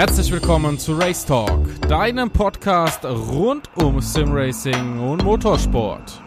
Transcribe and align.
Herzlich 0.00 0.32
willkommen 0.32 0.78
zu 0.78 0.94
Race 0.94 1.26
Talk, 1.26 1.78
deinem 1.82 2.30
Podcast 2.30 3.04
rund 3.04 3.68
um 3.76 4.00
Simracing 4.00 4.98
und 4.98 5.22
Motorsport. 5.22 6.22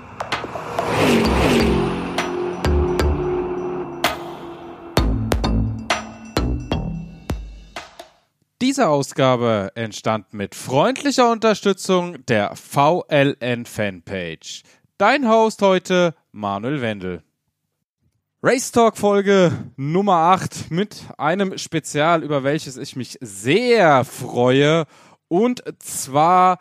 Diese 8.62 8.88
Ausgabe 8.88 9.72
entstand 9.74 10.36
mit 10.36 10.54
freundlicher 10.54 11.32
Unterstützung 11.32 12.24
der 12.28 12.56
VLN 12.56 13.66
Fanpage. 13.66 14.62
Dein 15.00 15.28
Host 15.28 15.64
heute 15.64 16.14
Manuel 16.32 16.80
Wendel. 16.82 17.24
Race 18.46 18.74
Talk 18.74 18.98
Folge 18.98 19.54
Nummer 19.78 20.16
8 20.34 20.70
mit 20.70 21.06
einem 21.18 21.58
Spezial, 21.58 22.24
über 22.24 22.44
welches 22.44 22.76
ich 22.76 22.98
mich 22.98 23.18
sehr 23.22 24.04
freue. 24.04 24.84
Und 25.30 25.64
zwar, 25.80 26.60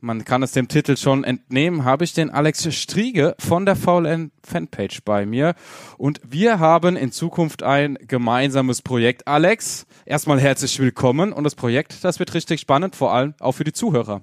man 0.00 0.26
kann 0.26 0.42
es 0.42 0.52
dem 0.52 0.68
Titel 0.68 0.98
schon 0.98 1.24
entnehmen, 1.24 1.86
habe 1.86 2.04
ich 2.04 2.12
den 2.12 2.28
Alex 2.28 2.70
Striege 2.74 3.34
von 3.38 3.64
der 3.64 3.74
VLN 3.74 4.32
Fanpage 4.42 5.00
bei 5.06 5.24
mir. 5.24 5.54
Und 5.96 6.20
wir 6.28 6.58
haben 6.58 6.94
in 6.94 7.10
Zukunft 7.10 7.62
ein 7.62 7.96
gemeinsames 8.06 8.82
Projekt. 8.82 9.26
Alex, 9.26 9.86
erstmal 10.04 10.38
herzlich 10.38 10.78
willkommen. 10.78 11.32
Und 11.32 11.44
das 11.44 11.54
Projekt, 11.54 12.04
das 12.04 12.18
wird 12.18 12.34
richtig 12.34 12.60
spannend, 12.60 12.96
vor 12.96 13.14
allem 13.14 13.32
auch 13.40 13.52
für 13.52 13.64
die 13.64 13.72
Zuhörer. 13.72 14.20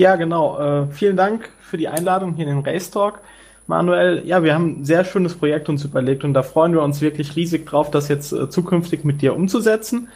Ja, 0.00 0.16
genau. 0.16 0.58
Äh, 0.58 0.88
vielen 0.90 1.16
Dank 1.16 1.48
für 1.60 1.76
die 1.76 1.86
Einladung 1.86 2.34
hier 2.34 2.48
in 2.48 2.56
den 2.56 2.66
Race 2.66 2.90
Talk. 2.90 3.20
Manuel, 3.66 4.22
ja, 4.26 4.42
wir 4.42 4.54
haben 4.54 4.80
ein 4.80 4.84
sehr 4.84 5.04
schönes 5.04 5.34
Projekt 5.34 5.68
uns 5.68 5.84
überlegt 5.84 6.24
und 6.24 6.34
da 6.34 6.42
freuen 6.42 6.72
wir 6.72 6.82
uns 6.82 7.00
wirklich 7.00 7.36
riesig 7.36 7.66
drauf, 7.66 7.90
das 7.90 8.08
jetzt 8.08 8.32
äh, 8.32 8.50
zukünftig 8.50 9.04
mit 9.04 9.22
dir 9.22 9.34
umzusetzen. 9.34 10.08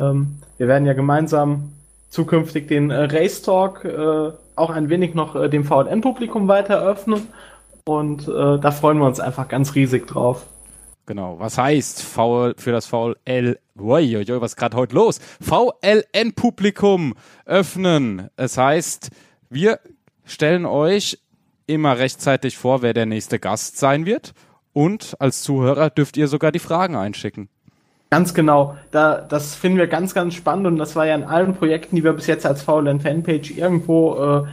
Ähm, 0.00 0.38
wir 0.56 0.68
werden 0.68 0.86
ja 0.86 0.94
gemeinsam 0.94 1.72
zukünftig 2.10 2.68
den 2.68 2.90
äh, 2.90 3.04
Race 3.04 3.42
Talk 3.42 3.84
äh, 3.84 4.32
auch 4.56 4.70
ein 4.70 4.88
wenig 4.88 5.14
noch 5.14 5.36
äh, 5.36 5.48
dem 5.48 5.64
VLN-Publikum 5.64 6.48
weiter 6.48 6.82
öffnen 6.82 7.28
und 7.84 8.28
äh, 8.28 8.58
da 8.58 8.70
freuen 8.70 8.98
wir 8.98 9.06
uns 9.06 9.20
einfach 9.20 9.48
ganz 9.48 9.74
riesig 9.74 10.06
drauf. 10.06 10.46
Genau. 11.06 11.38
Was 11.38 11.56
heißt 11.56 12.02
v 12.02 12.52
für 12.58 12.70
das 12.70 12.86
VL? 12.86 13.58
Uiuiui, 13.78 14.40
was 14.42 14.52
ist 14.52 14.56
gerade 14.56 14.76
heute 14.76 14.94
los? 14.94 15.20
VLN-Publikum 15.40 17.14
öffnen. 17.46 18.28
Es 18.36 18.58
heißt, 18.58 19.10
wir 19.48 19.80
stellen 20.26 20.66
euch 20.66 21.18
immer 21.68 21.98
rechtzeitig 21.98 22.56
vor, 22.58 22.82
wer 22.82 22.94
der 22.94 23.06
nächste 23.06 23.38
Gast 23.38 23.78
sein 23.78 24.06
wird. 24.06 24.32
Und 24.72 25.16
als 25.18 25.42
Zuhörer 25.42 25.90
dürft 25.90 26.16
ihr 26.16 26.28
sogar 26.28 26.52
die 26.52 26.58
Fragen 26.58 26.96
einschicken. 26.96 27.48
Ganz 28.10 28.32
genau. 28.32 28.76
Da, 28.90 29.20
das 29.20 29.54
finden 29.54 29.78
wir 29.78 29.86
ganz, 29.86 30.14
ganz 30.14 30.34
spannend 30.34 30.66
und 30.66 30.78
das 30.78 30.96
war 30.96 31.06
ja 31.06 31.14
in 31.14 31.24
allen 31.24 31.54
Projekten, 31.54 31.96
die 31.96 32.04
wir 32.04 32.14
bis 32.14 32.26
jetzt 32.26 32.46
als 32.46 32.62
VLN 32.62 33.00
Fanpage 33.00 33.50
irgendwo 33.50 34.44
äh, 34.46 34.48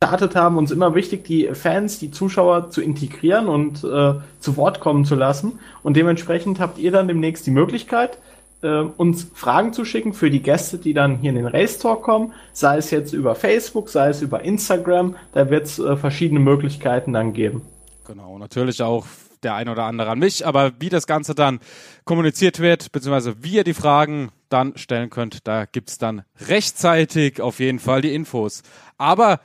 gestartet 0.00 0.34
haben, 0.34 0.58
uns 0.58 0.72
immer 0.72 0.96
wichtig, 0.96 1.24
die 1.24 1.48
Fans, 1.54 2.00
die 2.00 2.10
Zuschauer 2.10 2.70
zu 2.70 2.82
integrieren 2.82 3.46
und 3.46 3.84
äh, 3.84 4.14
zu 4.40 4.56
Wort 4.56 4.80
kommen 4.80 5.04
zu 5.04 5.14
lassen. 5.14 5.60
Und 5.84 5.96
dementsprechend 5.96 6.58
habt 6.58 6.78
ihr 6.78 6.90
dann 6.90 7.06
demnächst 7.06 7.46
die 7.46 7.52
Möglichkeit, 7.52 8.18
äh, 8.62 8.80
uns 8.96 9.28
Fragen 9.34 9.72
zu 9.72 9.84
schicken 9.84 10.14
für 10.14 10.30
die 10.30 10.42
Gäste, 10.42 10.78
die 10.78 10.94
dann 10.94 11.16
hier 11.16 11.30
in 11.30 11.36
den 11.36 11.46
Race 11.46 11.78
Talk 11.78 12.02
kommen, 12.02 12.32
sei 12.52 12.78
es 12.78 12.90
jetzt 12.90 13.12
über 13.12 13.34
Facebook, 13.34 13.88
sei 13.88 14.08
es 14.08 14.22
über 14.22 14.42
Instagram, 14.42 15.16
da 15.32 15.50
wird 15.50 15.64
es 15.64 15.78
äh, 15.78 15.96
verschiedene 15.96 16.40
Möglichkeiten 16.40 17.12
dann 17.12 17.32
geben. 17.32 17.62
Genau, 18.06 18.38
natürlich 18.38 18.82
auch 18.82 19.06
der 19.42 19.54
ein 19.54 19.68
oder 19.68 19.84
andere 19.84 20.10
an 20.10 20.18
mich, 20.18 20.46
aber 20.46 20.72
wie 20.78 20.88
das 20.88 21.06
Ganze 21.06 21.34
dann 21.34 21.60
kommuniziert 22.04 22.60
wird, 22.60 22.92
beziehungsweise 22.92 23.42
wie 23.42 23.56
ihr 23.56 23.64
die 23.64 23.74
Fragen 23.74 24.30
dann 24.48 24.76
stellen 24.76 25.10
könnt, 25.10 25.46
da 25.46 25.64
gibt's 25.64 25.98
dann 25.98 26.22
rechtzeitig 26.48 27.40
auf 27.40 27.58
jeden 27.58 27.78
Fall 27.78 28.02
die 28.02 28.14
Infos. 28.14 28.62
Aber 28.98 29.40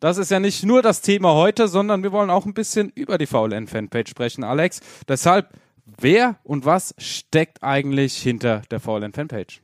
das 0.00 0.18
ist 0.18 0.30
ja 0.30 0.40
nicht 0.40 0.64
nur 0.64 0.82
das 0.82 1.00
Thema 1.00 1.34
heute, 1.34 1.68
sondern 1.68 2.02
wir 2.02 2.12
wollen 2.12 2.30
auch 2.30 2.44
ein 2.44 2.54
bisschen 2.54 2.90
über 2.94 3.18
die 3.18 3.26
VLN-Fanpage 3.26 4.10
sprechen, 4.10 4.44
Alex. 4.44 4.80
Deshalb 5.08 5.48
Wer 5.86 6.36
und 6.42 6.66
was 6.66 6.94
steckt 6.98 7.62
eigentlich 7.62 8.16
hinter 8.16 8.62
der 8.70 8.80
VLN 8.80 9.12
Fanpage? 9.12 9.62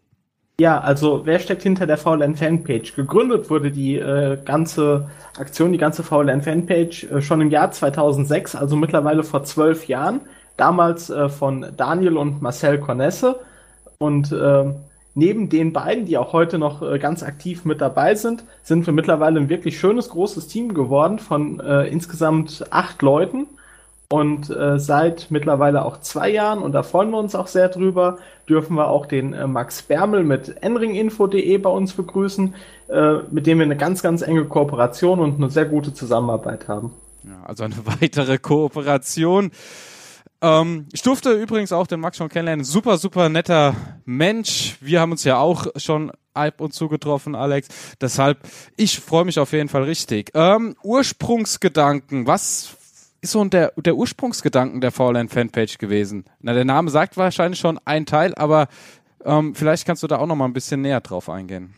Ja, 0.60 0.80
also 0.80 1.22
wer 1.24 1.40
steckt 1.40 1.62
hinter 1.62 1.86
der 1.86 1.96
VLN 1.96 2.36
Fanpage? 2.36 2.94
Gegründet 2.94 3.50
wurde 3.50 3.72
die 3.72 3.96
äh, 3.96 4.38
ganze 4.44 5.10
Aktion, 5.36 5.72
die 5.72 5.78
ganze 5.78 6.04
VLN 6.04 6.42
Fanpage 6.42 7.04
äh, 7.04 7.20
schon 7.20 7.40
im 7.40 7.50
Jahr 7.50 7.72
2006, 7.72 8.54
also 8.54 8.76
mittlerweile 8.76 9.24
vor 9.24 9.42
zwölf 9.42 9.88
Jahren. 9.88 10.20
Damals 10.56 11.10
äh, 11.10 11.28
von 11.28 11.66
Daniel 11.76 12.16
und 12.16 12.42
Marcel 12.42 12.78
Cornesse. 12.78 13.40
Und 13.98 14.30
ähm, 14.30 14.76
neben 15.14 15.48
den 15.48 15.72
beiden, 15.72 16.04
die 16.04 16.18
auch 16.18 16.32
heute 16.32 16.58
noch 16.58 16.82
äh, 16.82 17.00
ganz 17.00 17.24
aktiv 17.24 17.64
mit 17.64 17.80
dabei 17.80 18.14
sind, 18.14 18.44
sind 18.62 18.86
wir 18.86 18.92
mittlerweile 18.92 19.40
ein 19.40 19.48
wirklich 19.48 19.80
schönes, 19.80 20.10
großes 20.10 20.46
Team 20.46 20.74
geworden 20.74 21.18
von 21.18 21.58
äh, 21.58 21.88
insgesamt 21.88 22.66
acht 22.70 23.02
Leuten. 23.02 23.48
Und 24.12 24.50
äh, 24.50 24.78
seit 24.78 25.28
mittlerweile 25.30 25.86
auch 25.86 25.98
zwei 26.00 26.28
Jahren, 26.28 26.58
und 26.58 26.72
da 26.72 26.82
freuen 26.82 27.08
wir 27.12 27.18
uns 27.18 27.34
auch 27.34 27.46
sehr 27.46 27.70
drüber, 27.70 28.18
dürfen 28.46 28.76
wir 28.76 28.88
auch 28.88 29.06
den 29.06 29.32
äh, 29.32 29.46
Max 29.46 29.80
Bermel 29.80 30.22
mit 30.22 30.62
enringinfo.de 30.62 31.56
bei 31.56 31.70
uns 31.70 31.94
begrüßen, 31.94 32.54
äh, 32.90 33.14
mit 33.30 33.46
dem 33.46 33.56
wir 33.56 33.64
eine 33.64 33.78
ganz, 33.78 34.02
ganz 34.02 34.20
enge 34.20 34.44
Kooperation 34.44 35.18
und 35.18 35.36
eine 35.36 35.48
sehr 35.48 35.64
gute 35.64 35.94
Zusammenarbeit 35.94 36.68
haben. 36.68 36.92
Ja, 37.24 37.42
also 37.44 37.64
eine 37.64 37.76
weitere 38.02 38.36
Kooperation. 38.36 39.50
Ähm, 40.42 40.88
ich 40.92 41.00
durfte 41.00 41.32
übrigens 41.32 41.72
auch 41.72 41.86
den 41.86 42.00
Max 42.00 42.18
schon 42.18 42.28
kennenlernen. 42.28 42.66
Super, 42.66 42.98
super 42.98 43.30
netter 43.30 43.74
Mensch. 44.04 44.76
Wir 44.82 45.00
haben 45.00 45.12
uns 45.12 45.24
ja 45.24 45.38
auch 45.38 45.68
schon 45.76 46.12
ab 46.34 46.60
und 46.60 46.74
zu 46.74 46.90
getroffen, 46.90 47.34
Alex. 47.34 47.68
Deshalb, 47.98 48.40
ich 48.76 49.00
freue 49.00 49.24
mich 49.24 49.38
auf 49.38 49.52
jeden 49.52 49.70
Fall 49.70 49.84
richtig. 49.84 50.32
Ähm, 50.34 50.74
Ursprungsgedanken, 50.82 52.26
was 52.26 52.76
ist 53.22 53.32
so 53.32 53.44
der, 53.44 53.72
der 53.76 53.94
Ursprungsgedanken 53.94 54.80
der 54.80 54.90
VLN 54.90 55.28
Fanpage 55.28 55.78
gewesen? 55.78 56.24
Na, 56.40 56.52
der 56.52 56.64
Name 56.64 56.90
sagt 56.90 57.16
wahrscheinlich 57.16 57.60
schon 57.60 57.78
ein 57.84 58.04
Teil, 58.04 58.34
aber 58.34 58.66
ähm, 59.24 59.54
vielleicht 59.54 59.86
kannst 59.86 60.02
du 60.02 60.08
da 60.08 60.18
auch 60.18 60.26
noch 60.26 60.34
mal 60.34 60.44
ein 60.44 60.52
bisschen 60.52 60.82
näher 60.82 61.00
drauf 61.00 61.30
eingehen. 61.30 61.74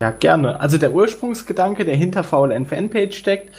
Ja, 0.00 0.10
gerne. 0.10 0.60
Also 0.60 0.78
der 0.78 0.92
Ursprungsgedanke, 0.92 1.84
der 1.84 1.96
hinter 1.96 2.22
VLN 2.24 2.66
Fanpage 2.66 3.16
steckt, 3.16 3.54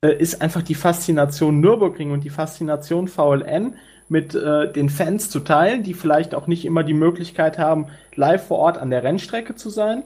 äh, 0.00 0.16
ist 0.16 0.40
einfach 0.40 0.62
die 0.62 0.74
Faszination 0.74 1.60
Nürburgring 1.60 2.10
und 2.12 2.24
die 2.24 2.30
Faszination 2.30 3.06
VLN 3.06 3.74
mit 4.08 4.34
äh, 4.34 4.72
den 4.72 4.88
Fans 4.88 5.28
zu 5.28 5.40
teilen, 5.40 5.82
die 5.82 5.92
vielleicht 5.92 6.34
auch 6.34 6.46
nicht 6.46 6.64
immer 6.64 6.84
die 6.84 6.94
Möglichkeit 6.94 7.58
haben, 7.58 7.88
live 8.14 8.46
vor 8.46 8.58
Ort 8.58 8.78
an 8.78 8.88
der 8.88 9.02
Rennstrecke 9.02 9.56
zu 9.56 9.68
sein. 9.68 10.04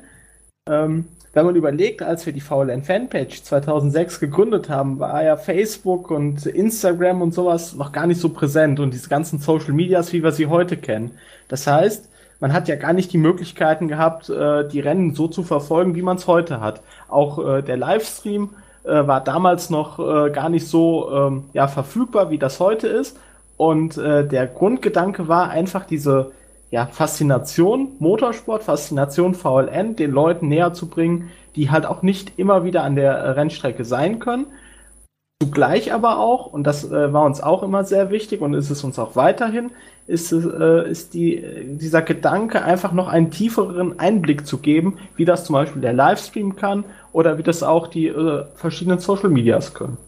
Ähm, 0.69 1.07
wenn 1.33 1.47
man 1.47 1.57
überlegt, 1.57 2.03
als 2.03 2.27
wir 2.27 2.33
die 2.33 2.41
VLN 2.41 2.83
Fanpage 2.83 3.43
2006 3.43 4.21
gegründet 4.21 4.69
haben, 4.69 4.99
war 4.99 5.23
ja 5.23 5.37
Facebook 5.37 6.11
und 6.11 6.45
Instagram 6.45 7.23
und 7.23 7.33
sowas 7.33 7.75
noch 7.75 7.93
gar 7.93 8.07
nicht 8.07 8.21
so 8.21 8.29
präsent 8.29 8.81
und 8.81 8.93
diese 8.93 9.09
ganzen 9.09 9.39
Social 9.39 9.73
Medias, 9.73 10.13
wie 10.13 10.23
wir 10.23 10.33
sie 10.33 10.47
heute 10.47 10.77
kennen. 10.77 11.13
Das 11.49 11.67
heißt, 11.67 12.09
man 12.43 12.53
hat 12.53 12.67
ja 12.67 12.75
gar 12.77 12.93
nicht 12.93 13.13
die 13.13 13.19
Möglichkeiten 13.19 13.89
gehabt, 13.89 14.29
äh, 14.29 14.69
die 14.69 14.81
Rennen 14.81 15.15
so 15.15 15.29
zu 15.29 15.43
verfolgen, 15.43 15.95
wie 15.95 16.03
man 16.03 16.17
es 16.17 16.27
heute 16.27 16.61
hat. 16.61 16.81
Auch 17.09 17.39
äh, 17.39 17.63
der 17.63 17.77
Livestream 17.77 18.51
äh, 18.83 19.07
war 19.07 19.23
damals 19.23 19.71
noch 19.71 19.99
gar 20.33 20.49
nicht 20.49 20.67
so 20.67 21.11
ähm, 21.13 21.45
ja, 21.53 21.69
verfügbar, 21.69 22.31
wie 22.31 22.39
das 22.39 22.59
heute 22.59 22.89
ist. 22.89 23.17
Und 23.57 23.97
der 23.97 24.47
Grundgedanke 24.49 25.29
war 25.29 25.51
einfach 25.51 25.85
diese 25.85 26.33
ja, 26.73 26.87
Faszination 26.87 27.91
Motorsport, 27.99 28.65
Faszination 28.65 29.35
VLN 29.35 29.95
den 29.95 30.11
Leuten 30.11 30.49
näher 30.49 30.73
zu 30.73 30.89
bringen, 30.89 31.31
die 31.55 31.71
halt 31.71 31.85
auch 31.85 32.03
nicht 32.03 32.33
immer 32.39 32.65
wieder 32.65 32.83
an 32.83 32.97
der 32.97 33.13
äh, 33.13 33.31
Rennstrecke 33.33 33.85
sein 33.85 34.19
können. 34.19 34.47
Zugleich 35.43 35.93
aber 35.93 36.19
auch, 36.19 36.47
und 36.47 36.65
das 36.65 36.91
äh, 36.91 37.13
war 37.13 37.27
uns 37.27 37.43
auch 37.43 37.63
immer 37.63 37.85
sehr 37.85 38.11
wichtig 38.11 38.41
und 38.41 38.55
ist 38.55 38.71
es 38.71 38.85
uns 38.85 38.99
auch 38.99 39.17
weiterhin, 39.17 39.71
ist, 40.07 40.33
äh, 40.33 40.91
ist 40.91 41.13
die, 41.13 41.45
dieser 41.79 42.01
Gedanke, 42.01 42.65
einfach 42.65 42.93
noch 42.93 43.09
einen 43.09 43.31
tieferen 43.31 43.99
Einblick 43.99 44.47
zu 44.47 44.57
geben, 44.57 44.97
wie 45.17 45.27
das 45.27 45.45
zum 45.45 45.53
Beispiel 45.53 45.83
der 45.83 45.93
Livestream 45.93 46.57
kann 46.57 46.85
oder 47.13 47.37
wie 47.37 47.43
das 47.43 47.63
auch 47.63 47.87
die 47.87 48.07
äh, 48.07 48.45
verschiedenen 48.55 48.99
Social 48.99 49.29
Medias 49.29 49.75
können. 49.75 49.99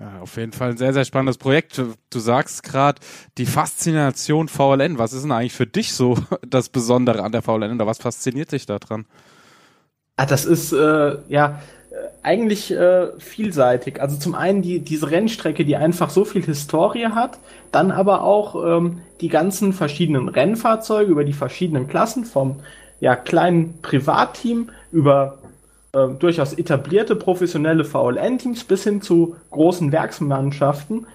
Ja, 0.00 0.22
auf 0.22 0.38
jeden 0.38 0.52
Fall 0.52 0.70
ein 0.70 0.76
sehr, 0.78 0.94
sehr 0.94 1.04
spannendes 1.04 1.36
Projekt. 1.36 1.76
Du 1.78 2.18
sagst 2.18 2.62
gerade 2.62 2.98
die 3.36 3.44
Faszination 3.44 4.48
VLN. 4.48 4.96
Was 4.96 5.12
ist 5.12 5.24
denn 5.24 5.32
eigentlich 5.32 5.52
für 5.52 5.66
dich 5.66 5.92
so 5.92 6.16
das 6.48 6.70
Besondere 6.70 7.22
an 7.22 7.32
der 7.32 7.42
VLN 7.42 7.74
oder 7.74 7.86
was 7.86 7.98
fasziniert 7.98 8.50
dich 8.52 8.64
daran? 8.64 9.04
Ah, 10.16 10.24
das 10.24 10.46
ist 10.46 10.72
äh, 10.72 11.18
ja 11.28 11.60
eigentlich 12.22 12.70
äh, 12.70 13.08
vielseitig. 13.18 14.00
Also 14.00 14.16
zum 14.16 14.34
einen 14.34 14.62
die, 14.62 14.80
diese 14.80 15.10
Rennstrecke, 15.10 15.66
die 15.66 15.76
einfach 15.76 16.08
so 16.08 16.24
viel 16.24 16.44
Historie 16.44 17.08
hat, 17.08 17.38
dann 17.70 17.90
aber 17.90 18.22
auch 18.22 18.54
ähm, 18.64 19.02
die 19.20 19.28
ganzen 19.28 19.74
verschiedenen 19.74 20.28
Rennfahrzeuge 20.28 21.10
über 21.10 21.24
die 21.24 21.32
verschiedenen 21.34 21.88
Klassen 21.88 22.24
vom 22.24 22.60
ja, 23.00 23.16
kleinen 23.16 23.80
Privatteam 23.82 24.70
über 24.92 25.39
äh, 25.92 26.08
durchaus 26.18 26.52
etablierte 26.52 27.16
professionelle 27.16 27.84
VLN-Teams 27.84 28.64
bis 28.64 28.84
hin 28.84 29.02
zu 29.02 29.36
großen 29.50 29.92
Werksmannschaften, 29.92 31.06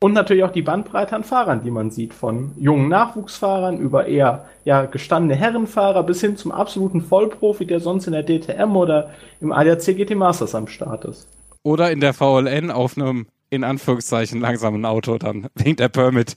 Und 0.00 0.12
natürlich 0.12 0.44
auch 0.44 0.52
die 0.52 0.62
Bandbreite 0.62 1.16
an 1.16 1.24
Fahrern, 1.24 1.64
die 1.64 1.72
man 1.72 1.90
sieht, 1.90 2.14
von 2.14 2.52
jungen 2.56 2.88
Nachwuchsfahrern 2.88 3.78
über 3.78 4.06
eher 4.06 4.46
ja, 4.64 4.86
gestandene 4.86 5.34
Herrenfahrer 5.34 6.04
bis 6.04 6.20
hin 6.20 6.36
zum 6.36 6.52
absoluten 6.52 7.00
Vollprofi, 7.00 7.66
der 7.66 7.80
sonst 7.80 8.06
in 8.06 8.12
der 8.12 8.22
DTM 8.24 8.76
oder 8.76 9.10
im 9.40 9.50
ADAC 9.50 9.96
GT 9.96 10.14
Masters 10.14 10.54
am 10.54 10.68
Start 10.68 11.04
ist. 11.04 11.26
Oder 11.64 11.90
in 11.90 11.98
der 11.98 12.14
VLN 12.14 12.70
auf 12.70 12.96
einem 12.96 13.26
in 13.50 13.64
Anführungszeichen 13.64 14.40
langsamen 14.40 14.84
Auto 14.84 15.18
dann 15.18 15.48
wegen 15.56 15.76
der 15.76 15.88
Permit. 15.88 16.36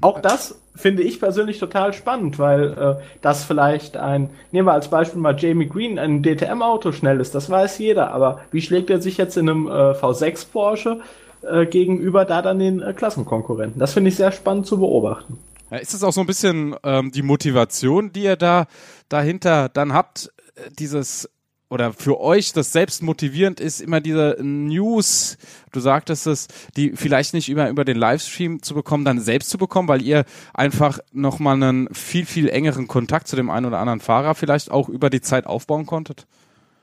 Auch 0.00 0.20
das 0.20 0.58
finde 0.74 1.02
ich 1.02 1.18
persönlich 1.18 1.58
total 1.58 1.92
spannend, 1.92 2.38
weil 2.38 2.72
äh, 2.72 3.04
das 3.20 3.44
vielleicht 3.44 3.96
ein, 3.96 4.30
nehmen 4.52 4.68
wir 4.68 4.72
als 4.72 4.88
Beispiel 4.88 5.20
mal 5.20 5.36
Jamie 5.38 5.68
Green, 5.68 5.98
ein 5.98 6.22
DTM-Auto 6.22 6.92
schnell 6.92 7.20
ist, 7.20 7.34
das 7.34 7.50
weiß 7.50 7.78
jeder, 7.78 8.12
aber 8.12 8.40
wie 8.52 8.60
schlägt 8.60 8.90
er 8.90 9.00
sich 9.00 9.16
jetzt 9.16 9.36
in 9.36 9.48
einem 9.48 9.66
äh, 9.66 9.70
V6 9.70 10.46
Porsche 10.52 11.00
äh, 11.42 11.66
gegenüber 11.66 12.24
da 12.24 12.42
dann 12.42 12.60
den 12.60 12.80
äh, 12.80 12.92
Klassenkonkurrenten? 12.92 13.80
Das 13.80 13.92
finde 13.92 14.10
ich 14.10 14.16
sehr 14.16 14.30
spannend 14.30 14.66
zu 14.66 14.78
beobachten. 14.78 15.38
Ja, 15.70 15.78
ist 15.78 15.94
es 15.94 16.04
auch 16.04 16.12
so 16.12 16.20
ein 16.20 16.26
bisschen 16.26 16.76
ähm, 16.84 17.10
die 17.10 17.22
Motivation, 17.22 18.12
die 18.12 18.22
ihr 18.22 18.36
da 18.36 18.66
dahinter 19.08 19.68
dann 19.68 19.92
habt, 19.92 20.32
äh, 20.54 20.70
dieses 20.78 21.28
oder 21.70 21.92
für 21.92 22.20
euch 22.20 22.52
das 22.52 22.72
selbst 22.72 23.02
motivierend 23.02 23.60
ist, 23.60 23.80
immer 23.80 24.00
diese 24.00 24.36
News, 24.40 25.36
du 25.72 25.80
sagtest 25.80 26.26
es, 26.26 26.48
die 26.76 26.92
vielleicht 26.92 27.34
nicht 27.34 27.48
über, 27.48 27.68
über 27.68 27.84
den 27.84 27.96
Livestream 27.96 28.62
zu 28.62 28.74
bekommen, 28.74 29.04
dann 29.04 29.20
selbst 29.20 29.50
zu 29.50 29.58
bekommen, 29.58 29.88
weil 29.88 30.02
ihr 30.02 30.24
einfach 30.54 30.98
nochmal 31.12 31.56
einen 31.56 31.92
viel, 31.92 32.24
viel 32.24 32.48
engeren 32.48 32.88
Kontakt 32.88 33.28
zu 33.28 33.36
dem 33.36 33.50
einen 33.50 33.66
oder 33.66 33.78
anderen 33.78 34.00
Fahrer 34.00 34.34
vielleicht 34.34 34.70
auch 34.70 34.88
über 34.88 35.10
die 35.10 35.20
Zeit 35.20 35.46
aufbauen 35.46 35.86
konntet? 35.86 36.26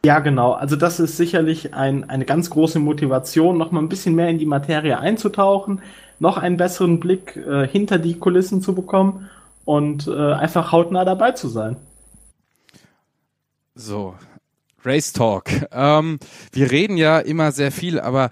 Ja, 0.05 0.19
genau. 0.19 0.51
Also 0.51 0.75
das 0.75 0.99
ist 0.99 1.17
sicherlich 1.17 1.73
ein, 1.73 2.07
eine 2.07 2.25
ganz 2.25 2.51
große 2.51 2.77
Motivation, 2.77 3.57
nochmal 3.57 3.81
ein 3.81 3.89
bisschen 3.89 4.13
mehr 4.13 4.29
in 4.29 4.37
die 4.37 4.45
Materie 4.45 4.99
einzutauchen, 4.99 5.81
noch 6.19 6.37
einen 6.37 6.57
besseren 6.57 6.99
Blick 6.99 7.35
äh, 7.37 7.67
hinter 7.67 7.97
die 7.97 8.13
Kulissen 8.19 8.61
zu 8.61 8.75
bekommen 8.75 9.27
und 9.65 10.07
äh, 10.07 10.33
einfach 10.33 10.71
hautnah 10.71 11.05
dabei 11.05 11.31
zu 11.31 11.49
sein. 11.49 11.77
So, 13.73 14.13
Race 14.85 15.13
Talk. 15.13 15.49
Ähm, 15.71 16.19
wir 16.51 16.71
reden 16.71 16.97
ja 16.97 17.19
immer 17.19 17.51
sehr 17.51 17.71
viel, 17.71 17.99
aber 17.99 18.29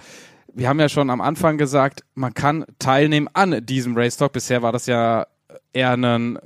wir 0.53 0.69
haben 0.69 0.79
ja 0.79 0.89
schon 0.89 1.09
am 1.09 1.21
Anfang 1.21 1.57
gesagt, 1.57 2.03
man 2.13 2.33
kann 2.33 2.65
teilnehmen 2.79 3.27
an 3.33 3.65
diesem 3.65 3.97
Race 3.97 4.17
Talk. 4.17 4.33
Bisher 4.33 4.61
war 4.61 4.71
das 4.71 4.85
ja 4.85 5.25
eher 5.73 5.93
ein 5.97 6.37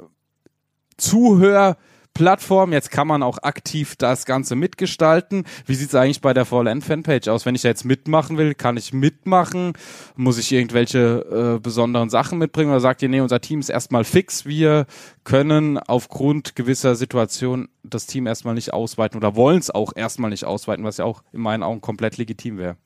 Zuhör- 0.97 1.77
Plattform. 2.17 2.73
Jetzt 2.73 2.89
kann 2.89 3.05
man 3.05 3.21
auch 3.21 3.37
aktiv 3.43 3.95
das 3.95 4.25
Ganze 4.25 4.55
mitgestalten. 4.55 5.43
Wie 5.67 5.75
sieht 5.75 5.89
es 5.89 5.93
eigentlich 5.95 6.19
bei 6.19 6.33
der 6.33 6.45
VLN-Fanpage 6.45 7.27
aus? 7.27 7.45
Wenn 7.45 7.53
ich 7.53 7.61
da 7.61 7.69
jetzt 7.69 7.85
mitmachen 7.85 8.39
will, 8.39 8.55
kann 8.55 8.75
ich 8.75 8.91
mitmachen? 8.91 9.73
Muss 10.15 10.39
ich 10.39 10.51
irgendwelche 10.51 11.57
äh, 11.57 11.59
besonderen 11.59 12.09
Sachen 12.09 12.39
mitbringen? 12.39 12.71
Oder 12.71 12.79
sagt 12.79 13.03
ihr, 13.03 13.09
nee, 13.09 13.19
unser 13.19 13.39
Team 13.39 13.59
ist 13.59 13.69
erstmal 13.69 14.03
fix. 14.03 14.47
Wir 14.47 14.87
können 15.25 15.77
aufgrund 15.77 16.55
gewisser 16.55 16.95
Situationen 16.95 17.69
das 17.83 18.07
Team 18.07 18.25
erstmal 18.25 18.55
nicht 18.55 18.73
ausweiten 18.73 19.15
oder 19.17 19.35
wollen 19.35 19.59
es 19.59 19.69
auch 19.69 19.93
erstmal 19.95 20.31
nicht 20.31 20.43
ausweiten, 20.43 20.83
was 20.83 20.97
ja 20.97 21.05
auch 21.05 21.21
in 21.33 21.41
meinen 21.41 21.61
Augen 21.61 21.81
komplett 21.81 22.17
legitim 22.17 22.57
wäre. 22.57 22.77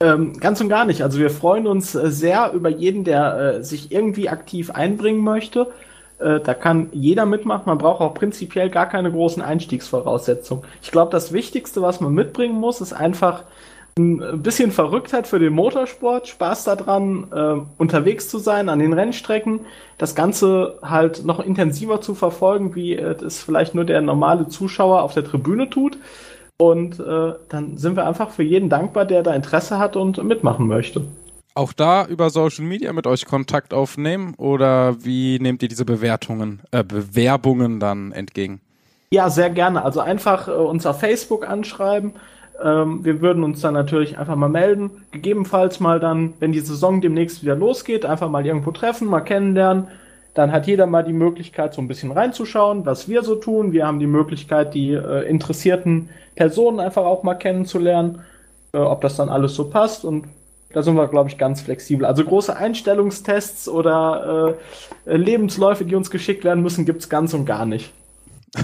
Ähm, 0.00 0.40
ganz 0.40 0.62
und 0.62 0.70
gar 0.70 0.86
nicht. 0.86 1.02
Also 1.02 1.18
wir 1.18 1.28
freuen 1.28 1.66
uns 1.66 1.94
äh, 1.94 2.10
sehr 2.10 2.52
über 2.54 2.70
jeden, 2.70 3.04
der 3.04 3.36
äh, 3.58 3.62
sich 3.62 3.92
irgendwie 3.92 4.30
aktiv 4.30 4.70
einbringen 4.70 5.22
möchte. 5.22 5.70
Äh, 6.18 6.40
da 6.40 6.54
kann 6.54 6.88
jeder 6.92 7.26
mitmachen. 7.26 7.64
Man 7.66 7.78
braucht 7.78 8.00
auch 8.00 8.14
prinzipiell 8.14 8.70
gar 8.70 8.88
keine 8.88 9.10
großen 9.10 9.42
Einstiegsvoraussetzungen. 9.42 10.64
Ich 10.82 10.90
glaube, 10.90 11.12
das 11.12 11.32
Wichtigste, 11.32 11.82
was 11.82 12.00
man 12.00 12.12
mitbringen 12.12 12.58
muss, 12.58 12.80
ist 12.80 12.92
einfach 12.92 13.44
ein 13.98 14.42
bisschen 14.42 14.70
Verrücktheit 14.70 15.26
für 15.26 15.38
den 15.38 15.52
Motorsport, 15.52 16.28
Spaß 16.28 16.64
daran, 16.64 17.26
äh, 17.32 17.60
unterwegs 17.78 18.28
zu 18.28 18.38
sein 18.38 18.68
an 18.68 18.78
den 18.78 18.92
Rennstrecken, 18.92 19.60
das 19.98 20.14
Ganze 20.14 20.78
halt 20.82 21.24
noch 21.24 21.40
intensiver 21.40 22.00
zu 22.00 22.14
verfolgen, 22.14 22.74
wie 22.74 22.94
äh, 22.94 23.16
es 23.24 23.42
vielleicht 23.42 23.74
nur 23.74 23.84
der 23.84 24.00
normale 24.00 24.48
Zuschauer 24.48 25.02
auf 25.02 25.14
der 25.14 25.24
Tribüne 25.24 25.68
tut. 25.68 25.98
Und 26.60 26.98
äh, 26.98 27.34
dann 27.48 27.76
sind 27.76 27.96
wir 27.96 28.06
einfach 28.06 28.30
für 28.30 28.42
jeden 28.42 28.68
dankbar, 28.68 29.04
der 29.04 29.22
da 29.22 29.34
Interesse 29.34 29.78
hat 29.78 29.96
und 29.96 30.22
mitmachen 30.24 30.66
möchte 30.66 31.02
auch 31.58 31.72
da 31.72 32.06
über 32.06 32.30
Social 32.30 32.64
Media 32.64 32.92
mit 32.92 33.06
euch 33.06 33.26
Kontakt 33.26 33.74
aufnehmen 33.74 34.34
oder 34.38 35.04
wie 35.04 35.38
nehmt 35.40 35.62
ihr 35.62 35.68
diese 35.68 35.84
Bewertungen, 35.84 36.60
äh, 36.70 36.84
Bewerbungen 36.84 37.80
dann 37.80 38.12
entgegen? 38.12 38.60
Ja, 39.10 39.28
sehr 39.28 39.50
gerne. 39.50 39.84
Also 39.84 40.00
einfach 40.00 40.48
äh, 40.48 40.52
uns 40.52 40.86
auf 40.86 41.00
Facebook 41.00 41.48
anschreiben. 41.48 42.12
Ähm, 42.62 43.04
wir 43.04 43.20
würden 43.20 43.42
uns 43.42 43.60
dann 43.60 43.74
natürlich 43.74 44.18
einfach 44.18 44.36
mal 44.36 44.48
melden. 44.48 45.04
Gegebenenfalls 45.10 45.80
mal 45.80 45.98
dann, 45.98 46.34
wenn 46.38 46.52
die 46.52 46.60
Saison 46.60 47.00
demnächst 47.00 47.42
wieder 47.42 47.56
losgeht, 47.56 48.04
einfach 48.06 48.30
mal 48.30 48.46
irgendwo 48.46 48.70
treffen, 48.70 49.08
mal 49.08 49.20
kennenlernen. 49.20 49.88
Dann 50.34 50.52
hat 50.52 50.68
jeder 50.68 50.86
mal 50.86 51.02
die 51.02 51.12
Möglichkeit, 51.12 51.74
so 51.74 51.80
ein 51.80 51.88
bisschen 51.88 52.12
reinzuschauen, 52.12 52.86
was 52.86 53.08
wir 53.08 53.22
so 53.22 53.34
tun. 53.34 53.72
Wir 53.72 53.86
haben 53.86 53.98
die 53.98 54.06
Möglichkeit, 54.06 54.74
die 54.74 54.92
äh, 54.92 55.28
interessierten 55.28 56.10
Personen 56.36 56.78
einfach 56.78 57.04
auch 57.04 57.24
mal 57.24 57.34
kennenzulernen, 57.34 58.20
äh, 58.72 58.78
ob 58.78 59.00
das 59.00 59.16
dann 59.16 59.28
alles 59.28 59.54
so 59.54 59.70
passt. 59.70 60.04
Und 60.04 60.26
da 60.72 60.82
sind 60.82 60.96
wir, 60.96 61.08
glaube 61.08 61.30
ich, 61.30 61.38
ganz 61.38 61.60
flexibel. 61.60 62.06
Also 62.06 62.24
große 62.24 62.54
Einstellungstests 62.54 63.68
oder 63.68 64.56
äh, 65.06 65.16
Lebensläufe, 65.16 65.84
die 65.84 65.94
uns 65.94 66.10
geschickt 66.10 66.44
werden 66.44 66.62
müssen, 66.62 66.84
gibt 66.84 67.00
es 67.00 67.08
ganz 67.08 67.34
und 67.34 67.46
gar 67.46 67.66
nicht. 67.66 67.92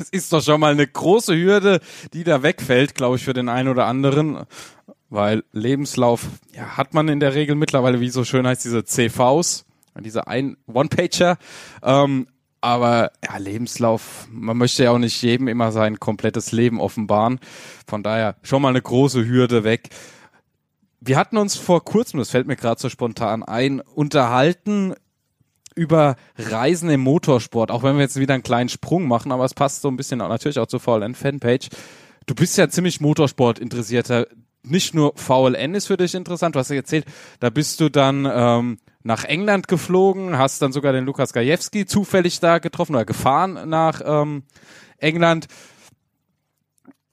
Es 0.00 0.10
ist 0.10 0.32
doch 0.32 0.42
schon 0.42 0.60
mal 0.60 0.72
eine 0.72 0.86
große 0.86 1.34
Hürde, 1.36 1.80
die 2.12 2.24
da 2.24 2.42
wegfällt, 2.42 2.94
glaube 2.94 3.16
ich, 3.16 3.24
für 3.24 3.32
den 3.32 3.48
einen 3.48 3.68
oder 3.68 3.86
anderen. 3.86 4.44
Weil 5.08 5.44
Lebenslauf 5.52 6.26
ja, 6.54 6.76
hat 6.76 6.94
man 6.94 7.08
in 7.08 7.20
der 7.20 7.34
Regel 7.34 7.54
mittlerweile, 7.54 8.00
wie 8.00 8.08
so 8.08 8.24
schön 8.24 8.46
heißt, 8.46 8.64
diese 8.64 8.84
CVs, 8.84 9.64
diese 10.00 10.26
ein 10.26 10.56
One-Pager. 10.66 11.38
Ähm, 11.82 12.26
aber 12.60 13.12
ja, 13.24 13.36
Lebenslauf, 13.36 14.26
man 14.30 14.56
möchte 14.56 14.84
ja 14.84 14.90
auch 14.90 14.98
nicht 14.98 15.22
jedem 15.22 15.46
immer 15.48 15.70
sein 15.70 16.00
komplettes 16.00 16.52
Leben 16.52 16.80
offenbaren. 16.80 17.38
Von 17.86 18.02
daher 18.02 18.36
schon 18.42 18.62
mal 18.62 18.70
eine 18.70 18.82
große 18.82 19.26
Hürde 19.26 19.62
weg. 19.62 19.90
Wir 21.06 21.16
hatten 21.16 21.36
uns 21.36 21.54
vor 21.54 21.84
kurzem, 21.84 22.18
das 22.18 22.30
fällt 22.30 22.48
mir 22.48 22.56
gerade 22.56 22.80
so 22.80 22.88
spontan 22.88 23.44
ein, 23.44 23.80
unterhalten 23.80 24.94
über 25.76 26.16
Reisen 26.36 26.90
im 26.90 27.02
Motorsport, 27.02 27.70
auch 27.70 27.84
wenn 27.84 27.94
wir 27.94 28.02
jetzt 28.02 28.18
wieder 28.18 28.34
einen 28.34 28.42
kleinen 28.42 28.68
Sprung 28.68 29.06
machen, 29.06 29.30
aber 29.30 29.44
es 29.44 29.54
passt 29.54 29.82
so 29.82 29.88
ein 29.88 29.96
bisschen 29.96 30.20
auch, 30.20 30.28
natürlich 30.28 30.58
auch 30.58 30.66
zur 30.66 30.80
VLN-Fanpage. 30.80 31.68
Du 32.26 32.34
bist 32.34 32.58
ja 32.58 32.68
ziemlich 32.68 33.00
Motorsport 33.00 33.60
interessierter. 33.60 34.26
Nicht 34.64 34.94
nur 34.94 35.12
VLN 35.14 35.76
ist 35.76 35.86
für 35.86 35.96
dich 35.96 36.12
interessant, 36.16 36.56
du 36.56 36.58
hast 36.58 36.70
ja 36.70 36.76
erzählt, 36.76 37.04
da 37.38 37.50
bist 37.50 37.78
du 37.78 37.88
dann 37.88 38.28
ähm, 38.28 38.78
nach 39.04 39.22
England 39.22 39.68
geflogen, 39.68 40.36
hast 40.36 40.60
dann 40.60 40.72
sogar 40.72 40.92
den 40.92 41.04
Lukas 41.04 41.32
Gajewski 41.32 41.86
zufällig 41.86 42.40
da 42.40 42.58
getroffen 42.58 42.96
oder 42.96 43.04
gefahren 43.04 43.68
nach 43.68 44.02
ähm, 44.04 44.42
England. 44.98 45.46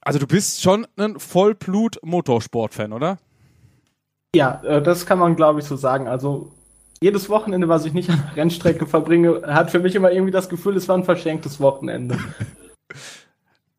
Also 0.00 0.18
du 0.18 0.26
bist 0.26 0.62
schon 0.62 0.84
ein 0.96 1.20
Vollblut-Motorsport-Fan, 1.20 2.92
oder? 2.92 3.18
Ja, 4.34 4.60
äh, 4.64 4.82
das 4.82 5.06
kann 5.06 5.18
man, 5.18 5.36
glaube 5.36 5.60
ich, 5.60 5.66
so 5.66 5.76
sagen. 5.76 6.08
Also 6.08 6.50
jedes 7.00 7.28
Wochenende, 7.28 7.68
was 7.68 7.84
ich 7.84 7.92
nicht 7.92 8.10
an 8.10 8.22
der 8.28 8.36
Rennstrecke 8.36 8.86
verbringe, 8.86 9.42
hat 9.46 9.70
für 9.70 9.80
mich 9.80 9.94
immer 9.94 10.10
irgendwie 10.10 10.32
das 10.32 10.48
Gefühl, 10.48 10.76
es 10.76 10.88
war 10.88 10.96
ein 10.96 11.04
verschenktes 11.04 11.60
Wochenende. 11.60 12.18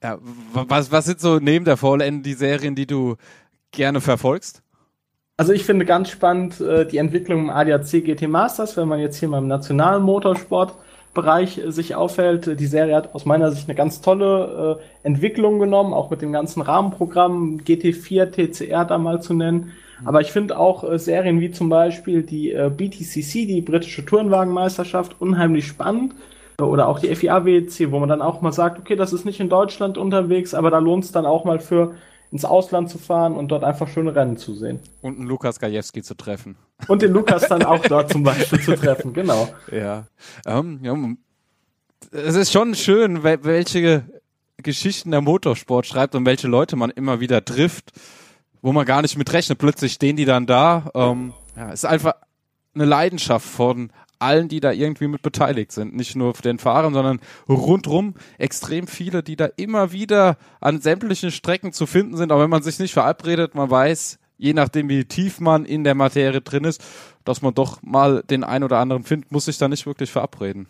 Ja, 0.03 0.19
was, 0.53 0.91
was 0.91 1.05
sind 1.05 1.19
so 1.19 1.39
neben 1.39 1.65
der 1.65 1.77
VLN 1.77 2.21
die 2.21 2.33
Serien, 2.33 2.75
die 2.75 2.85
du 2.85 3.15
gerne 3.71 4.01
verfolgst? 4.01 4.62
Also 5.38 5.51
ich 5.51 5.65
finde 5.65 5.83
ganz 5.83 6.09
spannend 6.12 6.62
äh, 6.62 6.85
die 6.85 6.97
Entwicklung 6.97 7.39
im 7.39 7.50
ADAC 7.50 8.05
GT 8.05 8.27
Masters, 8.27 8.77
wenn 8.77 8.88
man 8.88 9.00
jetzt 9.00 9.17
hier 9.17 9.29
mal 9.29 9.39
im 9.39 9.47
nationalen 9.47 10.03
Motorsportbereich 10.03 11.57
äh, 11.57 11.71
sich 11.71 11.95
aufhält. 11.95 12.59
Die 12.59 12.67
Serie 12.67 12.95
hat 12.95 13.15
aus 13.15 13.25
meiner 13.25 13.51
Sicht 13.51 13.67
eine 13.67 13.75
ganz 13.75 14.00
tolle 14.00 14.79
äh, 14.79 15.07
Entwicklung 15.07 15.57
genommen, 15.57 15.93
auch 15.93 16.12
mit 16.12 16.21
dem 16.21 16.31
ganzen 16.31 16.62
Rahmenprogramm 16.62 17.62
GT4 17.65 18.29
TCR 18.31 18.85
da 18.85 19.00
mal 19.00 19.24
zu 19.24 19.33
nennen. 19.33 19.74
Aber 20.03 20.21
ich 20.21 20.31
finde 20.31 20.57
auch 20.57 20.83
äh, 20.83 20.99
Serien 20.99 21.39
wie 21.39 21.51
zum 21.51 21.69
Beispiel 21.69 22.23
die 22.23 22.51
äh, 22.51 22.69
BTCC, 22.69 23.47
die 23.47 23.61
britische 23.61 24.05
Tourenwagenmeisterschaft, 24.05 25.21
unheimlich 25.21 25.67
spannend. 25.67 26.15
Oder 26.61 26.87
auch 26.87 26.99
die 26.99 27.13
FIA 27.13 27.45
WEC, 27.45 27.91
wo 27.91 27.99
man 27.99 28.09
dann 28.09 28.21
auch 28.21 28.41
mal 28.41 28.53
sagt, 28.53 28.79
okay, 28.79 28.95
das 28.95 29.11
ist 29.11 29.25
nicht 29.25 29.39
in 29.39 29.49
Deutschland 29.49 29.97
unterwegs, 29.97 30.53
aber 30.53 30.71
da 30.71 30.79
lohnt 30.79 31.03
es 31.03 31.11
dann 31.11 31.25
auch 31.25 31.43
mal 31.43 31.59
für 31.59 31.95
ins 32.31 32.45
Ausland 32.45 32.89
zu 32.89 32.97
fahren 32.97 33.35
und 33.35 33.49
dort 33.49 33.63
einfach 33.63 33.87
schöne 33.87 34.15
Rennen 34.15 34.37
zu 34.37 34.55
sehen. 34.55 34.79
Und 35.01 35.17
einen 35.17 35.27
Lukas 35.27 35.59
Gajewski 35.59 36.01
zu 36.01 36.15
treffen. 36.15 36.55
Und 36.87 37.01
den 37.01 37.11
Lukas 37.11 37.47
dann 37.47 37.63
auch 37.63 37.83
dort 37.89 38.11
zum 38.11 38.23
Beispiel 38.23 38.59
zu 38.59 38.75
treffen, 38.75 39.13
genau. 39.13 39.49
Ja. 39.71 40.07
Um, 40.45 40.79
ja. 40.81 40.95
Es 42.11 42.35
ist 42.35 42.51
schon 42.51 42.75
schön, 42.75 43.23
welche 43.23 44.05
Geschichten 44.57 45.11
der 45.11 45.21
Motorsport 45.21 45.85
schreibt 45.85 46.15
und 46.15 46.25
welche 46.25 46.47
Leute 46.47 46.75
man 46.75 46.89
immer 46.89 47.19
wieder 47.19 47.43
trifft 47.43 47.91
wo 48.65 48.74
man 48.74 48.84
gar 48.88 49.03
nicht 49.03 49.15
mit 49.15 49.31
rechnet. 49.31 49.60
Plötzlich 49.60 49.93
stehen 49.93 50.15
die 50.15 50.25
dann 50.25 50.48
da. 50.48 50.89
Ähm, 50.95 51.34
ja, 51.55 51.72
ist 51.72 51.86
einfach 51.86 52.15
eine 52.74 52.86
Leidenschaft 52.86 53.45
von 53.48 53.91
allen, 54.17 54.48
die 54.48 54.60
da 54.60 54.72
irgendwie 54.72 55.07
mit 55.07 55.22
beteiligt 55.22 55.72
sind. 55.72 55.95
Nicht 55.95 56.15
nur 56.15 56.34
den 56.34 56.57
Fahrern, 56.57 56.95
sondern 56.95 57.19
rundrum 57.48 58.15
extrem 58.39 58.88
viele, 58.88 59.22
die 59.22 59.36
da 59.36 59.45
immer 59.55 59.91
wieder 59.91 60.38
an 60.62 60.81
sämtlichen 60.81 61.29
Strecken 61.29 61.74
zu 61.74 61.86
finden 61.86 62.17
sind. 62.17 62.31
Auch 62.31 62.39
wenn 62.39 62.50
man 62.50 62.63
sich 62.63 62.79
nicht 62.79 62.93
verabredet, 62.93 63.53
man 63.53 63.69
weiß, 63.69 64.17
je 64.38 64.53
nachdem 64.53 64.89
wie 64.89 65.05
tief 65.05 65.39
man 65.39 65.65
in 65.65 65.84
der 65.84 65.93
Materie 65.93 66.41
drin 66.41 66.63
ist, 66.63 66.84
dass 67.24 67.43
man 67.43 67.53
doch 67.53 67.84
mal 67.84 68.24
den 68.27 68.43
ein 68.43 68.63
oder 68.63 68.79
anderen 68.79 69.03
findet, 69.03 69.31
muss 69.31 69.45
sich 69.45 69.60
da 69.60 69.67
nicht 69.67 69.86
wirklich 69.86 70.10
verabreden. 70.10 70.65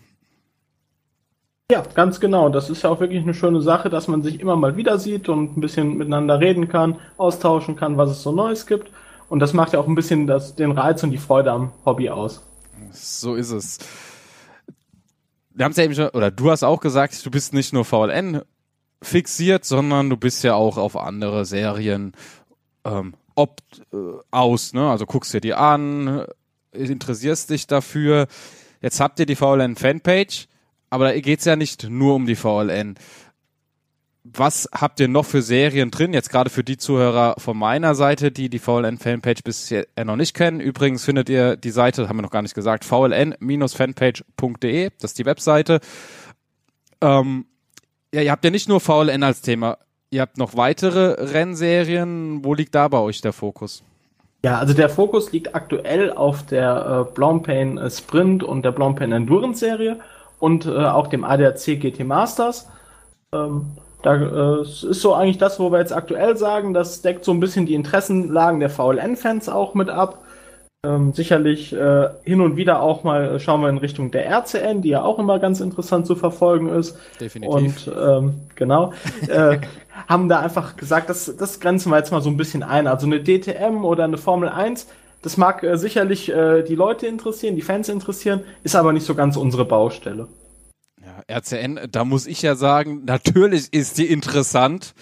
Ja, 1.71 1.81
ganz 1.95 2.19
genau. 2.19 2.49
Das 2.49 2.69
ist 2.69 2.83
ja 2.83 2.91
auch 2.91 2.99
wirklich 2.99 3.23
eine 3.23 3.33
schöne 3.33 3.59
Sache, 3.59 3.89
dass 3.89 4.07
man 4.07 4.21
sich 4.21 4.39
immer 4.39 4.55
mal 4.55 4.77
wieder 4.77 4.99
sieht 4.99 5.29
und 5.29 5.57
ein 5.57 5.61
bisschen 5.61 5.97
miteinander 5.97 6.39
reden 6.39 6.67
kann, 6.67 6.99
austauschen 7.17 7.75
kann, 7.75 7.97
was 7.97 8.11
es 8.11 8.21
so 8.21 8.31
Neues 8.31 8.67
gibt. 8.67 8.91
Und 9.29 9.39
das 9.39 9.53
macht 9.53 9.73
ja 9.73 9.79
auch 9.79 9.87
ein 9.87 9.95
bisschen 9.95 10.27
das, 10.27 10.55
den 10.55 10.71
Reiz 10.73 11.01
und 11.01 11.09
die 11.09 11.17
Freude 11.17 11.51
am 11.51 11.71
Hobby 11.83 12.11
aus. 12.11 12.43
So 12.91 13.33
ist 13.33 13.49
es. 13.49 13.79
Wir 15.55 15.65
haben 15.65 15.71
es 15.71 15.77
ja 15.77 15.85
eben 15.85 15.95
schon, 15.95 16.09
oder 16.09 16.29
du 16.29 16.51
hast 16.51 16.61
auch 16.61 16.79
gesagt, 16.79 17.25
du 17.25 17.31
bist 17.31 17.51
nicht 17.51 17.73
nur 17.73 17.83
VLN 17.83 18.41
fixiert, 19.01 19.65
sondern 19.65 20.11
du 20.11 20.17
bist 20.17 20.43
ja 20.43 20.53
auch 20.53 20.77
auf 20.77 20.95
andere 20.95 21.45
Serien 21.45 22.11
ähm, 22.83 23.15
opt 23.33 23.81
äh, 23.91 23.97
aus, 24.29 24.73
ne? 24.73 24.87
Also 24.87 25.07
guckst 25.07 25.33
dir 25.33 25.41
die 25.41 25.55
an, 25.55 26.25
interessierst 26.73 27.49
dich 27.49 27.65
dafür. 27.65 28.27
Jetzt 28.81 28.99
habt 28.99 29.19
ihr 29.19 29.25
die 29.25 29.35
VLN 29.35 29.75
Fanpage 29.75 30.47
aber 30.95 31.11
da 31.11 31.19
geht 31.19 31.39
es 31.39 31.45
ja 31.45 31.57
nicht 31.57 31.89
nur 31.89 32.15
um 32.15 32.25
die 32.25 32.35
VLN. 32.35 32.95
Was 34.23 34.69
habt 34.73 35.01
ihr 35.01 35.07
noch 35.07 35.25
für 35.25 35.43
Serien 35.43 35.91
drin? 35.91 36.13
Jetzt 36.13 36.31
gerade 36.31 36.49
für 36.49 36.63
die 36.63 36.77
Zuhörer 36.77 37.35
von 37.37 37.55
meiner 37.57 37.93
Seite, 37.95 38.31
die 38.31 38.49
die 38.49 38.59
VLN-Fanpage 38.59 39.43
bisher 39.43 39.85
noch 40.03 40.15
nicht 40.15 40.33
kennen. 40.33 40.61
Übrigens 40.61 41.03
findet 41.03 41.29
ihr 41.29 41.57
die 41.57 41.69
Seite, 41.69 42.09
haben 42.09 42.17
wir 42.17 42.23
noch 42.23 42.31
gar 42.31 42.41
nicht 42.41 42.55
gesagt, 42.55 42.85
vln-fanpage.de. 42.85 44.89
Das 44.99 45.11
ist 45.11 45.19
die 45.19 45.25
Webseite. 45.25 45.79
Ähm, 47.01 47.45
ja, 48.13 48.21
ihr 48.21 48.31
habt 48.31 48.45
ja 48.45 48.51
nicht 48.51 48.69
nur 48.69 48.79
VLN 48.79 49.21
als 49.21 49.41
Thema. 49.41 49.77
Ihr 50.09 50.21
habt 50.21 50.37
noch 50.37 50.55
weitere 50.55 51.25
Rennserien. 51.33 52.45
Wo 52.45 52.53
liegt 52.53 52.73
da 52.73 52.87
bei 52.87 52.99
euch 52.99 53.19
der 53.19 53.33
Fokus? 53.33 53.83
Ja, 54.45 54.59
also 54.59 54.73
der 54.73 54.87
Fokus 54.89 55.33
liegt 55.33 55.55
aktuell 55.55 56.13
auf 56.13 56.45
der 56.45 57.07
äh, 57.09 57.13
Blancpain 57.13 57.81
Sprint 57.91 58.43
und 58.43 58.63
der 58.63 58.71
Blancpain 58.71 59.11
Endurance 59.11 59.59
Serie 59.59 59.99
und 60.39 60.65
äh, 60.65 60.85
auch 60.85 61.07
dem 61.07 61.23
ADAC 61.23 61.79
GT 61.79 62.03
Masters. 62.05 62.67
Ähm, 63.33 63.77
da 64.03 64.15
äh, 64.15 64.61
ist 64.61 64.81
so 64.81 65.15
eigentlich 65.15 65.39
das, 65.39 65.59
wo 65.59 65.71
wir 65.71 65.79
jetzt 65.79 65.93
aktuell 65.93 66.37
sagen, 66.37 66.73
das 66.73 67.01
deckt 67.01 67.25
so 67.25 67.31
ein 67.31 67.39
bisschen 67.39 67.65
die 67.65 67.73
Interessenlagen 67.73 68.59
der 68.59 68.69
VLN-Fans 68.69 69.49
auch 69.49 69.73
mit 69.73 69.89
ab. 69.89 70.19
Ähm, 70.85 71.13
sicherlich 71.13 71.73
äh, 71.73 72.09
hin 72.23 72.41
und 72.41 72.57
wieder 72.57 72.81
auch 72.81 73.03
mal 73.03 73.39
schauen 73.39 73.61
wir 73.61 73.69
in 73.69 73.79
Richtung 73.79 74.11
der 74.11 74.29
RCN, 74.29 74.83
die 74.83 74.89
ja 74.89 75.01
auch 75.01 75.17
immer 75.17 75.39
ganz 75.39 75.59
interessant 75.59 76.05
zu 76.05 76.15
verfolgen 76.15 76.69
ist. 76.69 76.95
Definitiv. 77.19 77.87
Und 77.87 77.91
ähm, 77.99 78.33
genau, 78.53 78.93
äh, 79.27 79.57
haben 80.07 80.29
da 80.29 80.39
einfach 80.39 80.75
gesagt, 80.77 81.09
das, 81.09 81.35
das 81.35 81.59
grenzen 81.59 81.89
wir 81.89 81.97
jetzt 81.97 82.11
mal 82.11 82.21
so 82.21 82.29
ein 82.29 82.37
bisschen 82.37 82.61
ein. 82.61 82.85
Also 82.85 83.07
eine 83.07 83.23
DTM 83.23 83.83
oder 83.83 84.03
eine 84.03 84.17
Formel 84.17 84.49
1 84.49 84.87
das 85.25 85.37
mag 85.37 85.63
äh, 85.63 85.75
sicherlich 85.75 86.29
äh, 86.29 86.61
die 86.61 86.75
Leute 86.75 87.07
interessieren, 87.07 87.55
die 87.55 87.63
Fans 87.63 87.89
interessieren, 87.89 88.43
ist 88.61 88.75
aber 88.75 88.93
nicht 88.93 89.07
so 89.07 89.15
ganz 89.15 89.37
unsere 89.37 89.65
Baustelle. 89.65 90.27
Ja, 91.03 91.37
RCN, 91.39 91.79
da 91.91 92.05
muss 92.05 92.27
ich 92.27 92.43
ja 92.43 92.53
sagen, 92.53 93.05
natürlich 93.05 93.73
ist 93.73 93.97
die 93.97 94.05
interessant. 94.05 94.93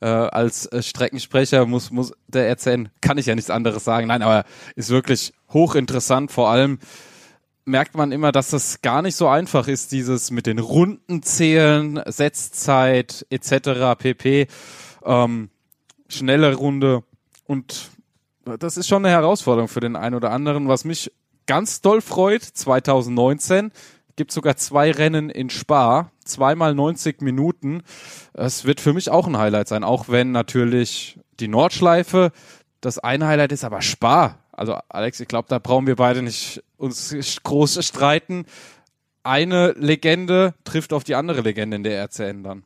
Äh, 0.00 0.06
als 0.06 0.66
äh, 0.66 0.84
Streckensprecher 0.84 1.66
muss, 1.66 1.90
muss 1.90 2.12
der 2.28 2.48
RCN, 2.48 2.90
kann 3.00 3.18
ich 3.18 3.26
ja 3.26 3.34
nichts 3.34 3.50
anderes 3.50 3.82
sagen. 3.82 4.06
Nein, 4.06 4.22
aber 4.22 4.44
ist 4.76 4.90
wirklich 4.90 5.32
hochinteressant. 5.52 6.30
Vor 6.30 6.48
allem 6.48 6.78
merkt 7.64 7.96
man 7.96 8.12
immer, 8.12 8.30
dass 8.30 8.50
das 8.50 8.82
gar 8.82 9.02
nicht 9.02 9.16
so 9.16 9.26
einfach 9.26 9.66
ist, 9.66 9.90
dieses 9.90 10.30
mit 10.30 10.46
den 10.46 10.60
Runden 10.60 11.24
zählen, 11.24 12.00
Setzzeit 12.06 13.26
etc. 13.30 13.98
pp. 13.98 14.46
Ähm, 15.04 15.50
schnelle 16.08 16.54
Runde 16.54 17.02
und 17.46 17.90
das 18.44 18.76
ist 18.76 18.88
schon 18.88 19.04
eine 19.04 19.14
Herausforderung 19.14 19.68
für 19.68 19.80
den 19.80 19.96
einen 19.96 20.14
oder 20.14 20.30
anderen. 20.30 20.68
Was 20.68 20.84
mich 20.84 21.12
ganz 21.46 21.80
doll 21.80 22.00
freut, 22.00 22.42
2019 22.42 23.72
gibt 24.16 24.32
sogar 24.32 24.56
zwei 24.56 24.90
Rennen 24.90 25.30
in 25.30 25.50
Spa, 25.50 26.10
zweimal 26.24 26.74
90 26.74 27.22
Minuten. 27.22 27.82
Es 28.32 28.64
wird 28.64 28.80
für 28.80 28.92
mich 28.92 29.10
auch 29.10 29.26
ein 29.26 29.38
Highlight 29.38 29.68
sein, 29.68 29.84
auch 29.84 30.08
wenn 30.08 30.32
natürlich 30.32 31.18
die 31.40 31.48
Nordschleife 31.48 32.32
das 32.80 32.98
ein 32.98 33.24
Highlight 33.24 33.52
ist, 33.52 33.64
aber 33.64 33.80
Spa. 33.80 34.38
Also 34.52 34.74
Alex, 34.88 35.20
ich 35.20 35.28
glaube, 35.28 35.48
da 35.48 35.58
brauchen 35.58 35.86
wir 35.86 35.96
beide 35.96 36.20
nicht 36.20 36.62
uns 36.76 37.14
groß 37.42 37.84
streiten. 37.84 38.44
Eine 39.22 39.72
Legende 39.72 40.54
trifft 40.64 40.92
auf 40.92 41.04
die 41.04 41.14
andere 41.14 41.40
Legende 41.42 41.76
in 41.76 41.84
der 41.84 42.02
RCN 42.02 42.42
dann. 42.42 42.64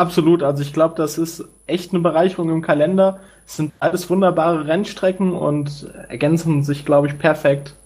Absolut, 0.00 0.42
also 0.42 0.62
ich 0.62 0.72
glaube, 0.72 0.94
das 0.96 1.18
ist 1.18 1.44
echt 1.66 1.92
eine 1.92 2.00
Bereicherung 2.00 2.48
im 2.48 2.62
Kalender. 2.62 3.20
Es 3.46 3.58
sind 3.58 3.74
alles 3.80 4.08
wunderbare 4.08 4.66
Rennstrecken 4.66 5.34
und 5.34 5.92
ergänzen 6.08 6.64
sich, 6.64 6.86
glaube 6.86 7.08
ich, 7.08 7.18
perfekt. 7.18 7.76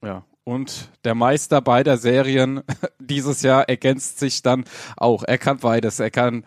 Ja, 0.00 0.22
und 0.44 0.90
der 1.02 1.16
Meister 1.16 1.60
beider 1.60 1.96
Serien 1.96 2.62
dieses 3.00 3.42
Jahr 3.42 3.68
ergänzt 3.68 4.20
sich 4.20 4.42
dann 4.42 4.62
auch. 4.96 5.24
Er 5.24 5.38
kann 5.38 5.56
beides. 5.58 5.98
Er 5.98 6.12
kann 6.12 6.44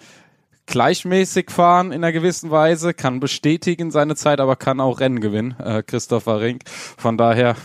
gleichmäßig 0.67 1.51
fahren 1.51 1.87
in 1.91 2.01
einer 2.01 2.13
gewissen 2.13 2.49
Weise, 2.49 2.93
kann 2.93 3.19
bestätigen 3.19 3.91
seine 3.91 4.15
Zeit, 4.15 4.39
aber 4.39 4.55
kann 4.55 4.79
auch 4.79 5.01
Rennen 5.01 5.19
gewinnen, 5.19 5.57
äh, 5.59 5.83
Christopher 5.83 6.39
Rink. 6.39 6.61
Von 6.69 7.17
daher, 7.17 7.57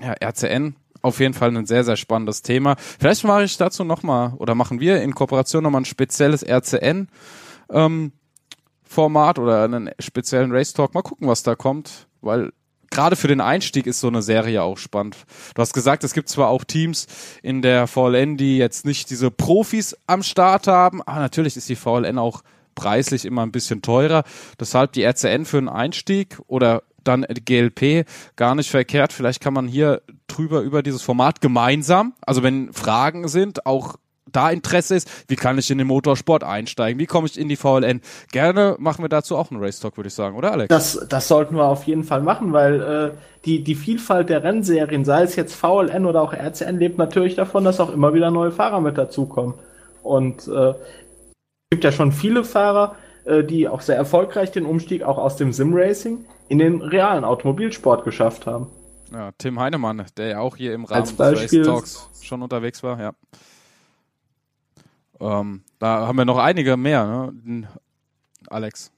ja, 0.00 0.14
RCN 0.20 0.74
auf 1.02 1.20
jeden 1.20 1.34
Fall 1.34 1.56
ein 1.56 1.66
sehr, 1.66 1.84
sehr 1.84 1.96
spannendes 1.96 2.42
Thema. 2.42 2.76
Vielleicht 2.78 3.24
mache 3.24 3.44
ich 3.44 3.56
dazu 3.56 3.84
nochmal 3.84 4.34
oder 4.36 4.54
machen 4.54 4.80
wir 4.80 5.02
in 5.02 5.14
Kooperation 5.14 5.62
nochmal 5.62 5.82
ein 5.82 5.86
spezielles 5.86 6.42
RCN 6.42 7.08
ähm, 7.70 8.12
Format 8.82 9.38
oder 9.38 9.64
einen 9.64 9.90
speziellen 9.98 10.52
Race 10.52 10.72
Talk. 10.72 10.94
Mal 10.94 11.02
gucken, 11.02 11.28
was 11.28 11.42
da 11.42 11.54
kommt, 11.54 12.08
weil 12.20 12.52
gerade 12.90 13.16
für 13.16 13.28
den 13.28 13.40
Einstieg 13.40 13.86
ist 13.86 14.00
so 14.00 14.08
eine 14.08 14.22
Serie 14.22 14.62
auch 14.62 14.78
spannend. 14.78 15.16
Du 15.54 15.62
hast 15.62 15.72
gesagt, 15.72 16.04
es 16.04 16.12
gibt 16.12 16.28
zwar 16.28 16.48
auch 16.48 16.64
Teams 16.64 17.06
in 17.42 17.62
der 17.62 17.86
VLN, 17.86 18.36
die 18.36 18.58
jetzt 18.58 18.84
nicht 18.84 19.10
diese 19.10 19.30
Profis 19.30 19.96
am 20.06 20.22
Start 20.22 20.66
haben, 20.66 21.02
aber 21.02 21.20
natürlich 21.20 21.56
ist 21.56 21.68
die 21.68 21.76
VLN 21.76 22.18
auch 22.18 22.42
preislich 22.74 23.24
immer 23.24 23.42
ein 23.42 23.52
bisschen 23.52 23.82
teurer. 23.82 24.24
Deshalb 24.58 24.92
die 24.92 25.04
RCN 25.04 25.44
für 25.44 25.58
einen 25.58 25.68
Einstieg 25.68 26.38
oder 26.46 26.82
dann 27.04 27.26
GLP 27.44 28.06
gar 28.36 28.54
nicht 28.54 28.70
verkehrt. 28.70 29.12
Vielleicht 29.12 29.40
kann 29.40 29.54
man 29.54 29.68
hier 29.68 30.02
drüber 30.26 30.60
über 30.60 30.82
dieses 30.82 31.02
Format 31.02 31.40
gemeinsam, 31.40 32.14
also 32.20 32.42
wenn 32.42 32.72
Fragen 32.72 33.28
sind, 33.28 33.66
auch 33.66 33.96
da 34.32 34.50
Interesse 34.50 34.94
ist, 34.94 35.10
wie 35.28 35.36
kann 35.36 35.58
ich 35.58 35.70
in 35.70 35.78
den 35.78 35.86
Motorsport 35.86 36.44
einsteigen, 36.44 36.98
wie 37.00 37.06
komme 37.06 37.26
ich 37.26 37.38
in 37.38 37.48
die 37.48 37.56
VLN. 37.56 38.00
Gerne 38.32 38.76
machen 38.78 39.02
wir 39.02 39.08
dazu 39.08 39.36
auch 39.36 39.50
einen 39.50 39.62
Race 39.62 39.80
Talk, 39.80 39.96
würde 39.96 40.08
ich 40.08 40.14
sagen, 40.14 40.36
oder 40.36 40.52
Alex? 40.52 40.68
Das, 40.68 41.06
das 41.08 41.28
sollten 41.28 41.56
wir 41.56 41.64
auf 41.64 41.84
jeden 41.84 42.04
Fall 42.04 42.22
machen, 42.22 42.52
weil 42.52 42.80
äh, 42.80 43.10
die, 43.44 43.64
die 43.64 43.74
Vielfalt 43.74 44.28
der 44.28 44.44
Rennserien, 44.44 45.04
sei 45.04 45.22
es 45.22 45.36
jetzt 45.36 45.54
VLN 45.54 46.06
oder 46.06 46.22
auch 46.22 46.32
RCN, 46.32 46.78
lebt 46.78 46.98
natürlich 46.98 47.34
davon, 47.34 47.64
dass 47.64 47.80
auch 47.80 47.92
immer 47.92 48.14
wieder 48.14 48.30
neue 48.30 48.52
Fahrer 48.52 48.80
mit 48.80 48.98
dazukommen. 48.98 49.54
Und 50.02 50.46
äh, 50.48 50.70
es 50.70 50.76
gibt 51.70 51.84
ja 51.84 51.92
schon 51.92 52.12
viele 52.12 52.44
Fahrer, 52.44 52.96
äh, 53.24 53.42
die 53.44 53.68
auch 53.68 53.80
sehr 53.80 53.96
erfolgreich 53.96 54.50
den 54.50 54.66
Umstieg 54.66 55.02
auch 55.02 55.18
aus 55.18 55.36
dem 55.36 55.52
Sim-Racing 55.52 56.24
in 56.50 56.58
den 56.58 56.82
realen 56.82 57.24
Automobilsport 57.24 58.04
geschafft 58.04 58.46
haben. 58.46 58.66
Ja, 59.12 59.30
Tim 59.38 59.58
Heinemann, 59.58 60.04
der 60.16 60.26
ja 60.26 60.40
auch 60.40 60.56
hier 60.56 60.74
im 60.74 60.84
Rahmen 60.84 61.04
des 61.04 61.18
Race 61.18 61.50
Talks 61.50 62.10
schon 62.22 62.42
unterwegs 62.42 62.82
war, 62.82 63.00
ja. 63.00 63.12
Ähm, 65.20 65.62
da 65.78 66.06
haben 66.06 66.18
wir 66.18 66.24
noch 66.24 66.38
einige 66.38 66.76
mehr, 66.76 67.06
ne? 67.06 67.68
Alex. 68.48 68.90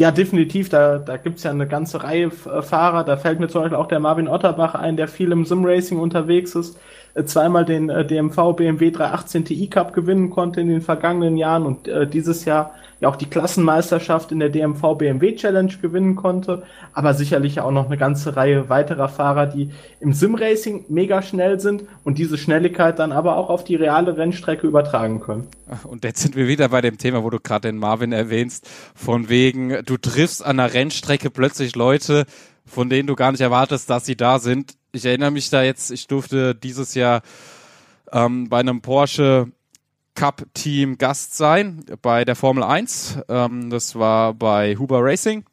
Ja, 0.00 0.10
definitiv. 0.10 0.68
Da, 0.68 0.98
da 0.98 1.16
gibt 1.16 1.38
es 1.38 1.44
ja 1.44 1.50
eine 1.50 1.66
ganze 1.66 2.02
Reihe 2.02 2.30
Fahrer. 2.30 3.04
Da 3.04 3.16
fällt 3.16 3.40
mir 3.40 3.48
zum 3.48 3.62
Beispiel 3.62 3.76
auch 3.76 3.86
der 3.88 4.00
Marvin 4.00 4.28
Otterbach 4.28 4.74
ein, 4.74 4.96
der 4.96 5.08
viel 5.08 5.32
im 5.32 5.44
Sim-Racing 5.44 5.98
unterwegs 5.98 6.54
ist. 6.54 6.78
Äh, 7.14 7.24
zweimal 7.24 7.64
den 7.64 7.88
DMV 7.88 8.54
BMW 8.56 8.90
318 8.90 9.44
Ti 9.44 9.68
Cup 9.68 9.92
gewinnen 9.92 10.30
konnte 10.30 10.60
in 10.60 10.68
den 10.68 10.82
vergangenen 10.82 11.36
Jahren 11.36 11.66
und 11.66 11.88
äh, 11.88 12.06
dieses 12.06 12.44
Jahr 12.44 12.74
ja 13.00 13.08
auch 13.08 13.16
die 13.16 13.26
Klassenmeisterschaft 13.26 14.30
in 14.30 14.40
der 14.40 14.50
DMV 14.50 14.96
BMW 14.98 15.34
Challenge 15.34 15.72
gewinnen 15.80 16.16
konnte, 16.16 16.62
aber 16.92 17.14
sicherlich 17.14 17.60
auch 17.60 17.70
noch 17.70 17.86
eine 17.86 17.96
ganze 17.96 18.36
Reihe 18.36 18.68
weiterer 18.68 19.08
Fahrer, 19.08 19.46
die 19.46 19.70
im 20.00 20.12
Sim-Racing 20.12 20.84
mega 20.88 21.22
schnell 21.22 21.60
sind 21.60 21.84
und 22.04 22.18
diese 22.18 22.38
Schnelligkeit 22.38 22.98
dann 22.98 23.12
aber 23.12 23.36
auch 23.36 23.48
auf 23.48 23.64
die 23.64 23.76
reale 23.76 24.16
Rennstrecke 24.16 24.66
übertragen 24.66 25.20
können. 25.20 25.48
Und 25.84 26.04
jetzt 26.04 26.20
sind 26.20 26.36
wir 26.36 26.46
wieder 26.46 26.68
bei 26.68 26.80
dem 26.80 26.98
Thema, 26.98 27.24
wo 27.24 27.30
du 27.30 27.40
gerade 27.40 27.68
den 27.68 27.78
Marvin 27.78 28.12
erwähnst, 28.12 28.68
von 28.94 29.28
wegen, 29.28 29.82
du 29.84 29.96
triffst 29.96 30.44
an 30.44 30.58
der 30.58 30.74
Rennstrecke 30.74 31.30
plötzlich 31.30 31.76
Leute, 31.76 32.26
von 32.66 32.90
denen 32.90 33.06
du 33.06 33.16
gar 33.16 33.32
nicht 33.32 33.40
erwartest, 33.40 33.88
dass 33.88 34.04
sie 34.04 34.16
da 34.16 34.38
sind. 34.38 34.74
Ich 34.92 35.04
erinnere 35.04 35.30
mich 35.30 35.50
da 35.50 35.62
jetzt, 35.62 35.90
ich 35.90 36.08
durfte 36.08 36.54
dieses 36.54 36.94
Jahr 36.94 37.22
ähm, 38.10 38.48
bei 38.48 38.58
einem 38.58 38.80
Porsche 38.80 39.52
Cup-Team 40.14 40.98
Gast 40.98 41.36
sein 41.36 41.84
bei 42.02 42.24
der 42.24 42.34
Formel 42.34 42.64
1. 42.64 43.18
Ähm, 43.28 43.70
das 43.70 43.94
war 43.94 44.34
bei 44.34 44.76
Huber 44.76 44.98
Racing. 45.02 45.44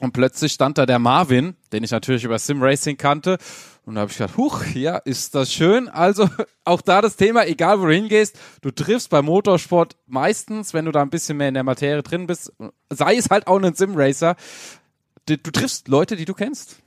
Und 0.00 0.12
plötzlich 0.12 0.52
stand 0.52 0.78
da 0.78 0.86
der 0.86 0.98
Marvin, 0.98 1.56
den 1.72 1.84
ich 1.84 1.90
natürlich 1.90 2.24
über 2.24 2.38
Sim 2.38 2.62
Racing 2.62 2.96
kannte. 2.96 3.38
Und 3.84 3.94
da 3.94 4.02
habe 4.02 4.10
ich 4.10 4.18
gedacht, 4.18 4.36
huch, 4.36 4.64
ja, 4.74 4.96
ist 4.96 5.34
das 5.34 5.52
schön. 5.52 5.88
Also 5.88 6.28
auch 6.64 6.82
da 6.82 7.00
das 7.00 7.16
Thema, 7.16 7.46
egal 7.46 7.80
wo 7.80 7.86
du 7.86 7.92
hingehst, 7.92 8.38
du 8.60 8.70
triffst 8.70 9.10
beim 9.10 9.24
Motorsport 9.26 9.96
meistens, 10.06 10.74
wenn 10.74 10.84
du 10.84 10.92
da 10.92 11.02
ein 11.02 11.10
bisschen 11.10 11.36
mehr 11.36 11.48
in 11.48 11.54
der 11.54 11.64
Materie 11.64 12.02
drin 12.02 12.26
bist, 12.26 12.52
sei 12.90 13.16
es 13.16 13.30
halt 13.30 13.46
auch 13.46 13.60
ein 13.60 13.74
Sim 13.74 13.94
Racer, 13.94 14.36
du, 15.26 15.38
du 15.38 15.50
triffst 15.50 15.88
Leute, 15.88 16.16
die 16.16 16.24
du 16.26 16.34
kennst. 16.34 16.79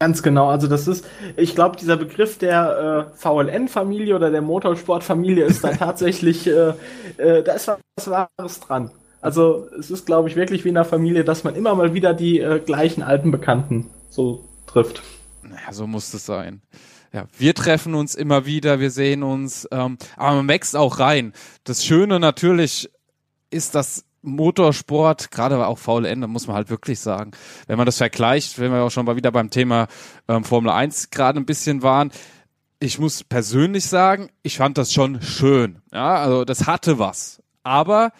Ganz 0.00 0.22
genau, 0.22 0.48
also 0.48 0.66
das 0.66 0.88
ist, 0.88 1.04
ich 1.36 1.54
glaube, 1.54 1.76
dieser 1.76 1.98
Begriff 1.98 2.38
der 2.38 3.10
äh, 3.12 3.18
VLN-Familie 3.18 4.16
oder 4.16 4.30
der 4.30 4.40
Motorsportfamilie 4.40 5.44
ist 5.44 5.62
da 5.62 5.72
tatsächlich, 5.78 6.46
äh, 6.46 6.72
äh, 7.18 7.42
da 7.42 7.52
ist 7.52 7.68
was 7.68 8.10
Wahres 8.10 8.60
dran. 8.60 8.90
Also 9.20 9.68
es 9.78 9.90
ist, 9.90 10.06
glaube 10.06 10.30
ich, 10.30 10.36
wirklich 10.36 10.64
wie 10.64 10.70
in 10.70 10.78
einer 10.78 10.86
Familie, 10.86 11.22
dass 11.22 11.44
man 11.44 11.54
immer 11.54 11.74
mal 11.74 11.92
wieder 11.92 12.14
die 12.14 12.40
äh, 12.40 12.60
gleichen 12.60 13.02
alten 13.02 13.30
Bekannten 13.30 13.90
so 14.08 14.48
trifft. 14.66 15.02
Naja, 15.42 15.70
so 15.70 15.86
muss 15.86 16.14
es 16.14 16.24
sein. 16.24 16.62
Ja, 17.12 17.26
wir 17.36 17.54
treffen 17.54 17.94
uns 17.94 18.14
immer 18.14 18.46
wieder, 18.46 18.80
wir 18.80 18.90
sehen 18.90 19.22
uns, 19.22 19.68
ähm, 19.70 19.98
aber 20.16 20.36
man 20.36 20.48
wächst 20.48 20.76
auch 20.76 20.98
rein. 20.98 21.34
Das 21.64 21.84
Schöne 21.84 22.20
natürlich 22.20 22.90
ist, 23.50 23.74
dass 23.74 24.06
Motorsport, 24.22 25.30
gerade 25.30 25.66
auch 25.66 25.78
VLN, 25.78 26.20
da 26.20 26.26
muss 26.26 26.46
man 26.46 26.56
halt 26.56 26.70
wirklich 26.70 27.00
sagen, 27.00 27.32
wenn 27.66 27.76
man 27.76 27.86
das 27.86 27.98
vergleicht, 27.98 28.58
wenn 28.58 28.72
wir 28.72 28.82
auch 28.82 28.90
schon 28.90 29.06
mal 29.06 29.16
wieder 29.16 29.32
beim 29.32 29.50
Thema 29.50 29.88
ähm, 30.28 30.44
Formel 30.44 30.70
1 30.70 31.10
gerade 31.10 31.40
ein 31.40 31.46
bisschen 31.46 31.82
waren, 31.82 32.10
ich 32.80 32.98
muss 32.98 33.24
persönlich 33.24 33.84
sagen, 33.84 34.30
ich 34.42 34.56
fand 34.56 34.78
das 34.78 34.92
schon 34.92 35.20
schön. 35.20 35.82
Ja, 35.92 36.16
also 36.16 36.44
das 36.44 36.66
hatte 36.66 36.98
was. 36.98 37.42
Aber 37.62 38.12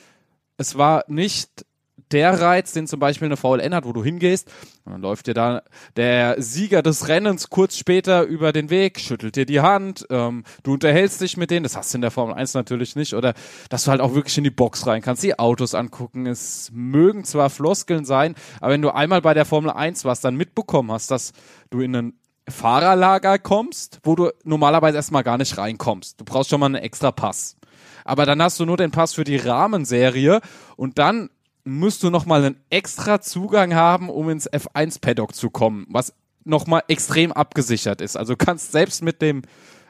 es 0.58 0.76
war 0.76 1.04
nicht 1.08 1.64
der 2.12 2.40
Reiz, 2.40 2.72
den 2.72 2.86
zum 2.86 3.00
Beispiel 3.00 3.26
eine 3.26 3.36
VLN 3.36 3.74
hat, 3.74 3.84
wo 3.84 3.92
du 3.92 4.02
hingehst, 4.02 4.50
und 4.84 4.92
dann 4.92 5.02
läuft 5.02 5.26
dir 5.26 5.34
da 5.34 5.62
der 5.96 6.40
Sieger 6.40 6.82
des 6.82 7.08
Rennens 7.08 7.50
kurz 7.50 7.76
später 7.76 8.22
über 8.22 8.52
den 8.52 8.70
Weg, 8.70 9.00
schüttelt 9.00 9.36
dir 9.36 9.46
die 9.46 9.60
Hand, 9.60 10.06
ähm, 10.10 10.44
du 10.62 10.74
unterhältst 10.74 11.20
dich 11.20 11.36
mit 11.36 11.50
denen, 11.50 11.64
das 11.64 11.76
hast 11.76 11.92
du 11.92 11.98
in 11.98 12.02
der 12.02 12.10
Formel 12.10 12.34
1 12.34 12.54
natürlich 12.54 12.96
nicht, 12.96 13.14
oder 13.14 13.34
dass 13.68 13.84
du 13.84 13.90
halt 13.90 14.00
auch 14.00 14.14
wirklich 14.14 14.36
in 14.38 14.44
die 14.44 14.50
Box 14.50 14.86
rein 14.86 15.02
kannst, 15.02 15.22
die 15.22 15.38
Autos 15.38 15.74
angucken. 15.74 16.26
Es 16.26 16.70
mögen 16.72 17.24
zwar 17.24 17.50
Floskeln 17.50 18.04
sein, 18.04 18.34
aber 18.60 18.72
wenn 18.72 18.82
du 18.82 18.90
einmal 18.90 19.20
bei 19.22 19.34
der 19.34 19.44
Formel 19.44 19.70
1 19.70 20.04
warst, 20.04 20.24
dann 20.24 20.36
mitbekommen 20.36 20.92
hast, 20.92 21.10
dass 21.10 21.32
du 21.70 21.80
in 21.80 21.94
ein 21.94 22.12
Fahrerlager 22.48 23.38
kommst, 23.38 24.00
wo 24.02 24.16
du 24.16 24.30
normalerweise 24.44 24.96
erstmal 24.96 25.22
gar 25.22 25.38
nicht 25.38 25.56
reinkommst. 25.56 26.20
Du 26.20 26.24
brauchst 26.24 26.50
schon 26.50 26.60
mal 26.60 26.66
einen 26.66 26.76
extra 26.76 27.12
Pass. 27.12 27.56
Aber 28.04 28.26
dann 28.26 28.42
hast 28.42 28.58
du 28.58 28.66
nur 28.66 28.76
den 28.76 28.90
Pass 28.90 29.14
für 29.14 29.24
die 29.24 29.36
Rahmenserie 29.36 30.40
und 30.76 30.98
dann 30.98 31.30
musst 31.78 32.02
du 32.02 32.10
nochmal 32.10 32.44
einen 32.44 32.60
extra 32.68 33.20
Zugang 33.20 33.74
haben, 33.74 34.08
um 34.08 34.28
ins 34.28 34.50
F1-Paddock 34.50 35.34
zu 35.34 35.50
kommen, 35.50 35.86
was 35.88 36.14
nochmal 36.44 36.82
extrem 36.88 37.32
abgesichert 37.32 38.00
ist. 38.00 38.16
Also 38.16 38.34
kannst 38.36 38.72
selbst 38.72 39.02
mit 39.02 39.22
dem 39.22 39.42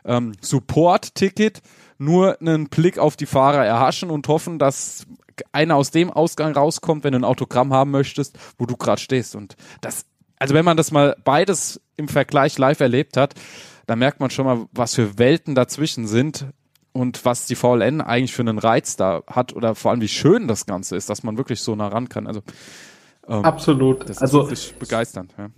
ähm, 0.05 0.33
Support-Ticket 0.41 1.63
nur 1.99 2.41
einen 2.41 2.69
Blick 2.69 2.99
auf 2.99 3.17
die 3.17 3.27
Fahrer 3.27 3.65
erhaschen 3.65 4.11
und 4.11 4.29
hoffen, 4.29 4.59
dass 4.59 5.07
einer 5.53 5.77
aus 5.77 5.91
dem 5.91 6.11
Ausgang 6.11 6.53
rauskommt, 6.53 7.05
wenn 7.05 7.13
du 7.13 7.21
ein 7.21 7.25
Autogramm 7.25 7.73
haben 7.73 7.91
möchtest, 7.91 8.39
wo 8.59 8.67
du 8.67 8.77
gerade 8.77 9.01
stehst. 9.01 9.35
Und 9.35 9.57
das, 9.81 10.05
also 10.39 10.55
wenn 10.55 10.65
man 10.65 10.77
das 10.77 10.91
mal 10.91 11.17
beides 11.25 11.81
im 11.97 12.09
Vergleich 12.09 12.59
live 12.59 12.81
erlebt 12.81 13.17
hat, 13.17 13.35
da 13.87 13.97
merkt 13.97 14.21
man 14.21 14.31
schon 14.31 14.45
mal, 14.45 14.67
was 14.73 14.95
für 14.95 15.19
Welten 15.19 15.55
dazwischen 15.55 16.07
sind 16.07 16.47
und 16.93 17.25
was 17.25 17.47
die 17.47 17.55
VLN 17.55 18.01
eigentlich 18.01 18.33
für 18.33 18.43
einen 18.43 18.59
Reiz 18.59 18.97
da 18.97 19.23
hat 19.27 19.55
oder 19.55 19.75
vor 19.75 19.91
allem 19.91 20.01
wie 20.01 20.09
schön 20.09 20.49
das 20.49 20.67
Ganze 20.67 20.97
ist, 20.97 21.09
dass 21.09 21.23
man 21.23 21.37
wirklich 21.37 21.61
so 21.61 21.77
nah 21.77 21.89
ran 21.89 22.09
kann. 22.09 22.27
Also 22.27 22.41
ähm, 23.29 23.45
absolut. 23.45 24.03
Das 24.03 24.11
ist 24.17 24.23
also 24.23 24.43
wirklich 24.43 24.75
begeisternd. 24.79 25.33
Ja. 25.39 25.51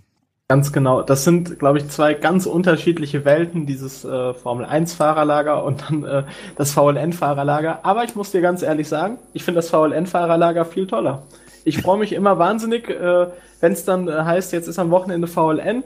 Ganz 0.49 0.71
genau. 0.71 1.01
Das 1.01 1.23
sind, 1.23 1.57
glaube 1.57 1.79
ich, 1.79 1.89
zwei 1.89 2.13
ganz 2.13 2.45
unterschiedliche 2.45 3.25
Welten, 3.25 3.65
dieses 3.65 4.05
äh, 4.05 4.33
Formel 4.33 4.65
1 4.65 4.93
Fahrerlager 4.93 5.63
und 5.63 5.83
dann 5.89 6.03
äh, 6.03 6.23
das 6.57 6.71
VLN 6.73 7.13
Fahrerlager. 7.13 7.79
Aber 7.83 8.03
ich 8.03 8.15
muss 8.15 8.31
dir 8.31 8.41
ganz 8.41 8.61
ehrlich 8.61 8.87
sagen, 8.87 9.17
ich 9.33 9.43
finde 9.43 9.59
das 9.59 9.69
VLN 9.69 10.05
Fahrerlager 10.05 10.65
viel 10.65 10.85
toller. 10.85 11.23
Ich 11.63 11.81
freue 11.81 11.97
mich 11.97 12.11
immer 12.13 12.37
wahnsinnig, 12.37 12.89
äh, 12.89 13.27
wenn 13.61 13.71
es 13.71 13.85
dann 13.85 14.07
äh, 14.07 14.11
heißt, 14.11 14.51
jetzt 14.51 14.67
ist 14.67 14.79
am 14.79 14.91
Wochenende 14.91 15.27
VLN 15.27 15.83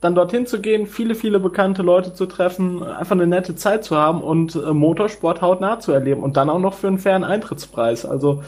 dann 0.00 0.14
dorthin 0.14 0.46
zu 0.46 0.60
gehen, 0.60 0.86
viele, 0.86 1.14
viele 1.14 1.40
bekannte 1.40 1.82
Leute 1.82 2.14
zu 2.14 2.26
treffen, 2.26 2.82
einfach 2.82 3.16
eine 3.16 3.26
nette 3.26 3.56
Zeit 3.56 3.84
zu 3.84 3.96
haben 3.96 4.22
und 4.22 4.54
äh, 4.54 4.72
Motorsport 4.72 5.42
hautnah 5.42 5.80
zu 5.80 5.92
erleben 5.92 6.22
und 6.22 6.36
dann 6.36 6.50
auch 6.50 6.60
noch 6.60 6.74
für 6.74 6.86
einen 6.86 6.98
fairen 6.98 7.24
Eintrittspreis. 7.24 8.04
Also 8.04 8.42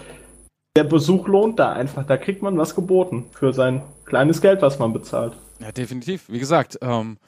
der 0.76 0.84
Besuch 0.84 1.26
lohnt 1.26 1.58
da 1.58 1.72
einfach. 1.72 2.06
Da 2.06 2.16
kriegt 2.16 2.42
man 2.42 2.56
was 2.56 2.74
geboten 2.74 3.26
für 3.32 3.52
sein 3.52 3.82
kleines 4.04 4.40
Geld, 4.40 4.62
was 4.62 4.78
man 4.78 4.92
bezahlt. 4.92 5.32
Ja, 5.58 5.72
definitiv. 5.72 6.24
Wie 6.28 6.38
gesagt, 6.38 6.78
ähm, 6.82 7.18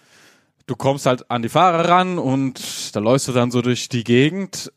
du 0.66 0.76
kommst 0.76 1.06
halt 1.06 1.28
an 1.30 1.42
die 1.42 1.48
Fahrer 1.48 1.88
ran 1.88 2.18
und 2.18 2.94
da 2.94 3.00
läufst 3.00 3.26
du 3.26 3.32
dann 3.32 3.50
so 3.50 3.60
durch 3.60 3.88
die 3.88 4.04
Gegend. 4.04 4.72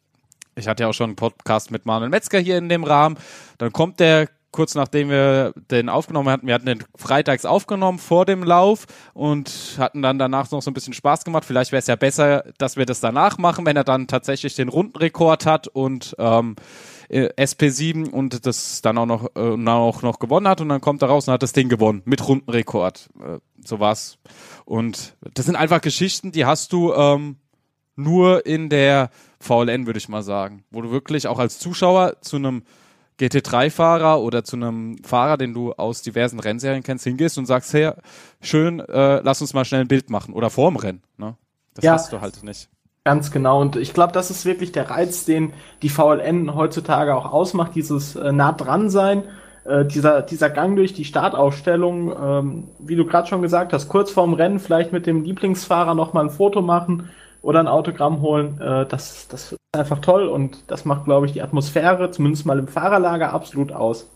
Ich 0.55 0.67
hatte 0.67 0.83
ja 0.83 0.89
auch 0.89 0.93
schon 0.93 1.11
einen 1.11 1.15
Podcast 1.15 1.69
mit 1.69 1.85
Manuel 1.85 2.09
Metzger 2.09 2.39
hier 2.39 2.57
in 2.57 2.69
dem 2.69 2.83
Rahmen. 2.83 3.17
Dann 3.59 3.71
kommt 3.71 3.99
der 3.99 4.29
kurz 4.55 4.73
nachdem 4.73 5.09
wir 5.09 5.53
den 5.69 5.89
aufgenommen 5.89 6.29
hatten, 6.29 6.47
wir 6.47 6.53
hatten 6.53 6.65
den 6.65 6.83
freitags 6.95 7.43
aufgenommen 7.43 7.99
vor 7.99 8.25
dem 8.25 8.41
Lauf 8.41 8.85
und 9.13 9.75
hatten 9.77 10.01
dann 10.01 10.17
danach 10.17 10.49
noch 10.49 10.61
so 10.61 10.71
ein 10.71 10.73
bisschen 10.73 10.93
Spaß 10.93 11.25
gemacht. 11.25 11.43
Vielleicht 11.43 11.73
wäre 11.73 11.79
es 11.79 11.87
ja 11.87 11.97
besser, 11.97 12.45
dass 12.57 12.77
wir 12.77 12.85
das 12.85 13.01
danach 13.01 13.37
machen, 13.37 13.65
wenn 13.65 13.75
er 13.75 13.83
dann 13.83 14.07
tatsächlich 14.07 14.55
den 14.55 14.69
Rundenrekord 14.69 15.45
hat 15.45 15.67
und 15.67 16.15
ähm, 16.19 16.55
äh, 17.09 17.27
SP7 17.37 18.09
und 18.09 18.45
das 18.45 18.81
dann 18.81 18.97
auch 18.97 19.05
noch, 19.05 19.35
äh, 19.35 19.69
auch 19.69 20.01
noch 20.01 20.19
gewonnen 20.19 20.47
hat 20.47 20.61
und 20.61 20.69
dann 20.69 20.79
kommt 20.79 21.01
er 21.01 21.09
raus 21.09 21.27
und 21.27 21.33
hat 21.33 21.43
das 21.43 21.51
Ding 21.51 21.67
gewonnen 21.67 22.01
mit 22.05 22.25
Rundenrekord. 22.25 23.09
Äh, 23.19 23.39
so 23.61 23.81
war's. 23.81 24.19
Und 24.63 25.17
das 25.33 25.47
sind 25.47 25.57
einfach 25.57 25.81
Geschichten, 25.81 26.31
die 26.31 26.45
hast 26.45 26.71
du 26.71 26.93
ähm, 26.93 27.35
nur 27.97 28.45
in 28.45 28.69
der 28.69 29.09
VLN, 29.41 29.85
würde 29.85 29.97
ich 29.97 30.07
mal 30.07 30.23
sagen, 30.23 30.63
wo 30.71 30.81
du 30.81 30.91
wirklich 30.91 31.27
auch 31.27 31.39
als 31.39 31.59
Zuschauer 31.59 32.21
zu 32.21 32.37
einem 32.37 32.63
GT3-Fahrer 33.19 34.21
oder 34.21 34.43
zu 34.43 34.55
einem 34.55 34.97
Fahrer, 35.03 35.37
den 35.37 35.53
du 35.53 35.73
aus 35.73 36.01
diversen 36.01 36.39
Rennserien 36.39 36.83
kennst, 36.83 37.05
hingehst 37.05 37.37
und 37.37 37.45
sagst, 37.45 37.73
hey, 37.73 37.91
schön, 38.41 38.79
äh, 38.79 39.21
lass 39.21 39.41
uns 39.41 39.53
mal 39.53 39.65
schnell 39.65 39.81
ein 39.81 39.87
Bild 39.87 40.09
machen 40.09 40.33
oder 40.33 40.49
vorm 40.49 40.75
Rennen. 40.75 41.01
Ne? 41.17 41.35
Das 41.73 41.85
ja, 41.85 41.93
hast 41.93 42.11
du 42.11 42.21
halt 42.21 42.43
nicht. 42.43 42.69
Ganz 43.05 43.31
genau. 43.31 43.61
Und 43.61 43.75
ich 43.75 43.93
glaube, 43.93 44.13
das 44.13 44.31
ist 44.31 44.45
wirklich 44.45 44.71
der 44.71 44.89
Reiz, 44.89 45.25
den 45.25 45.53
die 45.81 45.89
VLN 45.89 46.55
heutzutage 46.55 47.15
auch 47.15 47.31
ausmacht, 47.31 47.75
dieses 47.75 48.15
äh, 48.15 48.31
nah 48.31 48.51
dran 48.51 48.89
sein, 48.89 49.23
äh, 49.63 49.85
dieser, 49.85 50.21
dieser 50.21 50.49
Gang 50.49 50.75
durch 50.75 50.93
die 50.93 51.05
Startaufstellung, 51.05 52.11
ähm, 52.19 52.63
wie 52.79 52.95
du 52.95 53.05
gerade 53.05 53.27
schon 53.27 53.41
gesagt 53.41 53.73
hast, 53.73 53.89
kurz 53.89 54.11
vorm 54.11 54.33
Rennen 54.33 54.59
vielleicht 54.59 54.91
mit 54.91 55.05
dem 55.05 55.23
Lieblingsfahrer 55.23 55.93
nochmal 55.93 56.25
ein 56.25 56.31
Foto 56.31 56.61
machen 56.61 57.09
oder 57.45 57.59
ein 57.59 57.67
Autogramm 57.67 58.21
holen. 58.21 58.59
Äh, 58.59 58.87
das, 58.87 59.27
das 59.29 59.53
ist 59.53 59.59
einfach 59.71 59.99
toll 59.99 60.27
und 60.27 60.63
das 60.67 60.83
macht, 60.83 61.05
glaube 61.05 61.27
ich, 61.27 61.33
die 61.33 61.43
Atmosphäre, 61.43 62.09
zumindest 62.09 62.45
mal 62.45 62.57
im 62.57 62.67
Fahrerlager, 62.67 63.31
absolut 63.33 63.71
aus. 63.71 64.09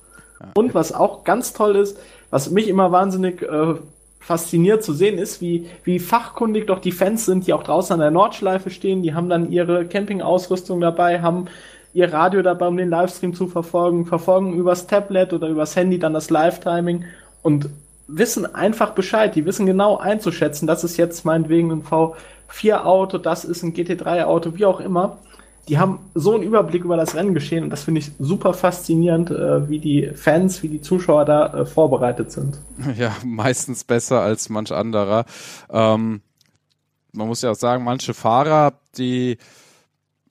Und 0.55 0.73
was 0.73 0.93
auch 0.93 1.23
ganz 1.23 1.53
toll 1.53 1.75
ist, 1.75 1.99
was 2.31 2.49
mich 2.49 2.67
immer 2.67 2.91
wahnsinnig 2.91 3.41
äh, 3.43 3.75
fasziniert 4.19 4.83
zu 4.83 4.93
sehen 4.93 5.19
ist, 5.19 5.41
wie, 5.41 5.67
wie 5.83 5.99
fachkundig 5.99 6.65
doch 6.67 6.79
die 6.79 6.91
Fans 6.91 7.25
sind, 7.25 7.45
die 7.45 7.53
auch 7.53 7.63
draußen 7.63 7.93
an 7.93 7.99
der 7.99 8.11
Nordschleife 8.11 8.69
stehen. 8.71 9.03
Die 9.03 9.13
haben 9.13 9.29
dann 9.29 9.51
ihre 9.51 9.85
Campingausrüstung 9.85 10.81
dabei, 10.81 11.21
haben 11.21 11.45
ihr 11.93 12.11
Radio 12.11 12.41
dabei, 12.41 12.67
um 12.67 12.77
den 12.77 12.89
Livestream 12.89 13.33
zu 13.33 13.47
verfolgen, 13.47 14.05
verfolgen 14.05 14.53
übers 14.53 14.87
Tablet 14.87 15.33
oder 15.33 15.47
übers 15.47 15.75
Handy 15.75 15.99
dann 15.99 16.13
das 16.13 16.29
Live-Timing 16.29 17.05
und 17.43 17.69
wissen 18.07 18.55
einfach 18.55 18.91
Bescheid. 18.91 19.35
Die 19.35 19.45
wissen 19.45 19.65
genau 19.65 19.97
einzuschätzen, 19.97 20.67
das 20.67 20.83
ist 20.83 20.97
jetzt 20.97 21.25
meinetwegen 21.25 21.71
ein 21.71 21.83
V 21.83 22.15
vier 22.49 22.85
Auto, 22.85 23.17
das 23.17 23.45
ist 23.45 23.63
ein 23.63 23.73
GT3 23.73 24.23
Auto, 24.25 24.55
wie 24.55 24.65
auch 24.65 24.79
immer. 24.79 25.17
Die 25.67 25.77
haben 25.77 25.99
so 26.15 26.33
einen 26.33 26.43
Überblick 26.43 26.83
über 26.83 26.97
das 26.97 27.13
Rennen 27.15 27.35
geschehen 27.35 27.63
und 27.63 27.69
das 27.69 27.83
finde 27.83 27.99
ich 27.99 28.11
super 28.17 28.53
faszinierend, 28.53 29.29
äh, 29.29 29.69
wie 29.69 29.79
die 29.79 30.09
Fans, 30.15 30.63
wie 30.63 30.67
die 30.67 30.81
Zuschauer 30.81 31.25
da 31.25 31.53
äh, 31.53 31.65
vorbereitet 31.65 32.31
sind. 32.31 32.57
Ja, 32.97 33.15
meistens 33.23 33.83
besser 33.83 34.21
als 34.21 34.49
manch 34.49 34.71
anderer. 34.71 35.25
Ähm, 35.69 36.21
man 37.11 37.27
muss 37.27 37.41
ja 37.41 37.51
auch 37.51 37.55
sagen, 37.55 37.83
manche 37.83 38.13
Fahrer, 38.13 38.73
die 38.97 39.37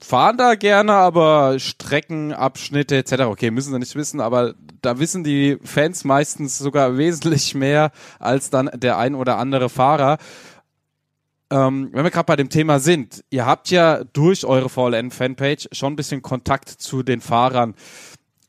fahren 0.01 0.37
da 0.37 0.55
gerne, 0.55 0.93
aber 0.93 1.59
Streckenabschnitte 1.59 2.97
etc. 2.97 3.23
Okay, 3.27 3.51
müssen 3.51 3.73
sie 3.73 3.79
nicht 3.79 3.97
wissen, 3.97 4.21
aber 4.21 4.55
da 4.81 4.99
wissen 4.99 5.25
die 5.25 5.59
Fans 5.63 6.05
meistens 6.05 6.59
sogar 6.59 6.97
wesentlich 6.97 7.55
mehr 7.55 7.91
als 8.19 8.51
dann 8.51 8.71
der 8.75 8.99
ein 8.99 9.15
oder 9.15 9.39
andere 9.39 9.69
Fahrer 9.69 10.19
ähm, 11.51 11.91
wenn 11.93 12.05
wir 12.05 12.11
gerade 12.11 12.27
bei 12.27 12.37
dem 12.37 12.51
Thema 12.51 12.79
sind, 12.79 13.25
ihr 13.31 13.47
habt 13.47 13.71
ja 13.71 14.05
durch 14.05 14.45
eure 14.45 14.69
VLN-Fanpage 14.69 15.69
schon 15.73 15.95
ein 15.95 15.97
bisschen 15.97 16.23
Kontakt 16.23 16.69
zu 16.69 17.03
den 17.03 17.21
Fahrern. 17.21 17.75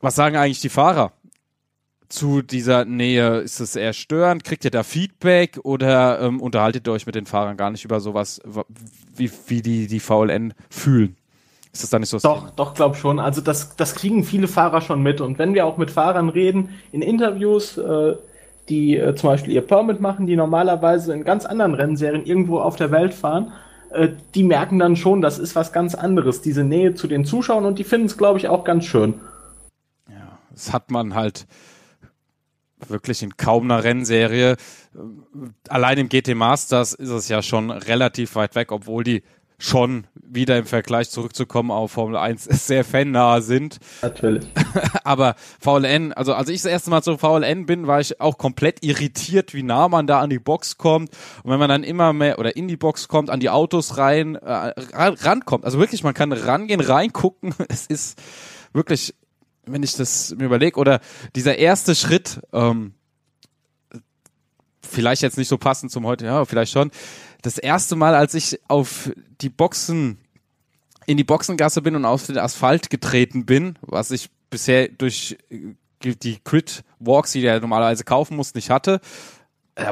Was 0.00 0.14
sagen 0.14 0.36
eigentlich 0.36 0.60
die 0.60 0.68
Fahrer 0.68 1.12
zu 2.08 2.42
dieser 2.42 2.84
Nähe? 2.84 3.38
Ist 3.38 3.60
es 3.60 3.76
eher 3.76 3.94
störend? 3.94 4.44
Kriegt 4.44 4.64
ihr 4.64 4.70
da 4.70 4.82
Feedback 4.82 5.58
oder 5.62 6.20
ähm, 6.20 6.40
unterhaltet 6.40 6.86
ihr 6.86 6.92
euch 6.92 7.06
mit 7.06 7.14
den 7.14 7.26
Fahrern 7.26 7.56
gar 7.56 7.70
nicht 7.70 7.84
über 7.84 8.00
sowas, 8.00 8.40
wie, 9.14 9.30
wie 9.46 9.62
die, 9.62 9.86
die 9.86 10.00
VLN 10.00 10.52
fühlen? 10.68 11.16
Ist 11.72 11.84
das 11.84 11.90
da 11.90 11.98
nicht 11.98 12.08
so? 12.08 12.18
Doch, 12.18 12.40
Thema? 12.40 12.52
doch, 12.56 12.74
glaub 12.74 12.96
schon. 12.96 13.18
Also 13.18 13.40
das, 13.40 13.76
das 13.76 13.94
kriegen 13.94 14.24
viele 14.24 14.48
Fahrer 14.48 14.80
schon 14.80 15.02
mit. 15.02 15.20
Und 15.20 15.38
wenn 15.38 15.54
wir 15.54 15.64
auch 15.64 15.76
mit 15.76 15.90
Fahrern 15.90 16.28
reden, 16.28 16.70
in 16.92 17.00
Interviews, 17.00 17.78
äh, 17.78 18.16
die 18.70 18.96
äh, 18.96 19.14
zum 19.14 19.30
Beispiel 19.30 19.52
ihr 19.52 19.66
Permit 19.66 20.00
machen, 20.00 20.26
die 20.26 20.36
normalerweise 20.36 21.12
in 21.12 21.24
ganz 21.24 21.44
anderen 21.44 21.74
Rennserien 21.74 22.24
irgendwo 22.24 22.60
auf 22.60 22.76
der 22.76 22.90
Welt 22.90 23.12
fahren, 23.12 23.52
äh, 23.90 24.08
die 24.34 24.44
merken 24.44 24.78
dann 24.78 24.96
schon, 24.96 25.20
das 25.20 25.38
ist 25.38 25.56
was 25.56 25.72
ganz 25.72 25.94
anderes, 25.94 26.40
diese 26.40 26.64
Nähe 26.64 26.94
zu 26.94 27.06
den 27.08 27.24
Zuschauern 27.24 27.66
und 27.66 27.78
die 27.78 27.84
finden 27.84 28.06
es, 28.06 28.16
glaube 28.16 28.38
ich, 28.38 28.48
auch 28.48 28.64
ganz 28.64 28.84
schön. 28.86 29.14
Ja, 30.08 30.38
das 30.52 30.72
hat 30.72 30.90
man 30.90 31.14
halt 31.14 31.46
wirklich 32.88 33.22
in 33.22 33.36
kaum 33.36 33.64
einer 33.64 33.84
Rennserie. 33.84 34.56
Allein 35.68 35.98
im 35.98 36.08
GT 36.08 36.34
Masters 36.34 36.94
ist 36.94 37.10
es 37.10 37.28
ja 37.28 37.42
schon 37.42 37.70
relativ 37.70 38.36
weit 38.36 38.54
weg, 38.54 38.72
obwohl 38.72 39.04
die 39.04 39.22
schon 39.60 40.06
wieder 40.14 40.58
im 40.58 40.64
Vergleich 40.64 41.10
zurückzukommen 41.10 41.70
auf 41.70 41.92
Formel 41.92 42.16
1 42.16 42.44
sehr 42.44 42.84
fannah 42.84 43.40
sind. 43.40 43.78
Natürlich. 44.02 44.46
Aber 45.04 45.34
VLN, 45.60 46.12
also 46.12 46.34
als 46.34 46.48
ich 46.48 46.62
das 46.62 46.70
erste 46.70 46.90
Mal 46.90 47.02
zu 47.02 47.18
VLN 47.18 47.66
bin, 47.66 47.86
war 47.86 48.00
ich 48.00 48.20
auch 48.20 48.38
komplett 48.38 48.82
irritiert, 48.82 49.52
wie 49.54 49.62
nah 49.62 49.88
man 49.88 50.06
da 50.06 50.20
an 50.20 50.30
die 50.30 50.38
Box 50.38 50.78
kommt. 50.78 51.10
Und 51.42 51.50
wenn 51.50 51.58
man 51.58 51.68
dann 51.68 51.84
immer 51.84 52.12
mehr 52.12 52.38
oder 52.38 52.56
in 52.56 52.68
die 52.68 52.78
Box 52.78 53.08
kommt, 53.08 53.28
an 53.28 53.40
die 53.40 53.50
Autos 53.50 53.98
rein, 53.98 54.36
äh, 54.36 54.72
rankommt. 54.94 55.64
Also 55.64 55.78
wirklich, 55.78 56.02
man 56.02 56.14
kann 56.14 56.32
rangehen, 56.32 56.80
reingucken. 56.80 57.54
Es 57.68 57.86
ist 57.86 58.20
wirklich, 58.72 59.14
wenn 59.66 59.82
ich 59.82 59.94
das 59.94 60.34
mir 60.36 60.46
überlege, 60.46 60.78
oder 60.78 61.00
dieser 61.36 61.56
erste 61.58 61.94
Schritt, 61.94 62.40
ähm, 62.52 62.94
vielleicht 64.80 65.22
jetzt 65.22 65.38
nicht 65.38 65.48
so 65.48 65.58
passend 65.58 65.92
zum 65.92 66.06
heute, 66.06 66.24
ja, 66.24 66.44
vielleicht 66.44 66.72
schon 66.72 66.90
das 67.42 67.58
erste 67.58 67.96
Mal, 67.96 68.14
als 68.14 68.34
ich 68.34 68.60
auf 68.68 69.10
die 69.40 69.48
Boxen, 69.48 70.18
in 71.06 71.16
die 71.16 71.24
Boxengasse 71.24 71.82
bin 71.82 71.96
und 71.96 72.04
auf 72.04 72.26
den 72.26 72.38
Asphalt 72.38 72.90
getreten 72.90 73.46
bin, 73.46 73.78
was 73.82 74.10
ich 74.10 74.30
bisher 74.50 74.88
durch 74.88 75.38
die 76.02 76.38
Crit 76.44 76.84
Walks, 76.98 77.32
die 77.32 77.42
der 77.42 77.60
normalerweise 77.60 78.04
kaufen 78.04 78.36
muss, 78.36 78.54
nicht 78.54 78.70
hatte, 78.70 79.00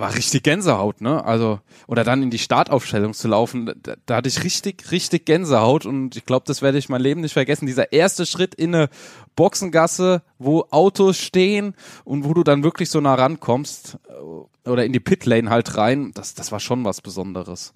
war 0.01 0.15
richtig 0.15 0.43
Gänsehaut, 0.43 1.01
ne? 1.01 1.25
Also, 1.25 1.61
oder 1.87 2.05
dann 2.05 2.23
in 2.23 2.31
die 2.31 2.39
Startaufstellung 2.39 3.15
zu 3.15 3.29
laufen, 3.29 3.73
da, 3.83 3.95
da 4.07 4.17
hatte 4.17 4.29
ich 4.29 4.45
richtig, 4.45 4.91
richtig 4.91 5.27
Gänsehaut 5.27 5.87
und 5.87 6.17
ich 6.17 6.25
glaube, 6.25 6.45
das 6.47 6.63
werde 6.63 6.79
ich 6.79 6.89
mein 6.89 7.01
Leben 7.01 7.21
nicht 7.21 7.33
vergessen. 7.33 7.67
Dieser 7.67 7.93
erste 7.93 8.27
Schritt 8.27 8.55
in 8.55 8.75
eine 8.75 8.89
Boxengasse, 9.37 10.23
wo 10.39 10.67
Autos 10.71 11.19
stehen 11.19 11.75
und 12.05 12.25
wo 12.25 12.35
du 12.35 12.43
dann 12.45 12.63
wirklich 12.63 12.91
so 12.91 13.01
nah 13.01 13.15
rankommst 13.15 13.99
äh, 14.09 14.69
oder 14.69 14.85
in 14.85 14.93
die 14.93 15.01
Pitlane 15.01 15.51
halt 15.51 15.77
rein, 15.77 16.13
das, 16.15 16.35
das 16.35 16.53
war 16.53 16.61
schon 16.61 16.85
was 16.85 17.01
Besonderes. 17.01 17.73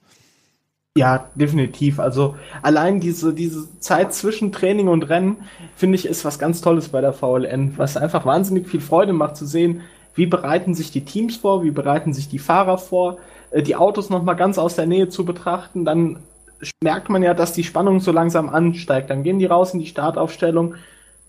Ja, 0.94 1.30
definitiv. 1.34 1.98
Also 2.00 2.36
allein 2.60 3.00
diese, 3.00 3.32
diese 3.32 3.78
Zeit 3.80 4.12
zwischen 4.12 4.52
Training 4.52 4.88
und 4.88 5.08
Rennen, 5.08 5.38
finde 5.74 5.96
ich, 5.96 6.04
ist 6.04 6.24
was 6.26 6.38
ganz 6.38 6.60
Tolles 6.60 6.90
bei 6.90 7.00
der 7.00 7.14
VLN, 7.14 7.78
was 7.78 7.96
einfach 7.96 8.26
wahnsinnig 8.26 8.68
viel 8.68 8.82
Freude 8.82 9.14
macht 9.14 9.36
zu 9.36 9.46
sehen, 9.46 9.80
wie 10.14 10.26
bereiten 10.26 10.74
sich 10.74 10.90
die 10.90 11.04
Teams 11.04 11.36
vor, 11.36 11.64
wie 11.64 11.70
bereiten 11.70 12.12
sich 12.12 12.28
die 12.28 12.38
Fahrer 12.38 12.78
vor, 12.78 13.18
äh, 13.50 13.62
die 13.62 13.76
Autos 13.76 14.10
nochmal 14.10 14.36
ganz 14.36 14.58
aus 14.58 14.76
der 14.76 14.86
Nähe 14.86 15.08
zu 15.08 15.24
betrachten, 15.24 15.84
dann 15.84 16.18
merkt 16.82 17.08
man 17.08 17.22
ja, 17.22 17.34
dass 17.34 17.52
die 17.52 17.64
Spannung 17.64 18.00
so 18.00 18.12
langsam 18.12 18.48
ansteigt. 18.48 19.10
Dann 19.10 19.24
gehen 19.24 19.38
die 19.38 19.46
raus 19.46 19.74
in 19.74 19.80
die 19.80 19.86
Startaufstellung, 19.86 20.76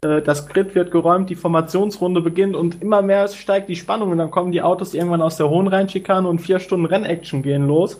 äh, 0.03 0.21
das 0.21 0.47
Grid 0.47 0.75
wird 0.75 0.91
geräumt, 0.91 1.29
die 1.29 1.35
Formationsrunde 1.35 2.21
beginnt 2.21 2.55
und 2.55 2.81
immer 2.81 3.01
mehr 3.01 3.27
steigt 3.27 3.69
die 3.69 3.75
Spannung 3.75 4.11
und 4.11 4.17
dann 4.17 4.31
kommen 4.31 4.51
die 4.51 4.61
Autos 4.61 4.93
irgendwann 4.93 5.21
aus 5.21 5.37
der 5.37 5.49
hohen 5.49 5.67
Rheinschikane 5.67 6.27
und 6.27 6.39
vier 6.39 6.59
Stunden 6.59 6.85
Rennaction 6.85 7.41
gehen 7.41 7.67
los. 7.67 7.99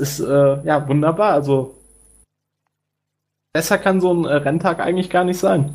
Ist 0.00 0.20
äh, 0.20 0.64
ja 0.64 0.88
wunderbar. 0.88 1.32
Also 1.32 1.76
besser 3.52 3.78
kann 3.78 4.00
so 4.00 4.12
ein 4.12 4.24
äh, 4.24 4.34
Renntag 4.34 4.80
eigentlich 4.80 5.10
gar 5.10 5.24
nicht 5.24 5.38
sein. 5.38 5.74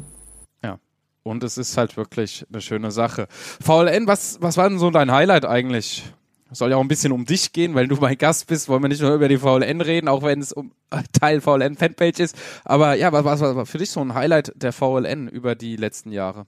Und 1.28 1.44
es 1.44 1.58
ist 1.58 1.76
halt 1.76 1.98
wirklich 1.98 2.46
eine 2.52 2.62
schöne 2.62 2.92
Sache. 2.92 3.28
VLN, 3.60 4.06
was, 4.06 4.38
was 4.42 4.58
war 4.58 4.70
denn 4.70 4.78
so 4.78 4.92
dein 4.92 5.12
Highlight 5.12 5.44
eigentlich? 5.44 6.04
Soll 6.52 6.70
ja 6.70 6.78
auch 6.78 6.82
ein 6.82 6.88
bisschen 6.88 7.12
um 7.12 7.26
dich 7.26 7.52
gehen, 7.52 7.74
weil 7.74 7.88
du 7.88 7.96
mein 7.96 8.16
Gast 8.16 8.46
bist, 8.46 8.70
wollen 8.70 8.84
wir 8.84 8.90
nicht 8.90 9.02
nur 9.02 9.16
über 9.16 9.28
die 9.28 9.40
VLN 9.40 9.82
reden, 9.82 10.08
auch 10.08 10.22
wenn 10.22 10.40
es 10.40 10.54
um 10.54 10.72
Teil 11.20 11.42
VLN 11.42 11.78
Fanpage 11.78 12.20
ist. 12.20 12.38
Aber 12.64 12.94
ja, 12.94 13.12
was, 13.12 13.26
was 13.26 13.42
war 13.42 13.66
für 13.66 13.80
dich 13.80 13.90
so 13.90 14.02
ein 14.02 14.14
Highlight 14.14 14.54
der 14.56 14.72
VLN 14.72 15.28
über 15.28 15.56
die 15.56 15.78
letzten 15.78 16.12
Jahre? 16.12 16.46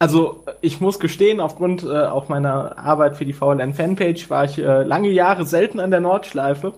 Also 0.00 0.44
ich 0.62 0.80
muss 0.80 0.98
gestehen, 0.98 1.38
aufgrund 1.38 1.84
äh, 1.84 2.06
auch 2.06 2.28
meiner 2.28 2.76
Arbeit 2.76 3.16
für 3.16 3.24
die 3.24 3.32
VLN 3.32 3.72
Fanpage 3.72 4.28
war 4.30 4.46
ich 4.46 4.58
äh, 4.58 4.82
lange 4.82 5.10
Jahre 5.10 5.46
selten 5.46 5.78
an 5.78 5.92
der 5.92 6.00
Nordschleife. 6.00 6.74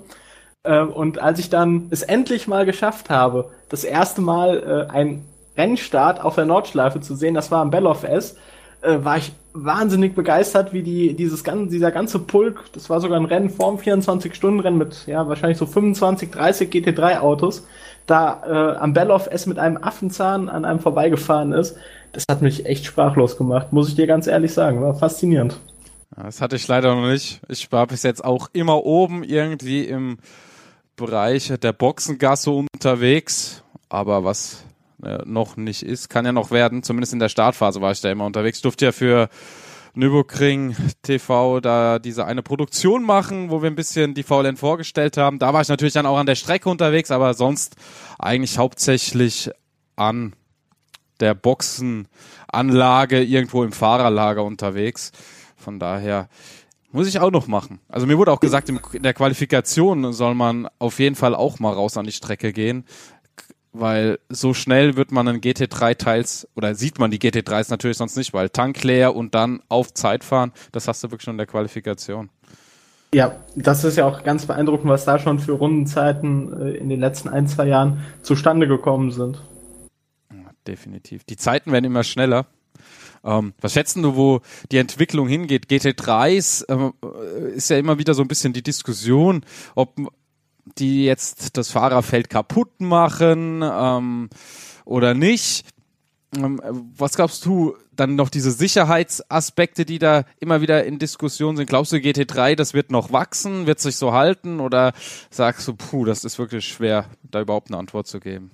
Äh, 0.62 0.80
und 0.80 1.20
als 1.20 1.38
ich 1.38 1.48
dann 1.48 1.87
es 1.88 2.02
endlich 2.02 2.48
mal 2.48 2.66
geschafft 2.66 3.08
habe, 3.08 3.50
das 3.70 3.82
erste 3.82 4.20
Mal 4.20 4.88
äh, 4.90 4.92
ein 4.92 5.24
Rennstart 5.56 6.20
auf 6.20 6.34
der 6.34 6.46
Nordschleife 6.46 7.00
zu 7.00 7.14
sehen, 7.14 7.34
das 7.34 7.50
war 7.50 7.60
am 7.60 7.70
Bellofest, 7.70 8.38
äh, 8.82 9.04
war 9.04 9.16
ich 9.16 9.32
wahnsinnig 9.52 10.14
begeistert, 10.14 10.72
wie 10.72 10.82
die, 10.82 11.14
dieses 11.14 11.44
ganze, 11.44 11.70
dieser 11.70 11.92
ganze 11.92 12.18
Pulk, 12.18 12.64
das 12.72 12.90
war 12.90 13.00
sogar 13.00 13.18
ein 13.18 13.24
Rennen 13.24 13.50
vorm 13.50 13.76
24-Stunden-Rennen 13.76 14.78
mit, 14.78 15.06
ja, 15.06 15.28
wahrscheinlich 15.28 15.58
so 15.58 15.66
25, 15.66 16.30
30 16.30 16.70
GT3-Autos, 16.70 17.66
da 18.06 18.42
äh, 18.46 18.76
am 18.78 18.92
Bellof 18.92 19.28
S 19.28 19.46
mit 19.46 19.58
einem 19.58 19.76
Affenzahn 19.76 20.48
an 20.48 20.64
einem 20.64 20.80
vorbeigefahren 20.80 21.52
ist. 21.52 21.76
Das 22.12 22.24
hat 22.30 22.42
mich 22.42 22.66
echt 22.66 22.84
sprachlos 22.84 23.36
gemacht, 23.36 23.72
muss 23.72 23.88
ich 23.88 23.94
dir 23.94 24.06
ganz 24.06 24.26
ehrlich 24.26 24.52
sagen. 24.52 24.82
War 24.82 24.94
faszinierend. 24.94 25.58
Das 26.16 26.40
hatte 26.40 26.56
ich 26.56 26.68
leider 26.68 26.94
noch 26.94 27.08
nicht. 27.08 27.40
Ich 27.48 27.72
war 27.72 27.86
bis 27.86 28.02
jetzt 28.02 28.24
auch 28.24 28.48
immer 28.52 28.84
oben 28.84 29.24
irgendwie 29.24 29.84
im 29.84 30.18
Bereich 30.96 31.52
der 31.60 31.72
Boxengasse 31.72 32.50
unterwegs. 32.50 33.62
Aber 33.88 34.24
was 34.24 34.64
äh, 35.04 35.22
noch 35.24 35.56
nicht 35.56 35.82
ist. 35.82 36.08
Kann 36.08 36.24
ja 36.24 36.32
noch 36.32 36.50
werden. 36.50 36.82
Zumindest 36.82 37.12
in 37.12 37.18
der 37.18 37.28
Startphase 37.28 37.80
war 37.80 37.92
ich 37.92 38.00
da 38.00 38.10
immer 38.10 38.26
unterwegs. 38.26 38.60
Durfte 38.60 38.86
ja 38.86 38.92
für 38.92 39.28
Nürburgring 39.94 40.74
TV 41.02 41.60
da 41.60 41.98
diese 41.98 42.24
eine 42.24 42.42
Produktion 42.42 43.04
machen, 43.04 43.50
wo 43.50 43.62
wir 43.62 43.70
ein 43.70 43.76
bisschen 43.76 44.14
die 44.14 44.24
VLN 44.24 44.56
vorgestellt 44.56 45.16
haben. 45.16 45.38
Da 45.38 45.52
war 45.52 45.62
ich 45.62 45.68
natürlich 45.68 45.94
dann 45.94 46.06
auch 46.06 46.18
an 46.18 46.26
der 46.26 46.34
Strecke 46.34 46.68
unterwegs, 46.68 47.10
aber 47.10 47.34
sonst 47.34 47.76
eigentlich 48.18 48.58
hauptsächlich 48.58 49.50
an 49.94 50.34
der 51.20 51.34
Boxenanlage 51.34 53.22
irgendwo 53.22 53.62
im 53.62 53.72
Fahrerlager 53.72 54.42
unterwegs. 54.42 55.12
Von 55.56 55.78
daher 55.78 56.28
muss 56.90 57.06
ich 57.06 57.20
auch 57.20 57.30
noch 57.30 57.46
machen. 57.46 57.80
Also 57.88 58.06
mir 58.06 58.18
wurde 58.18 58.32
auch 58.32 58.40
gesagt, 58.40 58.68
in 58.68 59.02
der 59.02 59.14
Qualifikation 59.14 60.12
soll 60.12 60.34
man 60.34 60.68
auf 60.78 60.98
jeden 60.98 61.14
Fall 61.14 61.34
auch 61.34 61.60
mal 61.60 61.72
raus 61.72 61.96
an 61.96 62.06
die 62.06 62.12
Strecke 62.12 62.52
gehen 62.52 62.84
weil 63.74 64.18
so 64.28 64.54
schnell 64.54 64.96
wird 64.96 65.12
man 65.12 65.28
einen 65.28 65.40
GT3 65.40 65.96
Teils 65.96 66.48
oder 66.54 66.74
sieht 66.74 66.98
man 66.98 67.10
die 67.10 67.18
GT3s 67.18 67.70
natürlich 67.70 67.96
sonst 67.96 68.16
nicht, 68.16 68.32
weil 68.32 68.48
Tank 68.48 68.82
leer 68.82 69.14
und 69.14 69.34
dann 69.34 69.62
auf 69.68 69.92
Zeit 69.92 70.24
fahren, 70.24 70.52
das 70.72 70.88
hast 70.88 71.02
du 71.02 71.10
wirklich 71.10 71.24
schon 71.24 71.34
in 71.34 71.38
der 71.38 71.46
Qualifikation. 71.46 72.30
Ja, 73.12 73.37
das 73.54 73.84
ist 73.84 73.96
ja 73.96 74.06
auch 74.06 74.24
ganz 74.24 74.46
beeindruckend, 74.46 74.90
was 74.90 75.04
da 75.04 75.18
schon 75.18 75.38
für 75.38 75.52
Rundenzeiten 75.52 76.52
äh, 76.60 76.70
in 76.72 76.88
den 76.88 76.98
letzten 76.98 77.28
ein, 77.28 77.46
zwei 77.46 77.66
Jahren 77.66 78.02
zustande 78.22 78.66
gekommen 78.66 79.12
sind. 79.12 79.40
Ja, 80.32 80.50
definitiv. 80.66 81.22
Die 81.24 81.37
Zeiten 81.37 81.70
werden 81.70 81.84
immer 81.84 82.02
schneller. 82.02 82.46
Ähm, 83.24 83.54
was 83.60 83.72
schätzen 83.72 84.02
du, 84.02 84.16
wo 84.16 84.40
die 84.72 84.78
Entwicklung 84.78 85.28
hingeht? 85.28 85.66
GT3s 85.66 86.66
äh, 86.68 87.50
ist 87.54 87.70
ja 87.70 87.78
immer 87.78 87.98
wieder 87.98 88.14
so 88.14 88.22
ein 88.22 88.28
bisschen 88.28 88.52
die 88.52 88.62
Diskussion, 88.62 89.44
ob 89.76 89.94
die 90.78 91.04
jetzt 91.04 91.56
das 91.56 91.70
Fahrerfeld 91.70 92.30
kaputt 92.30 92.80
machen 92.80 93.62
ähm, 93.62 94.28
oder 94.84 95.14
nicht. 95.14 95.66
Ähm, 96.37 96.60
was 96.96 97.14
glaubst 97.14 97.44
du 97.46 97.76
dann 97.92 98.16
noch 98.16 98.28
diese 98.28 98.50
Sicherheitsaspekte, 98.50 99.84
die 99.84 99.98
da 99.98 100.24
immer 100.40 100.60
wieder 100.60 100.84
in 100.84 100.98
Diskussion 100.98 101.56
sind? 101.56 101.68
Glaubst 101.68 101.92
du 101.92 101.96
GT3, 101.96 102.56
das 102.56 102.74
wird 102.74 102.90
noch 102.90 103.12
wachsen, 103.12 103.66
wird 103.66 103.80
sich 103.80 103.96
so 103.96 104.12
halten 104.12 104.60
oder 104.60 104.92
sagst 105.30 105.66
du, 105.68 105.74
puh, 105.74 106.04
das 106.04 106.24
ist 106.24 106.38
wirklich 106.38 106.66
schwer, 106.66 107.06
da 107.22 107.40
überhaupt 107.40 107.70
eine 107.70 107.78
Antwort 107.78 108.06
zu 108.06 108.20
geben? 108.20 108.50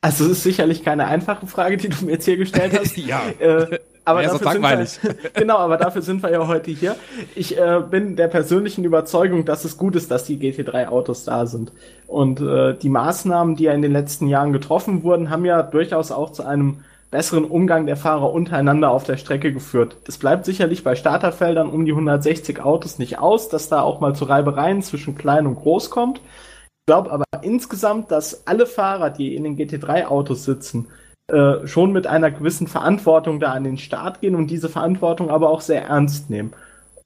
Also 0.00 0.26
es 0.26 0.32
ist 0.32 0.42
sicherlich 0.44 0.84
keine 0.84 1.06
einfache 1.06 1.46
Frage, 1.48 1.76
die 1.76 1.88
du 1.88 2.04
mir 2.04 2.12
jetzt 2.12 2.24
hier 2.24 2.36
gestellt 2.36 2.78
hast. 2.78 2.96
ja. 2.96 3.28
Äh, 3.40 3.80
aber 4.08 4.22
ja, 4.22 4.30
dafür 4.30 4.52
sind 4.52 4.62
wir, 4.62 5.32
genau, 5.34 5.58
aber 5.58 5.76
dafür 5.76 6.00
sind 6.00 6.22
wir 6.22 6.30
ja 6.30 6.46
heute 6.46 6.70
hier. 6.70 6.96
Ich 7.34 7.58
äh, 7.58 7.82
bin 7.90 8.16
der 8.16 8.28
persönlichen 8.28 8.84
Überzeugung, 8.84 9.44
dass 9.44 9.66
es 9.66 9.76
gut 9.76 9.96
ist, 9.96 10.10
dass 10.10 10.24
die 10.24 10.38
GT3-Autos 10.38 11.24
da 11.24 11.44
sind. 11.44 11.72
Und 12.06 12.40
äh, 12.40 12.74
die 12.74 12.88
Maßnahmen, 12.88 13.56
die 13.56 13.64
ja 13.64 13.72
in 13.72 13.82
den 13.82 13.92
letzten 13.92 14.26
Jahren 14.26 14.54
getroffen 14.54 15.02
wurden, 15.02 15.28
haben 15.28 15.44
ja 15.44 15.62
durchaus 15.62 16.10
auch 16.10 16.32
zu 16.32 16.42
einem 16.42 16.78
besseren 17.10 17.44
Umgang 17.44 17.86
der 17.86 17.96
Fahrer 17.96 18.32
untereinander 18.32 18.90
auf 18.90 19.04
der 19.04 19.18
Strecke 19.18 19.52
geführt. 19.52 19.96
Das 20.04 20.16
bleibt 20.16 20.46
sicherlich 20.46 20.84
bei 20.84 20.94
Starterfeldern 20.94 21.68
um 21.68 21.84
die 21.84 21.92
160 21.92 22.60
Autos 22.60 22.98
nicht 22.98 23.18
aus, 23.18 23.50
dass 23.50 23.68
da 23.68 23.82
auch 23.82 24.00
mal 24.00 24.14
zu 24.14 24.24
Reibereien 24.24 24.82
zwischen 24.82 25.16
klein 25.16 25.46
und 25.46 25.56
groß 25.56 25.90
kommt. 25.90 26.18
Ich 26.18 26.86
glaube 26.86 27.10
aber 27.10 27.24
insgesamt, 27.42 28.10
dass 28.10 28.46
alle 28.46 28.66
Fahrer, 28.66 29.10
die 29.10 29.34
in 29.36 29.44
den 29.44 29.58
GT3-Autos 29.58 30.44
sitzen, 30.44 30.88
äh, 31.28 31.66
schon 31.66 31.92
mit 31.92 32.06
einer 32.06 32.30
gewissen 32.30 32.66
Verantwortung 32.66 33.38
da 33.38 33.52
an 33.52 33.64
den 33.64 33.78
Start 33.78 34.20
gehen 34.20 34.34
und 34.34 34.48
diese 34.48 34.68
Verantwortung 34.68 35.30
aber 35.30 35.50
auch 35.50 35.60
sehr 35.60 35.84
ernst 35.84 36.30
nehmen. 36.30 36.52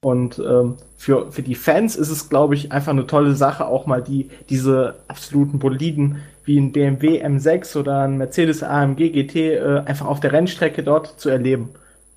Und 0.01 0.39
ähm, 0.39 0.77
für, 0.97 1.31
für 1.31 1.43
die 1.43 1.55
Fans 1.55 1.97
ist 1.97 2.11
es, 2.11 2.29
glaube 2.29 2.55
ich, 2.55 2.73
einfach 2.73 2.93
eine 2.93 3.07
tolle 3.07 3.35
Sache, 3.35 3.67
auch 3.67 3.87
mal 3.87 4.03
die, 4.03 4.31
diese 4.49 4.97
absoluten 5.09 5.59
Boliden 5.59 6.23
wie 6.45 6.59
ein 6.59 6.73
BMW 6.73 7.25
M6 7.25 7.77
oder 7.77 8.03
ein 8.03 8.19
Mercedes 8.19 8.63
AMG 8.63 9.11
GT 9.11 9.37
äh, 9.37 9.83
einfach 9.87 10.07
auf 10.07 10.21
der 10.21 10.33
Rennstrecke 10.33 10.83
dort 10.83 11.21
zu 11.21 11.29
erleben. 11.29 11.71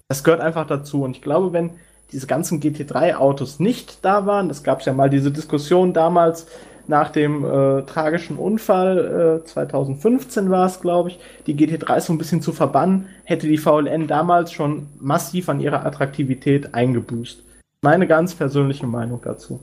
Das 0.08 0.24
gehört 0.24 0.42
einfach 0.42 0.68
dazu. 0.68 1.04
Und 1.04 1.16
ich 1.18 1.22
glaube, 1.22 1.54
wenn 1.54 1.72
diese 2.12 2.28
ganzen 2.28 2.60
GT3-Autos 2.60 3.60
nicht 3.60 4.04
da 4.04 4.26
waren, 4.26 4.48
das 4.48 4.64
gab 4.64 4.80
es 4.80 4.86
ja 4.86 4.94
mal 4.94 5.10
diese 5.10 5.32
Diskussion 5.32 5.94
damals, 5.94 6.48
nach 6.88 7.10
dem 7.10 7.44
äh, 7.44 7.84
tragischen 7.84 8.38
Unfall, 8.38 9.42
äh, 9.44 9.46
2015 9.46 10.50
war 10.50 10.66
es, 10.66 10.82
glaube 10.82 11.10
ich, 11.10 11.20
die 11.48 11.56
GT3 11.56 12.00
so 12.00 12.14
ein 12.14 12.18
bisschen 12.18 12.42
zu 12.42 12.54
verbannen, 12.54 13.08
hätte 13.24 13.48
die 13.48 13.58
VLN 13.58 14.08
damals 14.08 14.52
schon 14.52 14.88
massiv 15.00 15.50
an 15.50 15.60
ihrer 15.60 15.86
Attraktivität 15.86 16.74
eingebüßt. 16.74 17.44
Meine 17.82 18.08
ganz 18.08 18.34
persönliche 18.34 18.88
Meinung 18.88 19.22
dazu. 19.24 19.60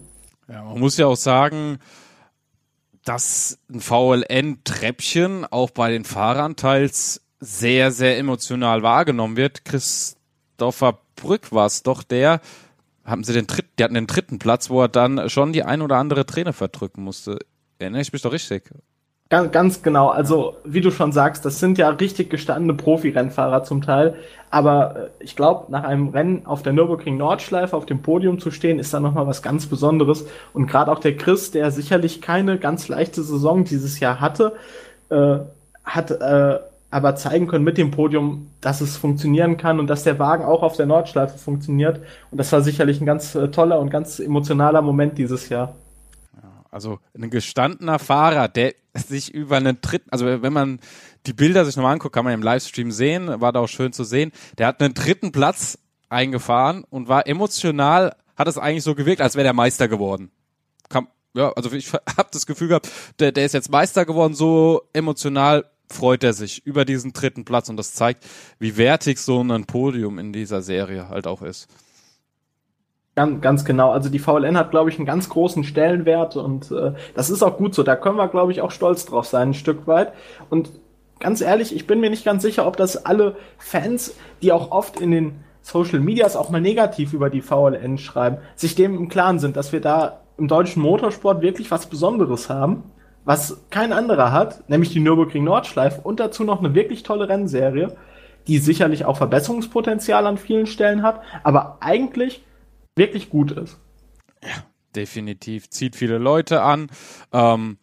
Ja, 0.49 0.63
man 0.65 0.79
muss 0.79 0.97
ja 0.97 1.07
auch 1.07 1.17
sagen, 1.17 1.79
dass 3.05 3.59
ein 3.73 3.81
VLN-Treppchen 3.81 5.47
auch 5.51 5.71
bei 5.71 5.91
den 5.91 6.05
Fahrern 6.05 6.57
teils 6.57 7.21
sehr, 7.41 7.91
sehr 7.91 8.19
emotional 8.19 8.83
wahrgenommen 8.83 9.37
wird. 9.37 9.65
Christopher 9.65 10.99
Brück 11.17 11.53
war 11.53 11.67
es 11.67 11.83
doch 11.83 12.03
der, 12.03 12.41
haben 13.05 13.25
sie 13.25 13.33
den 13.33 13.47
dritten, 13.47 13.71
die 13.79 13.85
hatten 13.85 13.95
den 13.95 14.07
dritten 14.07 14.39
Platz, 14.39 14.71
wo 14.71 14.83
er 14.83 14.89
dann 14.89 15.29
schon 15.29 15.53
die 15.53 15.65
ein 15.65 15.83
oder 15.83 15.97
andere 15.97 16.27
Träne 16.27 16.53
verdrücken 16.53 17.03
musste. 17.03 17.39
Erinnere 17.79 18.03
ich 18.03 18.13
mich 18.13 18.23
doch 18.23 18.33
richtig. 18.33 18.71
Ganz, 19.33 19.51
ganz 19.51 19.83
genau. 19.83 20.11
Also, 20.11 20.57
wie 20.63 20.83
du 20.83 20.91
schon 20.91 21.11
sagst, 21.11 21.47
das 21.47 21.59
sind 21.59 21.79
ja 21.79 21.89
richtig 21.89 22.29
gestandene 22.29 22.75
Profi-Rennfahrer 22.75 23.65
zum 23.65 23.81
Teil. 23.81 24.15
Aber 24.51 24.95
äh, 24.95 25.09
ich 25.21 25.37
glaube, 25.37 25.73
nach 25.73 25.85
einem 25.85 26.09
Rennen 26.09 26.45
auf 26.45 26.63
der 26.63 26.75
Nürburgring 26.75 27.17
Nordschleife 27.17 27.75
auf 27.75 27.87
dem 27.87 28.03
Podium 28.03 28.39
zu 28.39 28.51
stehen, 28.51 28.79
ist 28.79 28.93
da 28.93 29.01
nochmal 29.01 29.27
was 29.27 29.41
ganz 29.41 29.67
Besonderes. 29.67 30.27
Und 30.53 30.67
gerade 30.67 30.93
auch 30.93 30.99
der 30.99 31.17
Chris, 31.17 31.51
der 31.51 31.71
sicherlich 31.71 32.21
keine 32.21 32.59
ganz 32.59 32.89
leichte 32.89 33.23
Saison 33.23 33.65
dieses 33.65 34.01
Jahr 34.01 34.21
hatte, 34.21 34.53
äh, 35.09 35.39
hat 35.83 36.11
äh, 36.11 36.59
aber 36.93 37.17
zeigen 37.17 37.47
können 37.49 37.65
mit 37.65 37.79
dem 37.79 37.91
Podium, 37.91 38.51
dass 38.61 38.83
es 38.83 38.99
funktionieren 38.99 39.57
kann 39.57 39.81
und 39.81 39.87
dass 39.87 40.05
der 40.05 40.19
Wagen 40.19 40.45
auch 40.45 40.63
auf 40.63 40.77
der 40.77 40.85
Nordschleife 40.85 41.39
funktioniert. 41.39 42.03
Und 42.31 42.37
das 42.37 42.53
war 42.53 42.61
sicherlich 42.61 43.01
ein 43.01 43.07
ganz 43.07 43.35
äh, 43.35 43.49
toller 43.49 43.81
und 43.81 43.89
ganz 43.89 44.21
emotionaler 44.21 44.83
Moment 44.83 45.17
dieses 45.17 45.49
Jahr. 45.49 45.75
Also 46.71 46.99
ein 47.17 47.31
gestandener 47.31 47.99
Fahrer, 47.99 48.49
der 48.49 48.75
sich 48.95 49.33
über 49.33 49.57
einen 49.57 49.81
dritten, 49.81 50.11
also 50.11 50.27
wenn 50.27 50.53
man 50.53 50.81
die 51.27 51.33
Bilder 51.33 51.65
sich 51.65 51.77
nochmal 51.77 51.95
anguckt, 51.95 52.15
kann 52.15 52.25
man 52.25 52.35
im 52.35 52.43
Livestream 52.43 52.91
sehen, 52.93 53.41
war 53.41 53.53
da 53.53 53.61
auch 53.61 53.69
schön 53.69 53.95
zu 53.95 54.05
sehen, 54.05 54.31
der 54.59 54.67
hat 54.67 54.83
einen 54.83 54.93
dritten 54.93 55.33
Platz 55.33 55.79
eingefahren 56.11 56.85
und 56.91 57.09
war 57.09 57.27
emotional, 57.27 58.15
hat 58.37 58.49
es 58.49 58.59
eigentlich 58.59 58.85
so 58.85 58.95
gewirkt, 58.95 59.23
als 59.23 59.35
wäre 59.35 59.45
der 59.45 59.55
Meister 59.55 59.89
geworden. 59.89 60.31
Kam, 60.91 61.09
ja, 61.33 61.53
also 61.53 61.73
ich 61.73 61.91
habe 62.17 62.29
das 62.33 62.45
Gefühl 62.45 62.69
gehabt, 62.69 62.91
der, 63.19 63.33
der 63.33 63.47
ist 63.47 63.55
jetzt 63.55 63.71
Meister 63.71 64.05
geworden, 64.05 64.35
so 64.35 64.83
emotional 64.93 65.65
freut 65.93 66.25
er 66.25 66.33
sich 66.33 66.67
über 66.67 66.85
diesen 66.85 67.13
dritten 67.13 67.45
Platz 67.45 67.69
und 67.69 67.77
das 67.77 67.95
zeigt, 67.95 68.27
wie 68.59 68.77
wertig 68.77 69.19
so 69.19 69.41
ein 69.41 69.65
Podium 69.67 70.19
in 70.19 70.33
dieser 70.33 70.63
Serie 70.63 71.09
halt 71.09 71.27
auch 71.27 71.43
ist. 71.43 71.69
Ganz, 73.15 73.43
ganz 73.43 73.65
genau. 73.65 73.91
Also 73.91 74.09
die 74.09 74.19
VLN 74.19 74.57
hat, 74.57 74.71
glaube 74.71 74.89
ich, 74.89 74.97
einen 74.97 75.07
ganz 75.07 75.29
großen 75.29 75.65
Stellenwert 75.65 76.37
und 76.37 76.71
äh, 76.71 76.93
das 77.15 77.29
ist 77.29 77.43
auch 77.43 77.59
gut 77.59 77.75
so. 77.75 77.83
Da 77.83 77.95
können 77.95 78.17
wir, 78.17 78.29
glaube 78.29 78.53
ich, 78.53 78.63
auch 78.63 78.71
stolz 78.71 79.05
drauf 79.05 79.27
sein, 79.27 79.51
ein 79.51 79.55
Stück 79.55 79.87
weit. 79.87 80.15
Und 80.49 80.71
ganz 81.21 81.43
ehrlich, 81.43 81.77
ich 81.77 81.87
bin 81.87 82.01
mir 82.01 82.09
nicht 82.09 82.25
ganz 82.25 82.43
sicher, 82.43 82.67
ob 82.67 82.79
das 82.79 83.05
alle 83.05 83.37
Fans, 83.59 84.15
die 84.41 84.51
auch 84.51 84.71
oft 84.71 84.99
in 84.99 85.11
den 85.11 85.35
Social 85.61 86.01
Medias 86.01 86.37
auch 86.37 86.49
mal 86.49 86.61
negativ 86.61 87.13
über 87.13 87.29
die 87.29 87.43
VLN 87.43 87.99
schreiben, 87.99 88.39
sich 88.57 88.75
dem 88.75 88.97
im 88.97 89.09
Klaren 89.09 89.39
sind, 89.39 89.57
dass 89.57 89.73
wir 89.73 89.81
da 89.81 90.23
im 90.39 90.49
deutschen 90.49 90.83
Motorsport 90.83 91.43
wirklich 91.43 91.71
was 91.71 91.87
Besonderes 91.87 92.49
haben, 92.49 92.83
was 93.25 93.59
kein 93.71 93.93
anderer 93.93 94.33
hat, 94.33 94.69
nämlich 94.69 94.91
die 94.91 95.01
Nürburgring 95.01 95.45
Nordschleife 95.45 96.01
und 96.01 96.21
dazu 96.21 96.45
noch 96.45 96.59
eine 96.59 96.75
wirklich 96.75 97.03
tolle 97.03 97.29
Rennserie, 97.29 97.97
die 98.47 98.59
sicherlich 98.59 99.05
auch 99.05 99.17
Verbesserungspotenzial 99.17 100.27
an 100.27 100.39
vielen 100.39 100.67
Stellen 100.67 101.03
hat, 101.03 101.23
aber 101.45 101.79
eigentlich 101.81 102.45
wirklich 102.97 103.31
gut 103.31 103.53
ist. 103.53 103.79
Ja, 104.43 104.65
definitiv. 104.95 105.71
Zieht 105.71 105.97
viele 105.97 106.19
Leute 106.19 106.63
an. 106.63 106.89
Ähm, 107.33 107.79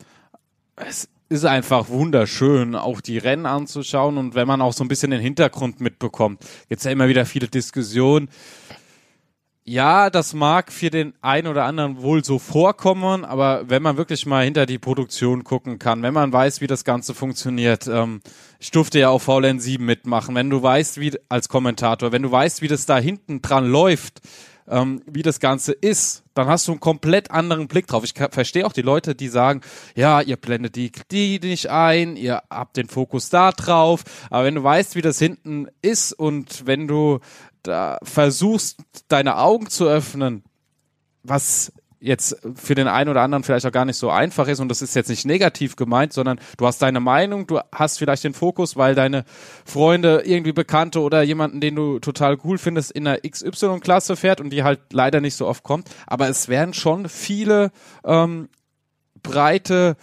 es 0.75 1.09
ist 1.29 1.45
einfach 1.45 1.89
wunderschön, 1.89 2.75
auch 2.75 3.01
die 3.01 3.19
Rennen 3.19 3.45
anzuschauen 3.45 4.17
und 4.17 4.35
wenn 4.35 4.47
man 4.47 4.61
auch 4.61 4.73
so 4.73 4.83
ein 4.83 4.87
bisschen 4.87 5.11
den 5.11 5.21
Hintergrund 5.21 5.79
mitbekommt. 5.79 6.43
Jetzt 6.69 6.85
ja 6.85 6.91
immer 6.91 7.07
wieder 7.07 7.25
viele 7.25 7.47
Diskussionen. 7.47 8.29
Ja, 9.69 10.09
das 10.09 10.33
mag 10.33 10.71
für 10.71 10.89
den 10.89 11.13
einen 11.21 11.45
oder 11.45 11.65
anderen 11.65 12.01
wohl 12.01 12.25
so 12.25 12.39
vorkommen, 12.39 13.23
aber 13.23 13.69
wenn 13.69 13.83
man 13.83 13.97
wirklich 13.97 14.25
mal 14.25 14.43
hinter 14.43 14.65
die 14.65 14.79
Produktion 14.79 15.43
gucken 15.43 15.77
kann, 15.77 16.01
wenn 16.01 16.15
man 16.15 16.33
weiß, 16.33 16.59
wie 16.59 16.65
das 16.65 16.83
Ganze 16.83 17.13
funktioniert, 17.13 17.85
ähm, 17.85 18.21
ich 18.57 18.71
durfte 18.71 18.97
ja 18.97 19.09
auch 19.09 19.21
VLN 19.21 19.59
7 19.59 19.85
mitmachen, 19.85 20.33
wenn 20.33 20.49
du 20.49 20.63
weißt, 20.63 20.99
wie 20.99 21.15
als 21.29 21.49
Kommentator, 21.49 22.11
wenn 22.11 22.23
du 22.23 22.31
weißt, 22.31 22.63
wie 22.63 22.67
das 22.67 22.87
da 22.87 22.97
hinten 22.97 23.43
dran 23.43 23.69
läuft, 23.69 24.21
ähm, 24.67 25.03
wie 25.05 25.21
das 25.21 25.39
Ganze 25.39 25.73
ist, 25.73 26.23
dann 26.33 26.47
hast 26.47 26.67
du 26.67 26.71
einen 26.71 26.79
komplett 26.79 27.31
anderen 27.31 27.67
Blick 27.67 27.85
drauf. 27.85 28.03
Ich 28.03 28.13
verstehe 28.13 28.65
auch 28.65 28.73
die 28.73 28.81
Leute, 28.81 29.13
die 29.13 29.27
sagen, 29.27 29.61
ja, 29.95 30.21
ihr 30.21 30.37
blendet 30.37 30.75
die, 30.75 30.91
die 31.11 31.39
nicht 31.39 31.69
ein, 31.69 32.15
ihr 32.15 32.41
habt 32.49 32.77
den 32.77 32.87
Fokus 32.87 33.29
da 33.29 33.51
drauf, 33.51 34.03
aber 34.29 34.45
wenn 34.45 34.55
du 34.55 34.63
weißt, 34.63 34.95
wie 34.95 35.01
das 35.01 35.19
hinten 35.19 35.67
ist 35.81 36.13
und 36.13 36.65
wenn 36.65 36.87
du 36.87 37.19
da 37.63 37.97
versuchst, 38.03 38.79
deine 39.07 39.37
Augen 39.37 39.69
zu 39.69 39.87
öffnen, 39.87 40.43
was 41.23 41.71
jetzt 42.01 42.37
für 42.55 42.75
den 42.75 42.87
einen 42.87 43.09
oder 43.09 43.21
anderen 43.21 43.43
vielleicht 43.43 43.65
auch 43.65 43.71
gar 43.71 43.85
nicht 43.85 43.97
so 43.97 44.09
einfach 44.09 44.47
ist 44.47 44.59
und 44.59 44.69
das 44.69 44.81
ist 44.81 44.95
jetzt 44.95 45.09
nicht 45.09 45.25
negativ 45.25 45.75
gemeint, 45.75 46.13
sondern 46.13 46.39
du 46.57 46.65
hast 46.65 46.81
deine 46.81 46.99
Meinung, 46.99 47.45
du 47.45 47.59
hast 47.73 47.99
vielleicht 47.99 48.23
den 48.23 48.33
Fokus, 48.33 48.77
weil 48.77 48.95
deine 48.95 49.25
Freunde 49.65 50.23
irgendwie 50.25 50.53
Bekannte 50.53 51.01
oder 51.01 51.21
jemanden, 51.23 51.59
den 51.59 51.75
du 51.75 51.99
total 51.99 52.37
cool 52.43 52.57
findest, 52.57 52.91
in 52.91 53.03
der 53.03 53.19
XY-Klasse 53.29 54.15
fährt 54.15 54.39
und 54.39 54.51
die 54.51 54.63
halt 54.63 54.79
leider 54.93 55.19
nicht 55.19 55.35
so 55.35 55.45
oft 55.45 55.63
kommt. 55.63 55.89
Aber 56.07 56.29
es 56.29 56.47
werden 56.47 56.73
schon 56.73 57.09
viele 57.09 57.71
ähm, 58.05 58.47
breite 59.21 59.97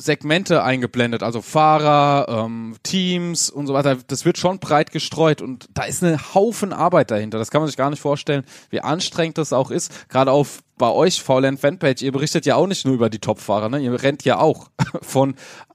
Segmente 0.00 0.62
eingeblendet, 0.62 1.22
also 1.22 1.42
Fahrer, 1.42 2.44
ähm, 2.44 2.76
Teams 2.82 3.50
und 3.50 3.66
so 3.66 3.74
weiter. 3.74 3.96
Das 4.06 4.24
wird 4.24 4.38
schon 4.38 4.58
breit 4.58 4.92
gestreut 4.92 5.42
und 5.42 5.68
da 5.74 5.84
ist 5.84 6.02
eine 6.02 6.34
Haufen 6.34 6.72
Arbeit 6.72 7.10
dahinter. 7.10 7.38
Das 7.38 7.50
kann 7.50 7.60
man 7.60 7.68
sich 7.68 7.76
gar 7.76 7.90
nicht 7.90 8.00
vorstellen, 8.00 8.44
wie 8.70 8.80
anstrengend 8.80 9.38
das 9.38 9.52
auch 9.52 9.70
ist. 9.70 10.08
Gerade 10.08 10.32
auf 10.32 10.62
bei 10.78 10.88
euch 10.88 11.22
VLN 11.22 11.58
Fanpage, 11.58 12.02
ihr 12.02 12.12
berichtet 12.12 12.46
ja 12.46 12.56
auch 12.56 12.66
nicht 12.66 12.86
nur 12.86 12.94
über 12.94 13.10
die 13.10 13.18
Topfahrer, 13.18 13.68
ne? 13.68 13.80
Ihr 13.80 14.02
rennt 14.02 14.24
ja 14.24 14.38
auch 14.38 14.70
von 15.02 15.34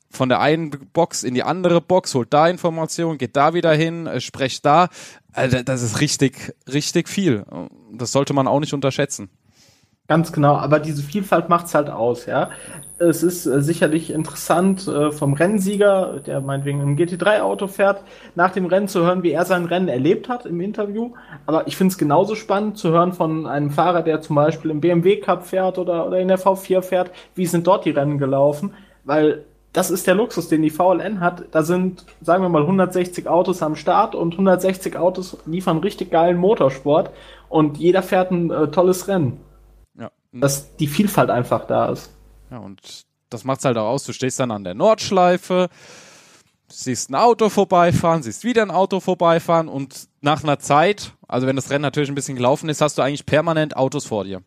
von 0.09 0.29
der 0.29 0.39
einen 0.39 0.69
Box 0.93 1.23
in 1.23 1.33
die 1.33 1.43
andere 1.43 1.81
Box, 1.81 2.15
holt 2.15 2.33
da 2.33 2.47
Informationen, 2.47 3.17
geht 3.17 3.35
da 3.35 3.53
wieder 3.53 3.73
hin, 3.73 4.07
äh, 4.07 4.21
sprecht 4.21 4.65
da. 4.65 4.89
Also 5.33 5.61
das 5.61 5.81
ist 5.81 5.99
richtig, 5.99 6.55
richtig 6.71 7.09
viel. 7.09 7.45
Das 7.91 8.13
sollte 8.13 8.33
man 8.33 8.47
auch 8.47 8.61
nicht 8.61 8.73
unterschätzen. 8.73 9.29
Ganz 10.07 10.31
genau, 10.31 10.53
aber 10.55 10.79
diese 10.79 11.01
Vielfalt 11.01 11.49
macht's 11.49 11.73
halt 11.73 11.89
aus, 11.89 12.27
ja. 12.27 12.51
Es 12.99 13.23
ist 13.23 13.47
äh, 13.47 13.59
sicherlich 13.61 14.11
interessant 14.11 14.87
äh, 14.87 15.11
vom 15.11 15.33
Rennsieger, 15.33 16.19
der 16.23 16.41
meinetwegen 16.41 16.79
im 16.79 16.95
GT3-Auto 16.95 17.65
fährt, 17.65 18.03
nach 18.35 18.51
dem 18.51 18.67
Rennen 18.67 18.87
zu 18.87 19.01
hören, 19.01 19.23
wie 19.23 19.31
er 19.31 19.45
sein 19.45 19.65
Rennen 19.65 19.87
erlebt 19.87 20.29
hat 20.29 20.45
im 20.45 20.61
Interview. 20.61 21.13
Aber 21.47 21.67
ich 21.67 21.75
finde 21.75 21.91
es 21.91 21.97
genauso 21.97 22.35
spannend 22.35 22.77
zu 22.77 22.91
hören 22.91 23.13
von 23.13 23.47
einem 23.47 23.71
Fahrer, 23.71 24.03
der 24.03 24.21
zum 24.21 24.35
Beispiel 24.35 24.69
im 24.69 24.79
BMW 24.79 25.17
Cup 25.17 25.43
fährt 25.43 25.79
oder, 25.79 26.05
oder 26.05 26.19
in 26.19 26.27
der 26.27 26.39
V4 26.39 26.83
fährt, 26.83 27.09
wie 27.33 27.47
sind 27.47 27.65
dort 27.65 27.85
die 27.85 27.91
Rennen 27.91 28.19
gelaufen, 28.19 28.75
weil 29.05 29.43
das 29.73 29.89
ist 29.89 30.05
der 30.05 30.15
Luxus, 30.15 30.49
den 30.49 30.61
die 30.61 30.69
VLN 30.69 31.19
hat. 31.19 31.45
Da 31.51 31.63
sind, 31.63 32.05
sagen 32.21 32.43
wir 32.43 32.49
mal, 32.49 32.61
160 32.61 33.27
Autos 33.27 33.63
am 33.63 33.75
Start 33.75 34.13
und 34.13 34.33
160 34.33 34.97
Autos 34.97 35.37
liefern 35.47 35.79
richtig 35.79 36.11
geilen 36.11 36.37
Motorsport 36.37 37.09
und 37.49 37.77
jeder 37.77 38.03
fährt 38.03 38.29
ein 38.31 38.51
äh, 38.51 38.67
tolles 38.67 39.07
Rennen 39.07 39.39
dass 40.41 40.75
die 40.75 40.87
Vielfalt 40.87 41.29
einfach 41.29 41.65
da 41.67 41.89
ist. 41.89 42.11
Ja, 42.51 42.57
und 42.57 43.05
das 43.29 43.43
macht's 43.43 43.65
halt 43.65 43.77
auch 43.77 43.87
aus. 43.87 44.03
Du 44.03 44.13
stehst 44.13 44.39
dann 44.39 44.51
an 44.51 44.63
der 44.63 44.73
Nordschleife, 44.73 45.69
siehst 46.67 47.09
ein 47.09 47.15
Auto 47.15 47.49
vorbeifahren, 47.49 48.23
siehst 48.23 48.43
wieder 48.43 48.61
ein 48.61 48.71
Auto 48.71 48.99
vorbeifahren 48.99 49.67
und 49.67 50.07
nach 50.21 50.43
einer 50.43 50.59
Zeit, 50.59 51.13
also 51.27 51.47
wenn 51.47 51.55
das 51.55 51.69
Rennen 51.69 51.83
natürlich 51.83 52.09
ein 52.09 52.15
bisschen 52.15 52.35
gelaufen 52.35 52.69
ist, 52.69 52.81
hast 52.81 52.97
du 52.97 53.01
eigentlich 53.01 53.25
permanent 53.25 53.77
Autos 53.77 54.05
vor 54.05 54.23
dir. 54.23 54.41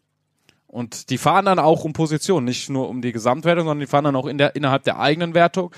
Und 0.66 1.08
die 1.08 1.16
fahren 1.18 1.46
dann 1.46 1.58
auch 1.58 1.84
um 1.84 1.94
Position, 1.94 2.44
nicht 2.44 2.68
nur 2.68 2.90
um 2.90 3.00
die 3.00 3.12
Gesamtwertung, 3.12 3.64
sondern 3.64 3.80
die 3.80 3.86
fahren 3.86 4.04
dann 4.04 4.16
auch 4.16 4.26
in 4.26 4.36
der, 4.36 4.54
innerhalb 4.54 4.84
der 4.84 5.00
eigenen 5.00 5.32
Wertung 5.32 5.72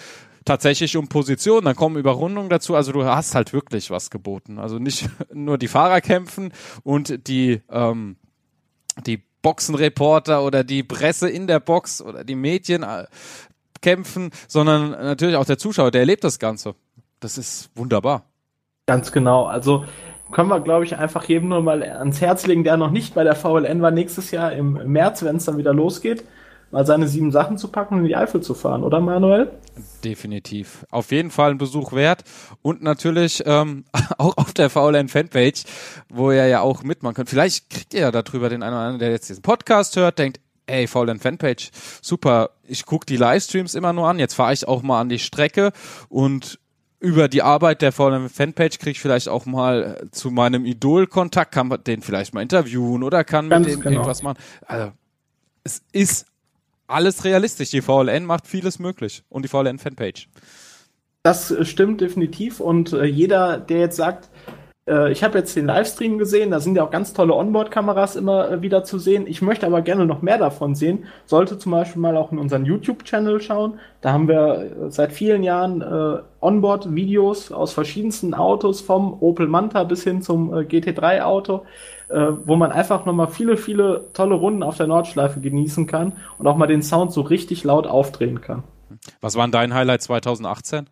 tatsächlich 0.45 0.97
um 0.97 1.09
Position. 1.09 1.65
Dann 1.65 1.77
kommen 1.77 1.97
Überrundungen 1.97 2.51
dazu. 2.51 2.75
Also 2.75 2.91
du 2.91 3.05
hast 3.05 3.37
halt 3.37 3.53
wirklich 3.53 3.91
was 3.91 4.11
geboten. 4.11 4.59
Also 4.59 4.81
nicht 4.81 5.09
nur 5.33 5.59
die 5.59 5.69
Fahrer 5.69 6.01
kämpfen 6.01 6.53
und 6.83 7.29
die, 7.29 7.61
ähm, 7.71 8.17
die 9.07 9.23
Boxenreporter 9.43 10.43
oder 10.43 10.65
die 10.65 10.83
Presse 10.83 11.29
in 11.29 11.47
der 11.47 11.61
Box 11.61 12.03
oder 12.03 12.25
die 12.25 12.35
Medien 12.35 12.83
äh, 12.83 13.07
kämpfen, 13.81 14.31
sondern 14.49 14.91
natürlich 14.91 15.37
auch 15.37 15.45
der 15.45 15.59
Zuschauer, 15.59 15.91
der 15.91 16.03
erlebt 16.03 16.25
das 16.25 16.39
Ganze. 16.39 16.75
Das 17.21 17.39
ist 17.39 17.71
wunderbar. 17.75 18.25
Ganz 18.87 19.13
genau. 19.13 19.45
Also 19.45 19.85
können 20.31 20.49
wir, 20.49 20.61
glaube 20.61 20.85
ich, 20.85 20.97
einfach 20.97 21.25
jedem 21.25 21.49
nur 21.49 21.63
mal 21.63 21.83
ans 21.83 22.21
Herz 22.21 22.47
legen, 22.47 22.65
der 22.65 22.77
noch 22.77 22.91
nicht 22.91 23.15
bei 23.15 23.25
der 23.25 23.35
VLN 23.35 23.83
war, 23.83 23.91
nächstes 23.91 24.31
Jahr 24.31 24.53
im 24.53 24.73
März, 24.93 25.23
wenn 25.23 25.37
es 25.37 25.45
dann 25.45 25.59
wieder 25.59 25.75
losgeht, 25.75 26.25
mal 26.71 26.87
seine 26.87 27.09
sieben 27.09 27.33
Sachen 27.33 27.59
zu 27.59 27.69
packen 27.69 27.95
und 27.95 28.01
in 28.01 28.07
die 28.07 28.17
Eifel 28.17 28.41
zu 28.41 28.55
fahren, 28.55 28.83
oder 28.83 29.01
Manuel? 29.01 29.51
Definitiv. 30.05 30.87
Auf 30.91 31.11
jeden 31.13 31.31
Fall 31.31 31.53
ein 31.53 31.59
Besuch 31.59 31.93
wert 31.93 32.25
und 32.63 32.83
natürlich 32.83 33.43
ähm, 33.47 33.85
auch 34.19 34.37
auf 34.37 34.53
der 34.53 34.71
VLN 34.71 35.09
Fanpage, 35.09 35.65
wo 36.09 36.31
ihr 36.31 36.47
ja 36.47 36.61
auch 36.61 36.83
mitmachen 36.83 37.15
könnt. 37.15 37.31
Vielleicht 37.31 37.71
kriegt 37.71 37.95
ihr 37.95 38.01
ja 38.01 38.11
darüber 38.11 38.49
den 38.49 38.63
einen 38.63 38.75
oder 38.75 38.83
anderen, 38.83 38.99
der 39.01 39.11
jetzt 39.11 39.29
diesen 39.29 39.43
Podcast 39.43 39.97
hört, 39.97 40.19
denkt, 40.19 40.41
ey, 40.67 40.87
VLN 40.87 41.19
Fanpage, 41.19 41.71
super. 42.01 42.51
Ich 42.65 42.87
gucke 42.87 43.07
die 43.07 43.17
Livestreams 43.17 43.75
immer 43.75 43.93
nur 43.93 44.09
an. 44.09 44.19
Jetzt 44.19 44.35
fahre 44.35 44.53
ich 44.53 44.67
auch 44.69 44.83
mal 44.83 45.01
an 45.01 45.09
die 45.09 45.19
Strecke 45.19 45.73
und 46.09 46.59
über 47.01 47.29
die 47.29 47.43
Arbeit 47.43 47.83
der 47.83 47.93
VLN 47.93 48.29
Fanpage 48.29 48.79
kriege 48.79 48.91
ich 48.91 49.01
vielleicht 49.01 49.29
auch 49.29 49.47
mal 49.47 50.07
zu 50.13 50.31
meinem 50.31 50.67
Idol 50.67 51.07
Kontakt, 51.07 51.53
kann 51.53 51.75
den 51.87 52.03
vielleicht 52.03 52.35
mal 52.35 52.43
interviewen 52.43 53.03
oder 53.03 53.25
kann 53.25 53.49
Ganz 53.49 53.67
mit 53.67 53.77
dem 53.77 53.81
genau. 53.81 53.95
irgendwas 53.97 54.23
machen. 54.23 54.39
Also, 54.67 54.93
es 55.65 55.83
ist 55.93 56.27
alles 56.91 57.25
realistisch. 57.25 57.71
Die 57.71 57.83
VLN 57.83 58.25
macht 58.25 58.47
vieles 58.47 58.79
möglich 58.79 59.23
und 59.29 59.45
die 59.45 59.49
VLN 59.49 59.79
Fanpage. 59.79 60.29
Das 61.23 61.55
stimmt 61.69 62.01
definitiv 62.01 62.61
und 62.61 62.93
äh, 62.93 63.05
jeder, 63.05 63.59
der 63.59 63.81
jetzt 63.81 63.97
sagt, 63.97 64.31
äh, 64.91 65.13
ich 65.13 65.23
habe 65.23 65.39
jetzt 65.39 65.55
den 65.57 65.67
Livestream 65.67 66.19
gesehen, 66.19 66.51
da 66.51 66.61
sind 66.61 66.77
ja 66.77 66.85
auch 66.85 66.91
ganz 66.91 67.13
tolle 67.13 67.35
Onboard-Kameras 67.35 68.17
immer 68.17 68.51
äh, 68.51 68.63
wieder 68.63 68.85
zu 68.85 68.99
sehen. 68.99 69.27
Ich 69.27 69.41
möchte 69.41 69.67
aber 69.67 69.83
gerne 69.83 70.05
noch 70.05 70.21
mehr 70.21 70.39
davon 70.39 70.75
sehen. 70.75 71.05
Sollte 71.27 71.59
zum 71.59 71.73
Beispiel 71.73 72.03
mal 72.03 72.17
auch 72.17 72.33
in 72.33 72.39
unseren 72.39 72.65
YouTube-Channel 72.65 73.41
schauen. 73.41 73.79
Da 74.01 74.13
haben 74.13 74.29
wir 74.29 74.73
äh, 74.87 74.91
seit 74.91 75.13
vielen 75.13 75.43
Jahren 75.43 75.81
äh, 75.81 76.19
Onboard-Videos 76.41 77.53
aus 77.53 77.73
verschiedensten 77.73 78.35
Autos, 78.35 78.81
vom 78.81 79.17
Opel 79.23 79.47
Manta 79.47 79.85
bis 79.85 80.03
hin 80.03 80.23
zum 80.23 80.53
äh, 80.53 80.63
GT3-Auto, 80.63 81.65
äh, 82.09 82.27
wo 82.45 82.57
man 82.57 82.73
einfach 82.73 83.07
nochmal 83.07 83.29
viele, 83.29 83.57
viele 83.57 84.07
tolle 84.13 84.35
Runden 84.35 84.63
auf 84.63 84.77
der 84.77 84.89
Nordschleife 84.89 85.41
genießen 85.41 85.87
kann 85.87 86.15
und 86.39 86.47
auch 86.47 86.57
mal 86.57 86.67
den 86.67 86.83
Sound 86.83 87.13
so 87.13 87.21
richtig 87.21 87.63
laut 87.65 87.87
aufdrehen 87.87 88.41
kann. 88.41 88.65
Was 89.21 89.37
waren 89.37 89.53
dein 89.53 89.73
Highlight 89.73 90.03
2018? 90.03 90.91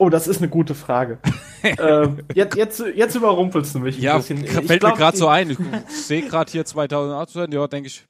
Oh, 0.00 0.08
das 0.08 0.26
ist 0.26 0.38
eine 0.38 0.48
gute 0.48 0.74
Frage. 0.74 1.18
ähm, 1.62 2.20
jetzt, 2.32 2.56
jetzt, 2.56 2.82
jetzt 2.94 3.14
überrumpelst 3.14 3.74
du 3.74 3.80
mich 3.80 3.98
ein 3.98 4.02
ja, 4.02 4.16
bisschen. 4.16 4.42
Ja, 4.42 4.62
fällt 4.62 4.80
glaub, 4.80 4.92
mir 4.92 4.98
gerade 4.98 5.16
so 5.18 5.28
ein. 5.28 5.50
Ich 5.50 5.58
sehe 5.94 6.22
gerade 6.22 6.50
hier 6.50 6.64
2018, 6.64 7.52
ja, 7.52 7.66
denke 7.66 7.88
ich, 7.88 8.06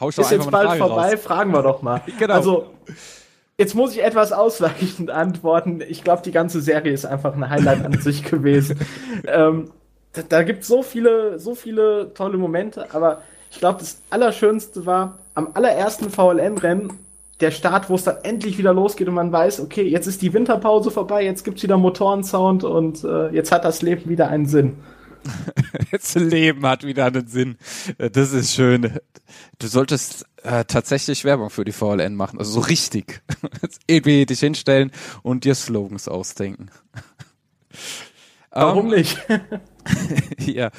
hau 0.00 0.08
ich 0.08 0.14
doch 0.14 0.22
Ist 0.22 0.30
jetzt 0.30 0.50
bald 0.50 0.68
Frage 0.68 0.78
vorbei, 0.78 1.10
raus. 1.10 1.20
fragen 1.20 1.52
wir 1.52 1.62
doch 1.62 1.82
mal. 1.82 2.00
genau. 2.18 2.32
Also, 2.32 2.70
jetzt 3.58 3.74
muss 3.74 3.92
ich 3.92 4.02
etwas 4.02 4.32
ausweichend 4.32 5.10
antworten. 5.10 5.82
Ich 5.86 6.02
glaube, 6.02 6.22
die 6.22 6.32
ganze 6.32 6.62
Serie 6.62 6.90
ist 6.90 7.04
einfach 7.04 7.34
ein 7.34 7.50
Highlight 7.50 7.84
an 7.84 8.00
sich 8.00 8.24
gewesen. 8.24 8.80
Ähm, 9.26 9.72
da, 10.14 10.22
da 10.26 10.42
gibt 10.42 10.62
es 10.62 10.68
so 10.68 10.82
viele, 10.82 11.38
so 11.38 11.54
viele 11.54 12.14
tolle 12.14 12.38
Momente, 12.38 12.94
aber 12.94 13.20
ich 13.50 13.58
glaube, 13.58 13.80
das 13.80 14.00
Allerschönste 14.08 14.86
war 14.86 15.18
am 15.34 15.50
allerersten 15.52 16.08
VLN-Rennen 16.08 16.94
der 17.40 17.50
Start, 17.50 17.88
wo 17.88 17.94
es 17.94 18.04
dann 18.04 18.18
endlich 18.22 18.58
wieder 18.58 18.74
losgeht 18.74 19.08
und 19.08 19.14
man 19.14 19.32
weiß, 19.32 19.60
okay, 19.60 19.82
jetzt 19.82 20.06
ist 20.06 20.22
die 20.22 20.32
Winterpause 20.32 20.90
vorbei, 20.90 21.24
jetzt 21.24 21.44
gibt's 21.44 21.62
wieder 21.62 21.78
Motorensound 21.78 22.64
und 22.64 23.04
äh, 23.04 23.30
jetzt 23.30 23.52
hat 23.52 23.64
das 23.64 23.82
Leben 23.82 24.08
wieder 24.10 24.28
einen 24.28 24.46
Sinn. 24.46 24.76
jetzt 25.92 26.14
Leben 26.14 26.66
hat 26.66 26.84
wieder 26.84 27.06
einen 27.06 27.26
Sinn. 27.26 27.56
Äh, 27.98 28.10
das 28.10 28.32
ist 28.32 28.54
schön. 28.54 28.98
Du 29.58 29.66
solltest 29.66 30.26
äh, 30.42 30.64
tatsächlich 30.64 31.24
Werbung 31.24 31.50
für 31.50 31.64
die 31.64 31.72
VLN 31.72 32.14
machen, 32.14 32.38
also 32.38 32.52
so 32.52 32.60
richtig. 32.60 33.22
Irgendwie 33.86 34.26
dich 34.26 34.40
hinstellen 34.40 34.90
und 35.22 35.44
dir 35.44 35.54
Slogans 35.54 36.08
ausdenken. 36.08 36.70
Warum 38.50 38.86
um, 38.86 38.92
ähm, 38.92 38.98
nicht? 38.98 39.18
ja. 40.38 40.70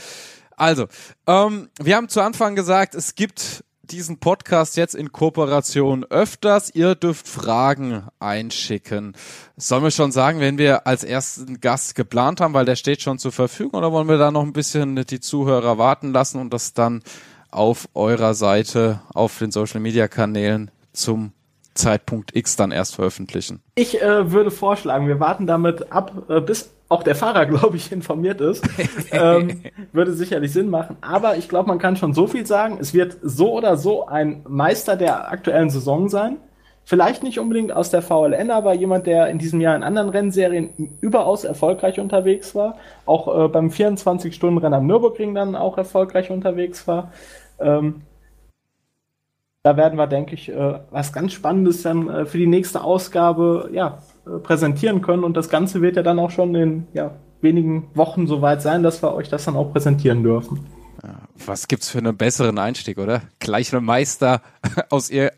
Also, 0.58 0.88
ähm, 1.26 1.69
wir 1.82 1.95
haben 1.95 2.10
zu 2.10 2.21
Anfang 2.21 2.56
gesagt, 2.56 2.93
es 2.93 3.15
gibt 3.15 3.63
diesen 3.91 4.19
Podcast 4.19 4.77
jetzt 4.77 4.95
in 4.95 5.12
Kooperation 5.12 6.06
öfters. 6.06 6.73
Ihr 6.73 6.95
dürft 6.95 7.27
Fragen 7.27 8.08
einschicken. 8.19 9.15
Sollen 9.58 9.84
wir 9.84 9.91
schon 9.91 10.12
sagen, 10.12 10.39
wenn 10.39 10.58
wir 10.58 10.88
als 10.88 11.04
ersten 11.04 11.60
Gast 11.60 11.95
geplant 11.95 12.41
haben, 12.41 12.54
weil 12.54 12.65
der 12.65 12.75
steht 12.75 13.01
schon 13.01 13.19
zur 13.19 13.32
Verfügung, 13.32 13.77
oder 13.77 13.91
wollen 13.91 14.08
wir 14.08 14.17
da 14.17 14.32
noch 14.32 14.43
ein 14.43 14.54
bisschen 14.54 14.95
die 14.95 15.19
Zuhörer 15.19 15.77
warten 15.77 16.13
lassen 16.13 16.39
und 16.39 16.54
das 16.54 16.73
dann 16.73 17.04
auf 17.51 17.89
eurer 17.93 18.34
Seite, 18.34 19.01
auf 19.13 19.38
den 19.39 19.51
Social 19.51 19.82
Media 19.82 20.08
Kanälen 20.08 20.71
zum 20.93 21.34
Zeitpunkt 21.73 22.36
X 22.36 22.56
dann 22.56 22.71
erst 22.71 22.95
veröffentlichen? 22.95 23.62
Ich 23.75 24.01
äh, 24.01 24.32
würde 24.32 24.51
vorschlagen, 24.51 25.08
wir 25.08 25.19
warten 25.19 25.47
damit 25.47 25.91
ab, 25.91 26.30
äh, 26.30 26.39
bis 26.39 26.71
auch 26.91 27.04
der 27.04 27.15
Fahrer, 27.15 27.45
glaube 27.47 27.77
ich, 27.77 27.91
informiert 27.91 28.41
ist. 28.41 28.67
ähm, 29.12 29.62
würde 29.91 30.13
sicherlich 30.13 30.51
Sinn 30.54 30.69
machen. 30.69 30.97
Aber 31.01 31.38
ich 31.38 31.49
glaube, 31.49 31.69
man 31.69 31.80
kann 31.80 31.95
schon 31.95 32.13
so 32.13 32.27
viel 32.27 32.45
sagen. 32.45 32.77
Es 32.80 32.93
wird 32.93 33.17
so 33.21 33.54
oder 33.54 33.77
so 33.77 34.06
ein 34.08 34.43
Meister 34.47 34.95
der 34.95 35.32
aktuellen 35.32 35.69
Saison 35.69 36.10
sein. 36.10 36.38
Vielleicht 36.84 37.23
nicht 37.23 37.39
unbedingt 37.39 37.71
aus 37.71 37.91
der 37.91 38.01
VLN, 38.01 38.49
aber 38.49 38.73
jemand, 38.73 39.06
der 39.06 39.27
in 39.27 39.38
diesem 39.38 39.62
Jahr 39.62 39.75
in 39.75 39.84
anderen 39.84 40.10
Rennserien 40.10 40.97
überaus 40.99 41.43
erfolgreich 41.43 41.99
unterwegs 41.99 42.56
war. 42.56 42.77
Auch 43.06 43.45
äh, 43.45 43.47
beim 43.47 43.69
24-Stunden-Rennen 43.69 44.73
am 44.73 44.88
Nürburgring 44.88 45.36
dann 45.36 45.56
auch 45.56 45.77
erfolgreich 45.77 46.32
unterwegs 46.32 46.88
war. 46.88 47.12
Ähm, 47.60 48.01
da 49.63 49.77
werden 49.77 49.97
wir, 49.97 50.08
denke 50.08 50.34
ich, 50.34 50.49
äh, 50.49 50.80
was 50.89 51.13
ganz 51.13 51.34
Spannendes 51.34 51.84
dann 51.84 52.10
äh, 52.10 52.25
für 52.25 52.39
die 52.39 52.47
nächste 52.47 52.84
Ausgabe 52.84 53.69
ja, 53.71 53.99
präsentieren 54.43 55.01
können. 55.01 55.23
Und 55.23 55.36
das 55.38 55.49
Ganze 55.49 55.81
wird 55.81 55.95
ja 55.95 56.03
dann 56.03 56.19
auch 56.19 56.31
schon 56.31 56.55
in 56.55 56.88
ja, 56.93 57.15
wenigen 57.41 57.89
Wochen 57.95 58.27
soweit 58.27 58.62
sein, 58.62 58.84
dass 58.84 59.01
wir 59.01 59.13
euch 59.13 59.29
das 59.29 59.45
dann 59.45 59.55
auch 59.55 59.71
präsentieren 59.71 60.23
dürfen. 60.23 60.60
Was 61.45 61.67
gibt's 61.67 61.89
für 61.89 61.97
einen 61.97 62.15
besseren 62.15 62.60
Einstieg, 62.60 62.97
oder? 62.97 63.23
Gleich 63.39 63.73
ein 63.73 63.84
Meister 63.84 64.41
aus 64.89 65.10
ihr, 65.10 65.31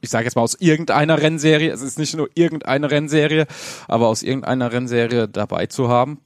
ich 0.00 0.10
sage 0.10 0.24
jetzt 0.24 0.36
mal 0.36 0.42
aus 0.42 0.54
irgendeiner 0.60 1.20
Rennserie. 1.20 1.70
Es 1.70 1.82
ist 1.82 1.98
nicht 1.98 2.16
nur 2.16 2.28
irgendeine 2.34 2.90
Rennserie, 2.90 3.46
aber 3.86 4.08
aus 4.08 4.22
irgendeiner 4.22 4.72
Rennserie 4.72 5.28
dabei 5.28 5.66
zu 5.66 5.88
haben. 5.88 6.20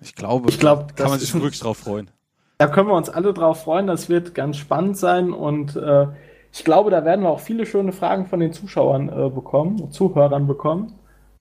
Ich 0.00 0.14
glaube, 0.14 0.50
ich 0.50 0.58
glaub, 0.58 0.96
kann 0.96 1.10
man 1.10 1.18
sich 1.18 1.32
wirklich 1.34 1.60
drauf 1.60 1.78
freuen. 1.78 2.10
Da 2.58 2.66
können 2.66 2.88
wir 2.88 2.94
uns 2.94 3.08
alle 3.08 3.32
drauf 3.32 3.62
freuen. 3.62 3.86
Das 3.86 4.08
wird 4.08 4.34
ganz 4.34 4.56
spannend 4.56 4.96
sein 4.96 5.32
und 5.32 5.76
äh, 5.76 6.06
ich 6.52 6.64
glaube, 6.64 6.90
da 6.90 7.04
werden 7.04 7.22
wir 7.22 7.30
auch 7.30 7.40
viele 7.40 7.64
schöne 7.64 7.92
Fragen 7.92 8.26
von 8.26 8.40
den 8.40 8.52
Zuschauern 8.52 9.08
äh, 9.08 9.30
bekommen, 9.30 9.92
Zuhörern 9.92 10.46
bekommen. 10.46 10.94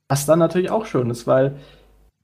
Was 0.09 0.25
dann 0.25 0.39
natürlich 0.39 0.71
auch 0.71 0.85
schön 0.85 1.09
ist, 1.09 1.27
weil, 1.27 1.55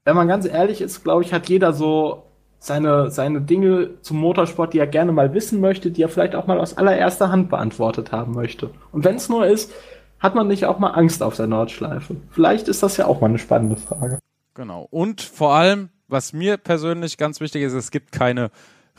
wenn 0.04 0.16
man 0.16 0.28
ganz 0.28 0.44
ehrlich 0.44 0.80
ist, 0.82 1.04
glaube 1.04 1.22
ich, 1.22 1.32
hat 1.32 1.48
jeder 1.48 1.72
so 1.72 2.24
seine, 2.58 3.10
seine 3.10 3.40
Dinge 3.40 4.00
zum 4.02 4.18
Motorsport, 4.18 4.74
die 4.74 4.78
er 4.78 4.86
gerne 4.86 5.12
mal 5.12 5.32
wissen 5.34 5.60
möchte, 5.60 5.90
die 5.90 6.02
er 6.02 6.08
vielleicht 6.08 6.34
auch 6.34 6.46
mal 6.46 6.58
aus 6.58 6.76
allererster 6.76 7.30
Hand 7.30 7.48
beantwortet 7.48 8.12
haben 8.12 8.32
möchte. 8.34 8.70
Und 8.92 9.04
wenn 9.04 9.16
es 9.16 9.28
nur 9.28 9.46
ist, 9.46 9.72
hat 10.18 10.34
man 10.34 10.48
nicht 10.48 10.64
auch 10.64 10.78
mal 10.78 10.90
Angst 10.90 11.22
auf 11.22 11.36
der 11.36 11.46
Nordschleife? 11.46 12.16
Vielleicht 12.30 12.68
ist 12.68 12.82
das 12.82 12.96
ja 12.96 13.06
auch 13.06 13.20
mal 13.20 13.28
eine 13.28 13.38
spannende 13.38 13.76
Frage. 13.76 14.18
Genau. 14.54 14.88
Und 14.90 15.20
vor 15.20 15.54
allem, 15.54 15.90
was 16.08 16.32
mir 16.32 16.56
persönlich 16.56 17.18
ganz 17.18 17.40
wichtig 17.40 17.62
ist, 17.62 17.74
es 17.74 17.90
gibt 17.90 18.12
keine 18.12 18.50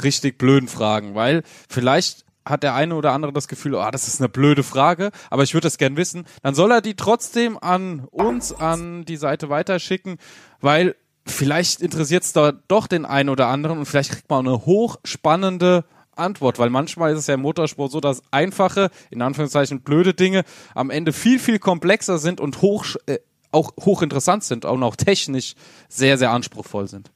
richtig 0.03 0.37
blöden 0.37 0.67
Fragen, 0.67 1.15
weil 1.15 1.41
vielleicht 1.67 2.26
hat 2.49 2.63
der 2.63 2.75
eine 2.75 2.95
oder 2.95 3.11
andere 3.11 3.33
das 3.33 3.47
Gefühl, 3.47 3.75
oh, 3.75 3.89
das 3.91 4.07
ist 4.07 4.21
eine 4.21 4.29
blöde 4.29 4.63
Frage, 4.63 5.11
aber 5.29 5.43
ich 5.43 5.53
würde 5.53 5.65
das 5.65 5.77
gern 5.77 5.97
wissen, 5.97 6.25
dann 6.41 6.55
soll 6.55 6.71
er 6.71 6.81
die 6.81 6.95
trotzdem 6.95 7.57
an 7.57 8.07
uns, 8.11 8.53
an 8.53 9.05
die 9.05 9.17
Seite 9.17 9.49
weiterschicken, 9.49 10.17
weil 10.61 10.95
vielleicht 11.25 11.81
interessiert 11.81 12.23
es 12.23 12.33
da 12.33 12.53
doch 12.67 12.87
den 12.87 13.05
einen 13.05 13.29
oder 13.29 13.47
anderen 13.47 13.79
und 13.79 13.85
vielleicht 13.85 14.11
kriegt 14.11 14.29
man 14.29 14.47
eine 14.47 14.65
hochspannende 14.65 15.85
Antwort, 16.15 16.59
weil 16.59 16.69
manchmal 16.69 17.13
ist 17.13 17.19
es 17.19 17.27
ja 17.27 17.35
im 17.35 17.41
Motorsport 17.41 17.91
so, 17.91 17.99
dass 17.99 18.21
einfache, 18.31 18.89
in 19.11 19.21
Anführungszeichen 19.21 19.81
blöde 19.81 20.13
Dinge 20.13 20.43
am 20.73 20.89
Ende 20.89 21.13
viel, 21.13 21.39
viel 21.39 21.59
komplexer 21.59 22.17
sind 22.17 22.41
und 22.41 22.61
hoch, 22.61 22.85
äh, 23.05 23.19
auch 23.51 23.71
hochinteressant 23.79 24.43
sind 24.43 24.65
und 24.65 24.83
auch 24.83 24.95
technisch 24.95 25.55
sehr, 25.89 26.17
sehr 26.17 26.31
anspruchsvoll 26.31 26.87
sind. 26.87 27.11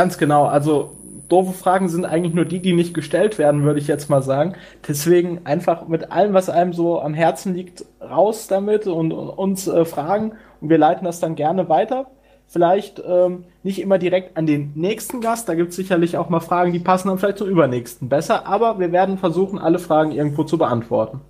Ganz 0.00 0.16
genau. 0.16 0.46
Also 0.46 0.96
doofe 1.28 1.52
Fragen 1.52 1.90
sind 1.90 2.06
eigentlich 2.06 2.32
nur 2.32 2.46
die, 2.46 2.60
die 2.60 2.72
nicht 2.72 2.94
gestellt 2.94 3.36
werden, 3.36 3.64
würde 3.64 3.80
ich 3.80 3.86
jetzt 3.86 4.08
mal 4.08 4.22
sagen. 4.22 4.54
Deswegen 4.88 5.42
einfach 5.44 5.88
mit 5.88 6.10
allem, 6.10 6.32
was 6.32 6.48
einem 6.48 6.72
so 6.72 7.02
am 7.02 7.12
Herzen 7.12 7.52
liegt, 7.52 7.84
raus 8.00 8.46
damit 8.46 8.86
und, 8.86 9.12
und 9.12 9.28
uns 9.28 9.68
äh, 9.68 9.84
fragen 9.84 10.32
und 10.62 10.70
wir 10.70 10.78
leiten 10.78 11.04
das 11.04 11.20
dann 11.20 11.34
gerne 11.34 11.68
weiter. 11.68 12.06
Vielleicht 12.46 13.02
ähm, 13.06 13.44
nicht 13.62 13.78
immer 13.78 13.98
direkt 13.98 14.38
an 14.38 14.46
den 14.46 14.72
nächsten 14.74 15.20
Gast, 15.20 15.50
da 15.50 15.54
gibt 15.54 15.68
es 15.68 15.76
sicherlich 15.76 16.16
auch 16.16 16.30
mal 16.30 16.40
Fragen, 16.40 16.72
die 16.72 16.78
passen 16.78 17.08
dann 17.08 17.18
vielleicht 17.18 17.36
zum 17.36 17.50
übernächsten 17.50 18.08
besser, 18.08 18.46
aber 18.46 18.78
wir 18.78 18.92
werden 18.92 19.18
versuchen, 19.18 19.58
alle 19.58 19.78
Fragen 19.78 20.12
irgendwo 20.12 20.44
zu 20.44 20.56
beantworten. 20.56 21.20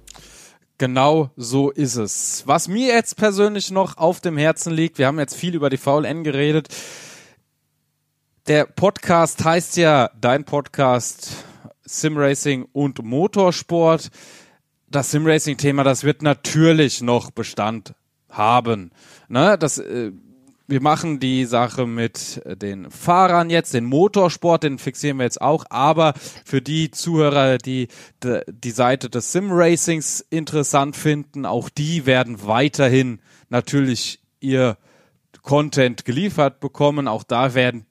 Genau 0.79 1.31
so 1.37 1.71
ist 1.71 1.97
es. 1.97 2.45
Was 2.47 2.69
mir 2.69 2.95
jetzt 2.95 3.17
persönlich 3.17 3.73
noch 3.73 3.99
auf 3.99 4.21
dem 4.21 4.37
Herzen 4.37 4.73
liegt, 4.73 4.99
wir 4.99 5.09
haben 5.09 5.19
jetzt 5.19 5.35
viel 5.35 5.57
über 5.57 5.71
die 5.71 5.77
VLN 5.77 6.23
geredet, 6.23 6.69
der 8.47 8.65
Podcast 8.65 9.45
heißt 9.45 9.77
ja 9.77 10.11
Dein 10.21 10.45
Podcast 10.45 11.45
Simracing 11.85 12.67
und 12.73 13.03
Motorsport. 13.03 14.11
Das 14.89 15.11
Simracing-Thema, 15.11 15.85
das 15.85 16.05
wird 16.05 16.23
natürlich 16.23 17.03
noch 17.03 17.31
Bestand 17.31 17.95
haben. 18.29 18.91
Ne, 19.29 19.57
das, 19.59 19.79
äh, 19.79 20.13
wir 20.67 20.81
machen 20.81 21.19
die 21.21 21.45
Sache 21.45 21.87
mit 21.87 22.43
den 22.47 22.91
Fahrern 22.91 23.51
jetzt, 23.51 23.75
den 23.75 23.85
Motorsport, 23.85 24.63
den 24.63 24.79
fixieren 24.79 25.19
wir 25.19 25.25
jetzt 25.25 25.43
auch, 25.43 25.65
aber 25.69 26.15
für 26.45 26.63
die 26.63 26.93
Zuhörer, 26.93 27.59
die 27.59 27.89
die 28.23 28.71
Seite 28.71 29.11
des 29.11 29.33
Simracings 29.33 30.25
interessant 30.31 30.97
finden, 30.97 31.45
auch 31.45 31.69
die 31.69 32.07
werden 32.07 32.47
weiterhin 32.47 33.21
natürlich 33.49 34.21
ihr 34.39 34.77
Content 35.43 36.05
geliefert 36.05 36.61
bekommen. 36.61 37.09
Auch 37.09 37.25
da 37.25 37.55
werden 37.55 37.87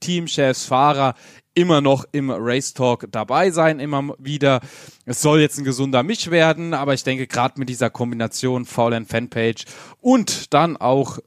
Teamchefs, 0.00 0.64
Fahrer 0.64 1.14
immer 1.54 1.80
noch 1.80 2.04
im 2.12 2.30
Race 2.30 2.74
Talk 2.74 3.06
dabei 3.10 3.50
sein, 3.50 3.80
immer 3.80 4.14
wieder. 4.18 4.60
Es 5.04 5.22
soll 5.22 5.40
jetzt 5.40 5.58
ein 5.58 5.64
gesunder 5.64 6.02
Misch 6.02 6.30
werden, 6.30 6.74
aber 6.74 6.94
ich 6.94 7.04
denke, 7.04 7.26
gerade 7.26 7.58
mit 7.58 7.68
dieser 7.68 7.90
Kombination 7.90 8.64
VLN 8.64 9.06
Fanpage 9.06 9.64
und 10.00 10.52
dann 10.52 10.76
auch 10.76 11.18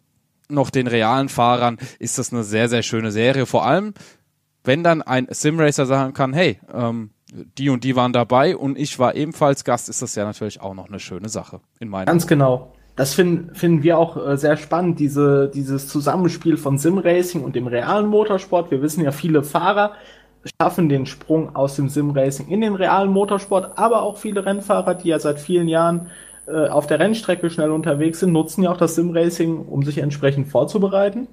noch 0.49 0.70
den 0.70 0.88
realen 0.88 1.30
Fahrern 1.30 1.78
ist 1.99 2.18
das 2.18 2.32
eine 2.32 2.43
sehr, 2.43 2.70
sehr 2.70 2.84
schöne 2.84 3.12
Serie. 3.12 3.45
Vor 3.45 3.66
allem, 3.66 3.93
wenn 4.64 4.84
dann 4.84 5.01
ein 5.01 5.28
Simracer 5.30 5.86
sagen 5.86 6.14
kann, 6.14 6.34
hey, 6.34 6.60
ähm, 6.74 7.12
die 7.32 7.70
und 7.70 7.84
die 7.84 7.95
waren 7.95 8.14
dabei 8.14 8.55
und 8.55 8.78
ich 8.78 8.99
war 8.99 9.16
ebenfalls 9.16 9.64
Gast, 9.64 9.89
ist 9.89 10.01
das 10.01 10.16
ja 10.16 10.24
natürlich 10.24 10.62
auch 10.62 10.74
noch 10.74 10.88
eine 10.88 10.99
schöne 10.99 11.30
Sache 11.30 11.60
in 11.80 11.89
meinen 11.89 12.05
Ganz 12.05 12.28
genau. 12.28 12.74
Das 12.98 13.14
finden, 13.14 13.54
finden 13.54 13.84
wir 13.84 13.98
auch 13.98 14.18
äh, 14.18 14.38
sehr 14.38 14.58
spannend, 14.58 15.00
diese, 15.00 15.50
dieses 15.54 15.88
Zusammenspiel 15.88 16.58
von 16.58 16.78
Simracing 16.78 17.43
und 17.43 17.56
dem 17.56 17.68
realen 17.68 18.08
Motorsport. 18.08 18.72
Wir 18.72 18.82
wissen 18.82 19.04
ja, 19.04 19.12
viele 19.12 19.43
Fahrer 19.43 19.93
schaffen 20.62 20.89
den 20.89 21.06
Sprung 21.06 21.56
aus 21.56 21.76
dem 21.76 21.89
Simracing 21.89 22.48
in 22.48 22.62
den 22.62 22.76
realen 22.76 23.12
Motorsport, 23.12 23.78
aber 23.78 24.02
auch 24.02 24.18
viele 24.18 24.45
Rennfahrer, 24.45 24.95
die 24.95 25.10
ja 25.10 25.20
seit 25.20 25.39
vielen 25.39 25.68
Jahren 25.68 26.10
äh, 26.48 26.68
auf 26.68 26.88
der 26.88 27.00
Rennstrecke 27.00 27.50
schnell 27.50 27.72
unterwegs 27.72 28.20
sind, 28.20 28.32
nutzen 28.32 28.64
ja 28.64 28.72
auch 28.72 28.78
das 28.78 28.95
Simracing, 28.95 29.66
um 29.68 29.84
sich 29.84 30.00
entsprechend 30.00 30.48
vorzubereiten. 30.48 31.28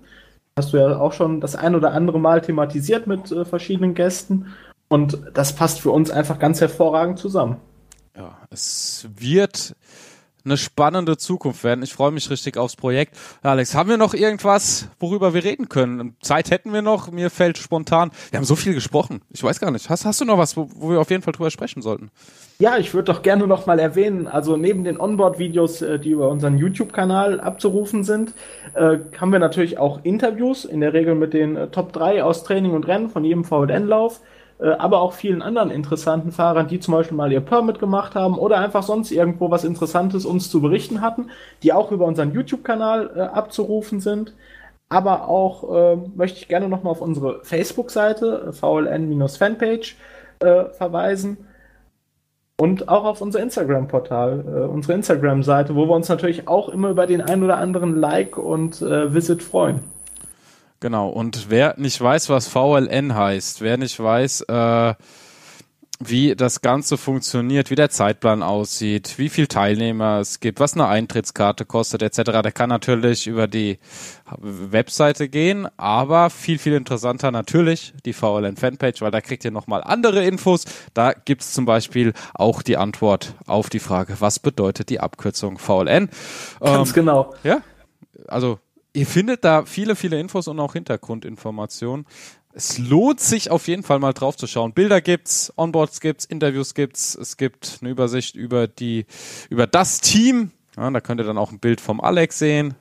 Hast 0.59 0.73
du 0.73 0.77
ja 0.77 0.99
auch 0.99 1.13
schon 1.13 1.41
das 1.41 1.57
ein 1.57 1.75
oder 1.75 1.93
andere 1.93 2.21
Mal 2.21 2.43
thematisiert 2.43 3.07
mit 3.07 3.33
äh, 3.33 3.45
verschiedenen 3.45 3.95
Gästen. 3.95 4.53
Und 4.89 5.19
das 5.33 5.55
passt 5.55 5.81
für 5.81 5.91
uns 5.91 6.11
einfach 6.11 6.39
ganz 6.39 6.61
hervorragend 6.61 7.19
zusammen. 7.19 7.57
Ja, 8.17 8.37
es 8.51 9.09
wird 9.17 9.75
eine 10.45 10.57
spannende 10.57 11.17
Zukunft 11.17 11.65
werden. 11.65 11.83
Ich 11.83 11.95
freue 11.95 12.11
mich 12.11 12.31
richtig 12.31 12.57
aufs 12.57 12.77
Projekt. 12.77 13.17
Alex, 13.43 13.75
haben 13.75 13.89
wir 13.89 13.97
noch 13.97 14.15
irgendwas, 14.15 14.89
worüber 15.01 15.35
wir 15.35 15.45
reden 15.45 15.69
können? 15.69 16.17
Zeit 16.21 16.51
hätten 16.51 16.73
wir 16.73 16.83
noch. 16.83 17.11
Mir 17.11 17.31
fällt 17.31 17.59
spontan. 17.59 18.11
Wir 18.31 18.39
haben 18.39 18.45
so 18.45 18.57
viel 18.57 18.75
gesprochen. 18.75 19.23
Ich 19.31 19.43
weiß 19.43 19.61
gar 19.61 19.71
nicht. 19.71 19.89
Hast, 19.89 20.05
hast 20.05 20.21
du 20.21 20.25
noch 20.25 20.39
was, 20.39 20.57
wo, 20.57 20.69
wo 20.75 20.91
wir 20.91 21.01
auf 21.01 21.11
jeden 21.11 21.23
Fall 21.23 21.33
drüber 21.33 21.51
sprechen 21.51 21.83
sollten? 21.83 22.11
Ja, 22.59 22.77
ich 22.77 22.95
würde 22.95 23.13
doch 23.13 23.23
gerne 23.23 23.49
noch 23.49 23.67
mal 23.67 23.81
erwähnen, 23.81 24.29
also 24.29 24.57
neben 24.57 24.85
den 24.85 25.01
Onboard-Videos, 25.01 25.83
äh, 25.83 25.99
die 25.99 26.11
über 26.11 26.29
unseren 26.29 26.57
YouTube-Kanal 26.57 27.41
abzurufen 27.41 28.05
sind, 28.05 28.33
äh, 28.75 28.99
haben 29.19 29.33
wir 29.33 29.41
natürlich 29.41 29.79
auch 29.79 30.05
Interviews, 30.05 30.65
in 30.65 30.81
der 30.81 30.93
Regel 30.93 31.17
mit 31.17 31.35
den 31.35 31.57
äh, 31.57 31.69
Top 31.69 31.93
3 31.93 32.23
aus 32.23 32.45
Training 32.45 32.71
und 32.71 32.87
Rennen 32.87 33.09
von 33.09 33.25
jedem 33.25 33.45
VN-Lauf. 33.45 34.21
Äh, 34.59 34.71
aber 34.71 35.01
auch 35.01 35.13
vielen 35.13 35.43
anderen 35.43 35.71
interessanten 35.71 36.33
Fahrern, 36.33 36.69
die 36.69 36.81
zum 36.81 36.95
Beispiel 36.95 37.17
mal 37.17 37.33
ihr 37.33 37.41
Permit 37.41 37.79
gemacht 37.79 38.15
haben 38.15 38.39
oder 38.39 38.59
einfach 38.59 38.83
sonst 38.83 39.11
irgendwo 39.11 39.51
was 39.51 39.65
Interessantes 39.65 40.25
uns 40.25 40.51
zu 40.51 40.61
berichten 40.61 41.01
hatten, 41.01 41.31
die 41.63 41.73
auch 41.73 41.91
über 41.91 42.07
unseren 42.07 42.33
YouTube-Kanal 42.33 43.11
äh, 43.17 43.21
abzurufen 43.21 44.01
sind. 44.01 44.35
Aber 44.89 45.29
auch 45.29 45.75
äh, 45.75 45.97
möchte 46.15 46.39
ich 46.39 46.49
gerne 46.49 46.69
nochmal 46.69 46.93
auf 46.93 47.01
unsere 47.01 47.41
Facebook-Seite, 47.43 48.49
äh, 48.49 48.53
VLN-Fanpage, 48.53 49.97
äh, 50.41 50.65
verweisen. 50.67 51.49
Und 52.57 52.89
auch 52.89 53.05
auf 53.05 53.21
unser 53.21 53.41
Instagram-Portal, 53.41 54.45
äh, 54.47 54.69
unsere 54.69 54.93
Instagram-Seite, 54.93 55.75
wo 55.75 55.87
wir 55.87 55.95
uns 55.97 56.09
natürlich 56.09 56.47
auch 56.47 56.69
immer 56.69 56.91
über 56.91 57.07
den 57.07 57.21
ein 57.21 57.43
oder 57.43 57.57
anderen 57.57 57.97
Like 57.97 58.39
und 58.39 58.81
Visit 58.81 59.43
freuen. 59.43 59.94
Genau, 60.85 61.09
und 61.09 61.47
wer 61.49 61.77
nicht 61.79 61.99
weiß, 61.99 62.29
was 62.29 62.47
VLN 62.47 63.15
heißt, 63.15 63.63
wer 63.63 63.79
nicht 63.79 63.99
weiß, 63.99 64.43
äh, 64.43 64.95
wie 65.99 66.37
das 66.37 66.61
Ganze 66.61 66.99
funktioniert, 66.99 67.71
wie 67.71 67.75
der 67.75 67.89
Zeitplan 67.89 68.43
aussieht, 68.43 69.15
wie 69.17 69.31
viel 69.31 69.47
Teilnehmer 69.47 70.19
es 70.19 70.41
gibt, 70.41 70.61
was 70.61 70.75
eine 70.75 70.87
Eintrittskarte 70.87 71.65
kostet, 71.65 72.03
etc., 72.03 72.43
der 72.43 72.53
kann 72.53 72.69
natürlich 72.69 73.27
über 73.27 73.47
die 73.47 73.79
Webseite 74.37 75.31
gehen, 75.31 75.69
aber 75.79 76.29
viel, 76.29 76.59
viel 76.59 76.75
interessanter 76.75 77.31
natürlich 77.31 77.95
die 78.05 78.13
VLN 78.13 78.59
Fanpage, 78.59 79.01
weil 79.01 79.11
da 79.11 79.23
kriegt 79.23 79.43
ihr 79.47 79.53
nochmal 79.53 79.83
andere 79.83 80.23
Infos. 80.27 80.67
Da 80.93 81.15
gibt's 81.15 81.55
zum 81.55 81.65
Beispiel 81.65 82.13
auch 82.35 82.61
die 82.61 82.77
Antwort 82.77 83.33
auf 83.47 83.71
die 83.71 83.81
Frage, 83.81 84.17
was 84.19 84.39
bedeutet 84.39 84.91
die 84.91 85.01
Abkürzung 85.01 85.57
VLN? 85.57 86.11
Ganz 86.61 86.91
ähm, 86.91 86.95
genau. 86.95 87.35
Ja, 87.43 87.63
also 88.29 88.59
Ihr 88.97 89.07
findet 89.07 89.45
da 89.45 89.65
viele, 89.65 89.97
viele 89.97 90.21
Infos 90.21 90.47
und 90.47 90.61
auch 90.61 90.75
Hintergrundinformationen. 90.75 92.07
Es 92.53 92.79
lohnt 92.79 93.19
sich 93.19 93.51
auf 93.51 93.67
jeden 93.67 93.83
Fall 93.83 93.99
mal 93.99 94.13
drauf 94.13 94.37
zu 94.37 94.47
schauen. 94.47 94.73
Bilder 94.73 95.01
gibt's, 95.01 95.53
Onboards 95.57 96.01
gibt's, 96.01 96.25
Interviews 96.25 96.75
gibt's, 96.75 97.17
es 97.17 97.37
gibt 97.37 97.79
eine 97.81 97.91
Übersicht 97.91 98.37
über 98.37 98.69
die, 98.69 99.07
über 99.51 99.67
das 99.67 100.01
Team. 100.01 100.53
Ja, 100.77 100.89
da 100.89 101.01
könnt 101.01 101.21
ihr 101.21 101.25
dann 101.25 101.39
auch 101.39 101.51
ein 101.51 101.59
Bild 101.59 101.81
vom 101.81 102.01
Alex 102.01 102.39
sehen 102.39 102.75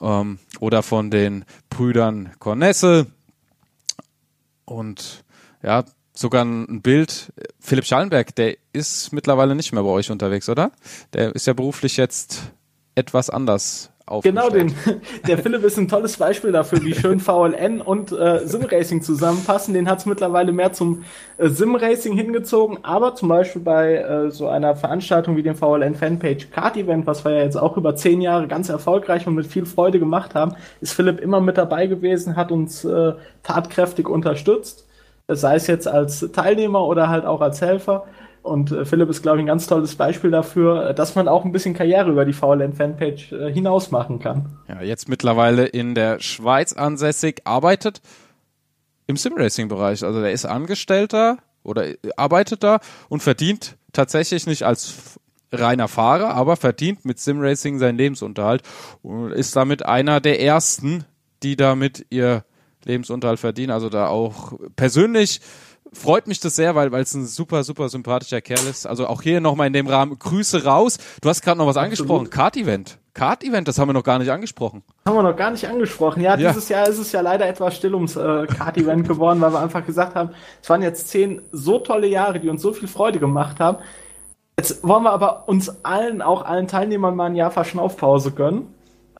ähm, 0.00 0.40
oder 0.58 0.82
von 0.82 1.12
den 1.12 1.44
Brüdern 1.70 2.32
Cornesse 2.40 3.06
und 4.64 5.24
ja, 5.62 5.84
sogar 6.14 6.44
ein 6.44 6.82
Bild. 6.82 7.32
Philipp 7.60 7.84
Schallenberg, 7.84 8.34
der 8.34 8.56
ist 8.72 9.12
mittlerweile 9.12 9.54
nicht 9.54 9.72
mehr 9.72 9.84
bei 9.84 9.90
euch 9.90 10.10
unterwegs, 10.10 10.48
oder? 10.48 10.72
Der 11.12 11.32
ist 11.36 11.46
ja 11.46 11.52
beruflich 11.52 11.96
jetzt 11.96 12.50
etwas 12.96 13.30
anders 13.30 13.92
Genau, 14.22 14.48
den, 14.48 14.74
der 15.26 15.38
Philipp 15.38 15.62
ist 15.64 15.76
ein 15.76 15.88
tolles 15.88 16.16
Beispiel 16.16 16.52
dafür, 16.52 16.82
wie 16.82 16.94
schön 16.94 17.20
VLN 17.20 17.80
und 17.80 18.10
äh, 18.12 18.46
Simracing 18.46 19.02
zusammenpassen. 19.02 19.74
Den 19.74 19.88
hat 19.88 19.98
es 19.98 20.06
mittlerweile 20.06 20.52
mehr 20.52 20.72
zum 20.72 21.04
äh, 21.36 21.48
Simracing 21.48 22.16
hingezogen, 22.16 22.78
aber 22.82 23.14
zum 23.14 23.28
Beispiel 23.28 23.62
bei 23.62 23.96
äh, 23.96 24.30
so 24.30 24.48
einer 24.48 24.76
Veranstaltung 24.76 25.36
wie 25.36 25.42
dem 25.42 25.56
VLN 25.56 25.94
Fanpage 25.94 26.50
Kart 26.50 26.76
Event, 26.76 27.06
was 27.06 27.24
wir 27.24 27.32
ja 27.32 27.42
jetzt 27.42 27.56
auch 27.56 27.76
über 27.76 27.96
zehn 27.96 28.20
Jahre 28.20 28.48
ganz 28.48 28.68
erfolgreich 28.68 29.26
und 29.26 29.34
mit 29.34 29.46
viel 29.46 29.66
Freude 29.66 29.98
gemacht 29.98 30.34
haben, 30.34 30.54
ist 30.80 30.94
Philipp 30.94 31.20
immer 31.20 31.40
mit 31.40 31.58
dabei 31.58 31.86
gewesen, 31.86 32.36
hat 32.36 32.50
uns 32.50 32.84
äh, 32.84 33.12
tatkräftig 33.42 34.08
unterstützt, 34.08 34.86
sei 35.28 35.56
es 35.56 35.66
jetzt 35.66 35.86
als 35.86 36.20
Teilnehmer 36.32 36.86
oder 36.86 37.08
halt 37.08 37.26
auch 37.26 37.42
als 37.42 37.60
Helfer. 37.60 38.06
Und 38.48 38.72
äh, 38.72 38.84
Philipp 38.84 39.08
ist, 39.10 39.22
glaube 39.22 39.38
ich, 39.38 39.42
ein 39.44 39.46
ganz 39.46 39.66
tolles 39.66 39.94
Beispiel 39.94 40.30
dafür, 40.30 40.90
äh, 40.90 40.94
dass 40.94 41.14
man 41.14 41.28
auch 41.28 41.44
ein 41.44 41.52
bisschen 41.52 41.74
Karriere 41.74 42.10
über 42.10 42.24
die 42.24 42.32
VLN-Fanpage 42.32 43.32
äh, 43.32 43.52
hinaus 43.52 43.90
machen 43.90 44.18
kann. 44.18 44.58
Ja, 44.68 44.82
jetzt 44.82 45.08
mittlerweile 45.08 45.66
in 45.66 45.94
der 45.94 46.20
Schweiz 46.20 46.72
ansässig, 46.72 47.42
arbeitet 47.44 48.00
im 49.06 49.16
Simracing-Bereich. 49.16 50.04
Also 50.04 50.20
der 50.20 50.32
ist 50.32 50.44
Angestellter 50.44 51.38
oder 51.62 51.84
arbeitet 52.16 52.62
da 52.62 52.80
und 53.08 53.22
verdient 53.22 53.76
tatsächlich 53.92 54.46
nicht 54.46 54.64
als 54.64 55.18
reiner 55.52 55.88
Fahrer, 55.88 56.34
aber 56.34 56.56
verdient 56.56 57.04
mit 57.04 57.18
Simracing 57.18 57.78
seinen 57.78 57.96
Lebensunterhalt 57.96 58.62
und 59.02 59.32
ist 59.32 59.56
damit 59.56 59.84
einer 59.84 60.20
der 60.20 60.40
ersten, 60.40 61.04
die 61.42 61.56
damit 61.56 62.06
ihr 62.10 62.44
Lebensunterhalt 62.84 63.40
verdienen. 63.40 63.70
Also 63.70 63.88
da 63.88 64.08
auch 64.08 64.52
persönlich 64.76 65.40
freut 65.98 66.26
mich 66.26 66.40
das 66.40 66.56
sehr, 66.56 66.74
weil 66.74 66.92
weil 66.92 67.02
es 67.02 67.14
ein 67.14 67.26
super, 67.26 67.64
super 67.64 67.88
sympathischer 67.88 68.40
Kerl 68.40 68.66
ist. 68.70 68.86
Also 68.86 69.06
auch 69.06 69.22
hier 69.22 69.40
nochmal 69.40 69.66
in 69.66 69.72
dem 69.72 69.86
Rahmen 69.86 70.18
Grüße 70.18 70.64
raus. 70.64 70.98
Du 71.20 71.28
hast 71.28 71.42
gerade 71.42 71.58
noch 71.58 71.66
was 71.66 71.76
Absolut. 71.76 72.00
angesprochen. 72.00 72.30
Kart-Event. 72.30 72.98
Kart-Event, 73.14 73.66
das 73.66 73.78
haben 73.78 73.88
wir 73.88 73.92
noch 73.92 74.04
gar 74.04 74.18
nicht 74.18 74.30
angesprochen. 74.30 74.82
Haben 75.06 75.16
wir 75.16 75.22
noch 75.24 75.36
gar 75.36 75.50
nicht 75.50 75.66
angesprochen. 75.66 76.22
Ja, 76.22 76.36
ja. 76.36 76.48
dieses 76.48 76.68
Jahr 76.68 76.88
ist 76.88 76.98
es 76.98 77.10
ja 77.12 77.20
leider 77.20 77.46
etwas 77.46 77.76
still 77.76 77.94
ums 77.94 78.16
äh, 78.16 78.46
Kart-Event 78.46 79.08
geworden, 79.08 79.40
weil 79.40 79.52
wir 79.52 79.60
einfach 79.60 79.84
gesagt 79.84 80.14
haben, 80.14 80.30
es 80.62 80.70
waren 80.70 80.82
jetzt 80.82 81.08
zehn 81.08 81.42
so 81.50 81.78
tolle 81.80 82.06
Jahre, 82.06 82.38
die 82.38 82.48
uns 82.48 82.62
so 82.62 82.72
viel 82.72 82.88
Freude 82.88 83.18
gemacht 83.18 83.58
haben. 83.58 83.78
Jetzt 84.56 84.86
wollen 84.86 85.02
wir 85.02 85.12
aber 85.12 85.48
uns 85.48 85.84
allen, 85.84 86.22
auch 86.22 86.42
allen 86.44 86.68
Teilnehmern 86.68 87.14
mal 87.14 87.26
ein 87.26 87.36
Jahr 87.36 87.50
Verschnaufpause 87.50 88.32
gönnen. 88.32 88.74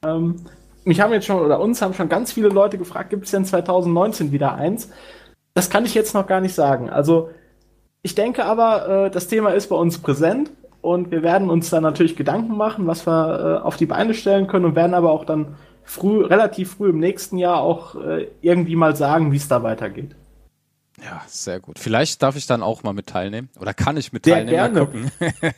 Ähm, 0.04 0.36
mich 0.84 1.00
haben 1.00 1.12
jetzt 1.12 1.26
schon, 1.26 1.40
oder 1.40 1.60
uns 1.60 1.82
haben 1.82 1.94
schon 1.94 2.08
ganz 2.08 2.32
viele 2.32 2.48
Leute 2.48 2.78
gefragt, 2.78 3.10
gibt 3.10 3.24
es 3.24 3.30
denn 3.30 3.44
2019 3.44 4.32
wieder 4.32 4.54
eins? 4.54 4.90
Das 5.58 5.70
kann 5.70 5.84
ich 5.84 5.92
jetzt 5.92 6.14
noch 6.14 6.28
gar 6.28 6.40
nicht 6.40 6.54
sagen. 6.54 6.88
Also 6.88 7.30
ich 8.02 8.14
denke 8.14 8.44
aber, 8.44 9.06
äh, 9.06 9.10
das 9.10 9.26
Thema 9.26 9.50
ist 9.50 9.66
bei 9.66 9.74
uns 9.74 9.98
präsent 9.98 10.52
und 10.82 11.10
wir 11.10 11.24
werden 11.24 11.50
uns 11.50 11.68
dann 11.68 11.82
natürlich 11.82 12.14
Gedanken 12.14 12.56
machen, 12.56 12.86
was 12.86 13.08
wir 13.08 13.58
äh, 13.62 13.66
auf 13.66 13.76
die 13.76 13.86
Beine 13.86 14.14
stellen 14.14 14.46
können 14.46 14.66
und 14.66 14.76
werden 14.76 14.94
aber 14.94 15.10
auch 15.10 15.24
dann 15.24 15.56
früh, 15.82 16.22
relativ 16.22 16.76
früh 16.76 16.90
im 16.90 17.00
nächsten 17.00 17.38
Jahr 17.38 17.60
auch 17.60 17.96
äh, 17.96 18.28
irgendwie 18.40 18.76
mal 18.76 18.94
sagen, 18.94 19.32
wie 19.32 19.36
es 19.36 19.48
da 19.48 19.64
weitergeht. 19.64 20.14
Ja, 21.02 21.22
sehr 21.28 21.60
gut. 21.60 21.78
Vielleicht 21.78 22.22
darf 22.22 22.36
ich 22.36 22.46
dann 22.46 22.62
auch 22.62 22.82
mal 22.82 22.92
mit 22.92 23.06
teilnehmen 23.06 23.48
oder 23.58 23.72
kann 23.72 23.96
ich 23.96 24.12
mit 24.12 24.24
teilnehmen? 24.24 24.48
Sehr 24.48 24.68
gerne. 24.68 24.80
Gucken. 24.80 25.10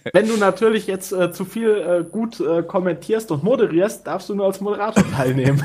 Wenn 0.12 0.28
du 0.28 0.36
natürlich 0.36 0.86
jetzt 0.86 1.12
äh, 1.12 1.32
zu 1.32 1.44
viel 1.44 1.70
äh, 1.70 2.04
gut 2.10 2.40
äh, 2.40 2.62
kommentierst 2.62 3.30
und 3.30 3.42
moderierst, 3.42 4.06
darfst 4.06 4.28
du 4.28 4.34
nur 4.34 4.46
als 4.46 4.60
Moderator 4.60 5.04
teilnehmen. 5.16 5.62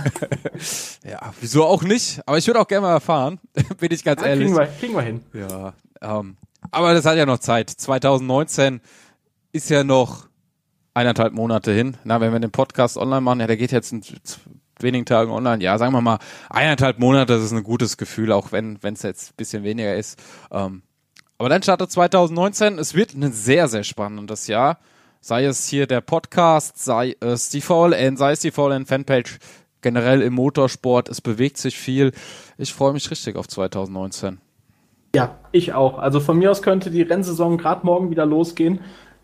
ja, 1.04 1.34
wieso 1.42 1.66
auch 1.66 1.84
nicht? 1.84 2.22
Aber 2.26 2.38
ich 2.38 2.48
würde 2.48 2.62
auch 2.62 2.68
gerne 2.68 2.88
mal 2.88 2.94
erfahren, 2.94 3.40
bin 3.80 3.92
ich 3.92 4.04
ganz 4.04 4.22
ja, 4.22 4.28
ehrlich. 4.28 4.48
Kriegen 4.48 4.58
wir, 4.58 4.68
kriegen 4.80 4.94
wir 4.94 5.02
hin. 5.02 5.22
Ja, 5.34 5.74
ähm, 6.02 6.38
aber 6.72 6.94
das 6.94 7.06
hat 7.06 7.18
ja 7.18 7.26
noch 7.26 7.40
Zeit. 7.40 7.70
2019 7.70 8.82
ist 9.52 9.70
ja 9.70 9.84
noch 9.84 10.28
eineinhalb 10.94 11.34
Monate 11.34 11.72
hin. 11.74 11.98
Na, 12.04 12.22
wenn 12.22 12.32
wir 12.32 12.40
den 12.40 12.52
Podcast 12.52 12.98
online 12.98 13.22
machen, 13.22 13.42
ja, 13.42 13.48
der 13.48 13.58
geht 13.58 13.72
jetzt 13.72 13.94
wenigen 14.80 15.06
Tagen 15.06 15.32
online. 15.32 15.64
Ja, 15.64 15.78
sagen 15.78 15.94
wir 15.94 16.02
mal, 16.02 16.20
eineinhalb 16.50 17.00
Monate, 17.00 17.34
das 17.34 17.44
ist 17.44 17.52
ein 17.52 17.64
gutes 17.64 17.98
Gefühl, 17.98 18.32
auch 18.32 18.52
wenn 18.52 18.80
es 18.84 19.02
jetzt 19.04 19.32
ein 19.32 19.36
bisschen 19.38 19.64
weniger 19.64 19.96
ist. 19.96 20.22
Ähm, 20.52 20.82
aber 21.38 21.50
dann 21.50 21.64
startet 21.64 21.92
2019. 21.92 22.80
Es 22.80 22.94
wird 22.96 23.14
ein 23.14 23.32
sehr, 23.32 23.68
sehr 23.68 23.84
spannendes 23.84 24.48
Jahr. 24.48 24.78
Sei 25.22 25.46
es 25.46 25.68
hier 25.68 25.88
der 25.88 26.02
Podcast, 26.02 26.84
sei 26.84 27.16
es 27.20 27.50
die 27.50 27.62
VLN, 27.62 28.16
sei 28.16 28.32
es 28.34 28.40
die 28.40 28.52
VLN 28.52 28.86
Fanpage. 28.86 29.40
generell 29.82 30.22
im 30.22 30.34
Motorsport. 30.34 31.10
Es 31.10 31.22
bewegt 31.22 31.58
sich 31.58 31.78
viel. 31.78 32.12
Ich 32.58 32.74
freue 32.74 32.94
mich 32.94 33.12
richtig 33.12 33.36
auf 33.36 33.48
2019. 33.48 34.40
Ja, 35.16 35.38
ich 35.52 35.74
auch. 35.74 36.00
Also 36.00 36.20
von 36.20 36.38
mir 36.38 36.52
aus 36.52 36.62
könnte 36.62 36.90
die 36.90 37.04
Rennsaison 37.04 37.58
gerade 37.58 37.86
morgen 37.86 38.10
wieder 38.10 38.26
losgehen. 38.26 38.80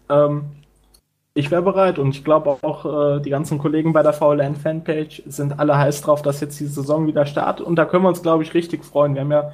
Ähm, 0.07 0.45
ich 1.33 1.49
wäre 1.49 1.61
bereit 1.61 1.97
und 1.97 2.09
ich 2.09 2.23
glaube 2.23 2.57
auch, 2.61 2.85
äh, 2.85 3.21
die 3.21 3.29
ganzen 3.29 3.57
Kollegen 3.57 3.93
bei 3.93 4.03
der 4.03 4.13
VLN 4.13 4.55
Fanpage 4.55 5.23
sind 5.27 5.59
alle 5.59 5.77
heiß 5.77 6.01
drauf, 6.01 6.21
dass 6.21 6.41
jetzt 6.41 6.59
die 6.59 6.65
Saison 6.65 7.07
wieder 7.07 7.25
startet 7.25 7.65
und 7.65 7.77
da 7.77 7.85
können 7.85 8.03
wir 8.03 8.09
uns, 8.09 8.21
glaube 8.21 8.43
ich, 8.43 8.53
richtig 8.53 8.83
freuen. 8.83 9.13
Wir 9.15 9.21
haben 9.21 9.31
ja 9.31 9.51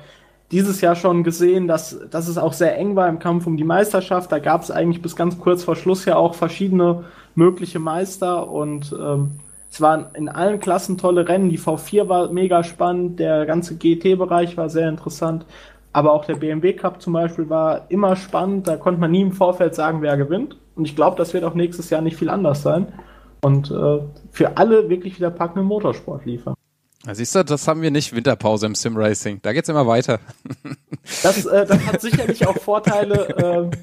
dieses 0.51 0.81
Jahr 0.81 0.95
schon 0.95 1.23
gesehen, 1.23 1.67
dass, 1.67 1.99
dass 2.09 2.27
es 2.27 2.37
auch 2.37 2.53
sehr 2.53 2.77
eng 2.77 2.95
war 2.95 3.09
im 3.09 3.19
Kampf 3.19 3.45
um 3.47 3.57
die 3.57 3.63
Meisterschaft. 3.63 4.31
Da 4.31 4.39
gab 4.39 4.63
es 4.63 4.71
eigentlich 4.71 5.01
bis 5.01 5.15
ganz 5.15 5.37
kurz 5.39 5.63
vor 5.63 5.75
Schluss 5.75 6.05
ja 6.05 6.15
auch 6.15 6.35
verschiedene 6.35 7.03
mögliche 7.35 7.79
Meister 7.79 8.49
und 8.49 8.95
ähm, 8.99 9.31
es 9.69 9.81
waren 9.81 10.07
in 10.15 10.29
allen 10.29 10.59
Klassen 10.59 10.97
tolle 10.97 11.27
Rennen. 11.27 11.49
Die 11.49 11.59
V4 11.59 12.09
war 12.09 12.31
mega 12.31 12.63
spannend, 12.63 13.19
der 13.19 13.45
ganze 13.45 13.75
GT-Bereich 13.75 14.57
war 14.57 14.69
sehr 14.69 14.89
interessant, 14.89 15.45
aber 15.93 16.13
auch 16.13 16.25
der 16.25 16.35
BMW 16.35 16.73
Cup 16.73 17.01
zum 17.01 17.13
Beispiel 17.13 17.49
war 17.49 17.85
immer 17.89 18.15
spannend. 18.15 18.67
Da 18.67 18.77
konnte 18.77 18.99
man 18.99 19.11
nie 19.11 19.21
im 19.21 19.33
Vorfeld 19.33 19.75
sagen, 19.75 20.01
wer 20.01 20.17
gewinnt. 20.17 20.57
Und 20.77 20.85
ich 20.85 20.95
glaube, 20.95 21.17
das 21.17 21.33
wird 21.33 21.43
auch 21.43 21.53
nächstes 21.53 21.89
Jahr 21.89 22.01
nicht 22.01 22.17
viel 22.17 22.29
anders 22.29 22.61
sein. 22.61 22.93
Und 23.41 23.71
äh, 23.71 23.99
für 24.31 24.57
alle 24.57 24.89
wirklich 24.89 25.17
wieder 25.17 25.29
packenden 25.29 25.65
Motorsport 25.65 26.25
liefern. 26.25 26.55
Ja, 27.05 27.15
siehst 27.15 27.35
du, 27.35 27.43
das 27.43 27.67
haben 27.67 27.81
wir 27.81 27.91
nicht 27.91 28.15
Winterpause 28.15 28.65
im 28.65 28.75
Simracing. 28.75 29.39
Da 29.41 29.53
geht's 29.53 29.69
immer 29.69 29.87
weiter. 29.87 30.19
Das, 31.23 31.45
äh, 31.45 31.65
das 31.65 31.85
hat 31.85 32.01
sicherlich 32.01 32.45
auch 32.45 32.57
Vorteile. 32.57 33.69
Äh, 33.71 33.77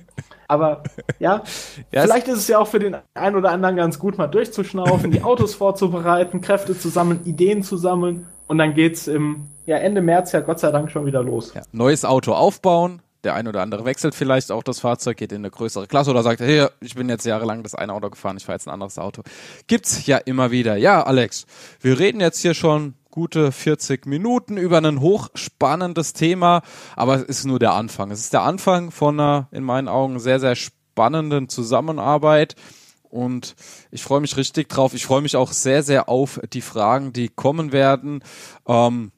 aber 0.47 0.83
ja, 1.19 1.43
ja, 1.91 2.03
vielleicht 2.03 2.29
ist 2.29 2.37
es 2.37 2.49
ja 2.49 2.59
auch 2.59 2.69
für 2.69 2.79
den 2.79 2.97
einen 3.15 3.37
oder 3.37 3.51
anderen 3.51 3.77
ganz 3.77 3.99
gut, 3.99 4.19
mal 4.19 4.27
durchzuschnaufen, 4.27 5.11
die 5.11 5.23
Autos 5.23 5.55
vorzubereiten, 5.55 6.43
Kräfte 6.43 6.79
zu 6.79 6.91
sammeln, 6.91 7.21
Ideen 7.25 7.63
zu 7.63 7.79
sammeln. 7.79 8.27
Und 8.47 8.59
dann 8.59 8.75
geht's 8.75 9.09
im 9.09 9.49
ja, 9.65 9.79
Ende 9.79 10.03
März 10.03 10.33
ja 10.33 10.41
Gott 10.41 10.61
sei 10.61 10.71
Dank 10.71 10.91
schon 10.91 11.07
wieder 11.07 11.23
los. 11.23 11.55
Ja, 11.55 11.63
neues 11.73 12.05
Auto 12.05 12.35
aufbauen, 12.35 13.01
der 13.25 13.35
ein 13.35 13.49
oder 13.49 13.63
andere 13.63 13.85
wechselt 13.85 14.15
vielleicht 14.15 14.53
auch 14.53 14.63
das 14.63 14.81
Fahrzeug, 14.81 15.17
geht 15.17 15.33
in 15.33 15.39
eine 15.39 15.51
größere 15.51 15.87
Klasse 15.87 16.11
oder 16.11 16.23
sagt, 16.23 16.41
hey, 16.41 16.67
ich 16.81 16.95
bin 16.95 17.09
jetzt 17.09 17.25
jahrelang 17.25 17.63
das 17.63 17.75
eine 17.75 17.93
Auto 17.93 18.11
gefahren, 18.11 18.37
ich 18.37 18.45
fahre 18.45 18.57
jetzt 18.57 18.67
ein 18.67 18.73
anderes 18.73 18.99
Auto. 18.99 19.23
Gibt's 19.67 20.07
ja 20.07 20.19
immer 20.19 20.51
wieder. 20.51 20.77
Ja, 20.77 21.03
Alex, 21.03 21.47
wir 21.81 21.99
reden 21.99 22.21
jetzt 22.21 22.41
hier 22.41 22.55
schon 22.55 22.95
gute 23.11 23.53
40 23.53 24.07
Minuten 24.07 24.57
über 24.57 24.79
ein 24.79 25.01
hochspannendes 25.01 26.15
Thema, 26.15 26.63
aber 26.97 27.15
es 27.15 27.23
ist 27.23 27.45
nur 27.45 27.61
der 27.61 27.73
Anfang. 27.73 28.11
Es 28.11 28.21
ist 28.21 28.33
der 28.33 28.43
Anfang 28.43 28.91
von 28.91 29.21
einer, 29.21 29.49
in 29.53 29.63
meinen 29.63 29.89
Augen, 29.89 30.19
sehr, 30.19 30.41
sehr 30.41 30.57
spannenden 30.57 31.49
Zusammenarbeit. 31.49 32.57
Und 33.15 33.55
ich 33.93 34.03
freue 34.03 34.21
mich 34.21 34.37
richtig 34.37 34.69
drauf. 34.69 34.93
Ich 34.95 35.07
freue 35.07 35.23
mich 35.23 35.37
auch 35.37 35.53
sehr, 35.53 35.85
sehr 35.85 36.09
auf 36.09 36.41
die 36.53 36.61
Fragen, 36.61 37.13
die 37.13 37.29
kommen 37.29 37.71
werden. 37.71 38.25
Ähm, 38.67 39.13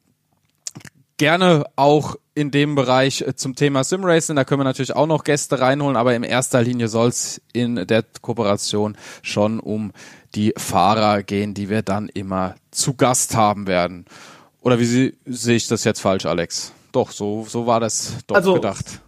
gerne 1.17 1.65
auch 1.75 2.15
in 2.37 2.51
dem 2.51 2.75
Bereich 2.75 3.21
äh, 3.21 3.35
zum 3.35 3.55
Thema 3.55 3.83
Simracing. 3.83 4.35
Da 4.35 4.45
können 4.45 4.59
wir 4.59 4.65
natürlich 4.65 4.95
auch 4.95 5.07
noch 5.07 5.23
Gäste 5.23 5.59
reinholen, 5.59 5.97
aber 5.97 6.15
in 6.15 6.21
erster 6.21 6.61
Linie 6.61 6.87
soll 6.87 7.09
es 7.09 7.41
in 7.51 7.87
der 7.87 8.03
Kooperation 8.21 8.95
schon 9.23 9.59
um 9.59 9.91
die 10.35 10.53
Fahrer 10.55 11.23
gehen, 11.23 11.55
die 11.55 11.67
wir 11.67 11.81
dann 11.81 12.09
immer 12.09 12.53
zu 12.69 12.93
Gast 12.93 13.35
haben 13.35 13.65
werden. 13.65 14.05
Oder 14.61 14.79
wie 14.79 15.17
sehe 15.25 15.55
ich 15.55 15.67
das 15.67 15.83
jetzt 15.83 15.99
falsch, 15.99 16.27
Alex? 16.27 16.73
Doch, 16.91 17.09
so, 17.09 17.43
so 17.49 17.65
war 17.65 17.79
das 17.79 18.17
doch 18.27 18.35
also, 18.35 18.53
gedacht. 18.53 19.01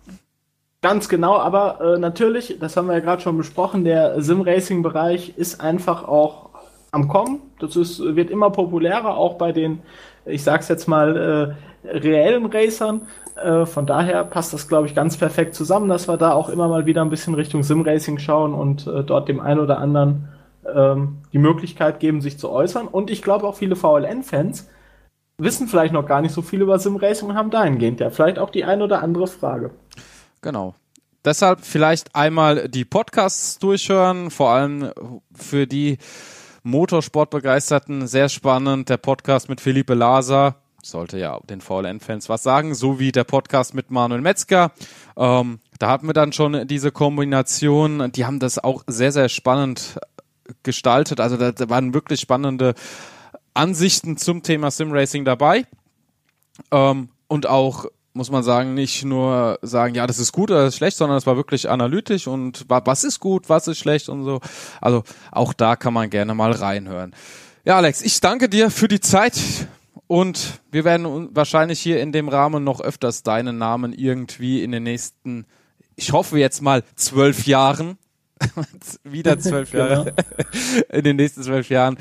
Ganz 0.81 1.07
genau, 1.07 1.37
aber 1.37 1.81
äh, 1.81 1.99
natürlich, 1.99 2.57
das 2.59 2.77
haben 2.77 2.87
wir 2.87 2.95
ja 2.95 2.99
gerade 2.99 3.21
schon 3.21 3.37
besprochen, 3.37 3.83
der 3.83 4.21
Sim-Racing-Bereich 4.21 5.33
ist 5.37 5.61
einfach 5.61 6.03
auch 6.03 6.49
am 6.91 7.07
Kommen. 7.07 7.41
Das 7.59 7.75
ist, 7.75 7.99
wird 7.99 8.31
immer 8.31 8.49
populärer, 8.49 9.17
auch 9.17 9.35
bei 9.35 9.51
den, 9.51 9.83
ich 10.25 10.43
sag's 10.43 10.67
jetzt 10.67 10.87
mal, 10.87 11.55
äh, 11.55 11.68
reellen 11.83 12.45
Racern. 12.45 13.07
Äh, 13.35 13.65
von 13.65 13.85
daher 13.85 14.23
passt 14.23 14.53
das, 14.53 14.67
glaube 14.67 14.87
ich, 14.87 14.95
ganz 14.95 15.17
perfekt 15.17 15.55
zusammen, 15.55 15.89
dass 15.89 16.07
wir 16.07 16.17
da 16.17 16.33
auch 16.33 16.49
immer 16.49 16.67
mal 16.67 16.85
wieder 16.85 17.01
ein 17.01 17.09
bisschen 17.09 17.35
Richtung 17.35 17.63
Sim-Racing 17.63 18.19
schauen 18.19 18.53
und 18.53 18.87
äh, 18.87 19.03
dort 19.03 19.29
dem 19.29 19.39
einen 19.39 19.59
oder 19.59 19.79
anderen 19.79 20.29
ähm, 20.65 21.19
die 21.33 21.37
Möglichkeit 21.37 21.99
geben, 21.99 22.21
sich 22.21 22.37
zu 22.37 22.49
äußern. 22.49 22.87
Und 22.87 23.09
ich 23.09 23.21
glaube 23.21 23.47
auch 23.47 23.55
viele 23.55 23.75
VLN-Fans 23.75 24.67
wissen 25.37 25.67
vielleicht 25.67 25.93
noch 25.93 26.05
gar 26.05 26.21
nicht 26.21 26.33
so 26.33 26.41
viel 26.41 26.61
über 26.61 26.77
Sim-Racing 26.79 27.29
und 27.29 27.35
haben 27.35 27.49
dahingehend 27.49 27.99
ja 27.99 28.09
vielleicht 28.09 28.39
auch 28.39 28.49
die 28.49 28.65
eine 28.65 28.83
oder 28.83 29.01
andere 29.01 29.27
Frage. 29.27 29.71
Genau. 30.41 30.75
Deshalb 31.25 31.61
vielleicht 31.61 32.15
einmal 32.15 32.69
die 32.69 32.85
Podcasts 32.85 33.59
durchhören, 33.59 34.31
vor 34.31 34.51
allem 34.51 34.91
für 35.33 35.67
die 35.67 35.97
Motorsportbegeisterten 36.63 38.07
sehr 38.07 38.29
spannend. 38.29 38.89
Der 38.89 38.97
Podcast 38.97 39.49
mit 39.49 39.59
Philippe 39.59 39.95
Laser, 39.95 40.55
sollte 40.81 41.17
ja 41.17 41.39
den 41.49 41.61
VLN-Fans 41.61 42.29
was 42.29 42.43
sagen, 42.43 42.75
so 42.75 42.99
wie 42.99 43.11
der 43.11 43.23
Podcast 43.23 43.73
mit 43.73 43.91
Manuel 43.91 44.21
Metzger. 44.21 44.71
Ähm, 45.17 45.59
da 45.77 45.89
hatten 45.89 46.07
wir 46.07 46.13
dann 46.13 46.33
schon 46.33 46.67
diese 46.67 46.91
Kombination. 46.91 48.11
Die 48.11 48.25
haben 48.25 48.39
das 48.39 48.59
auch 48.59 48.83
sehr, 48.87 49.11
sehr 49.11 49.29
spannend 49.29 49.99
gestaltet. 50.63 51.19
Also 51.19 51.37
da, 51.37 51.51
da 51.51 51.69
waren 51.69 51.93
wirklich 51.93 52.19
spannende 52.19 52.73
Ansichten 53.53 54.17
zum 54.17 54.43
Thema 54.43 54.71
Simracing 54.71 55.25
dabei. 55.25 55.65
Ähm, 56.71 57.09
und 57.27 57.47
auch 57.47 57.85
muss 58.13 58.31
man 58.31 58.43
sagen, 58.43 58.73
nicht 58.73 59.05
nur 59.05 59.59
sagen, 59.61 59.95
ja, 59.95 60.07
das 60.07 60.19
ist 60.19 60.31
gut 60.31 60.51
oder 60.51 60.63
das 60.63 60.73
ist 60.73 60.77
schlecht, 60.77 60.97
sondern 60.97 61.17
es 61.17 61.25
war 61.25 61.37
wirklich 61.37 61.69
analytisch 61.69 62.27
und 62.27 62.65
was 62.67 63.03
ist 63.03 63.19
gut, 63.19 63.49
was 63.49 63.67
ist 63.67 63.77
schlecht 63.77 64.09
und 64.09 64.25
so. 64.25 64.41
Also 64.81 65.03
auch 65.31 65.53
da 65.53 65.75
kann 65.75 65.93
man 65.93 66.09
gerne 66.09 66.33
mal 66.33 66.51
reinhören. 66.51 67.15
Ja, 67.65 67.77
Alex, 67.77 68.01
ich 68.01 68.19
danke 68.19 68.49
dir 68.49 68.71
für 68.71 68.87
die 68.87 68.99
Zeit. 68.99 69.39
Und 70.11 70.59
wir 70.71 70.85
werden 70.85 71.29
wahrscheinlich 71.35 71.79
hier 71.79 72.01
in 72.01 72.11
dem 72.11 72.29
Rahmen 72.29 72.63
noch 72.63 72.81
öfters 72.81 73.21
deinen 73.21 73.59
Namen 73.59 73.93
irgendwie 73.93 74.63
in 74.63 74.71
den 74.71 74.81
nächsten, 74.81 75.45
ich 75.95 76.13
hoffe 76.13 76.39
jetzt 76.39 76.63
mal 76.63 76.83
zwölf 76.95 77.45
Jahren, 77.45 77.99
wieder 79.03 79.37
zwölf 79.37 79.71
Jahre, 79.71 80.15
genau. 80.15 80.83
in 80.89 81.03
den 81.03 81.15
nächsten 81.15 81.43
zwölf 81.43 81.69
Jahren 81.69 81.99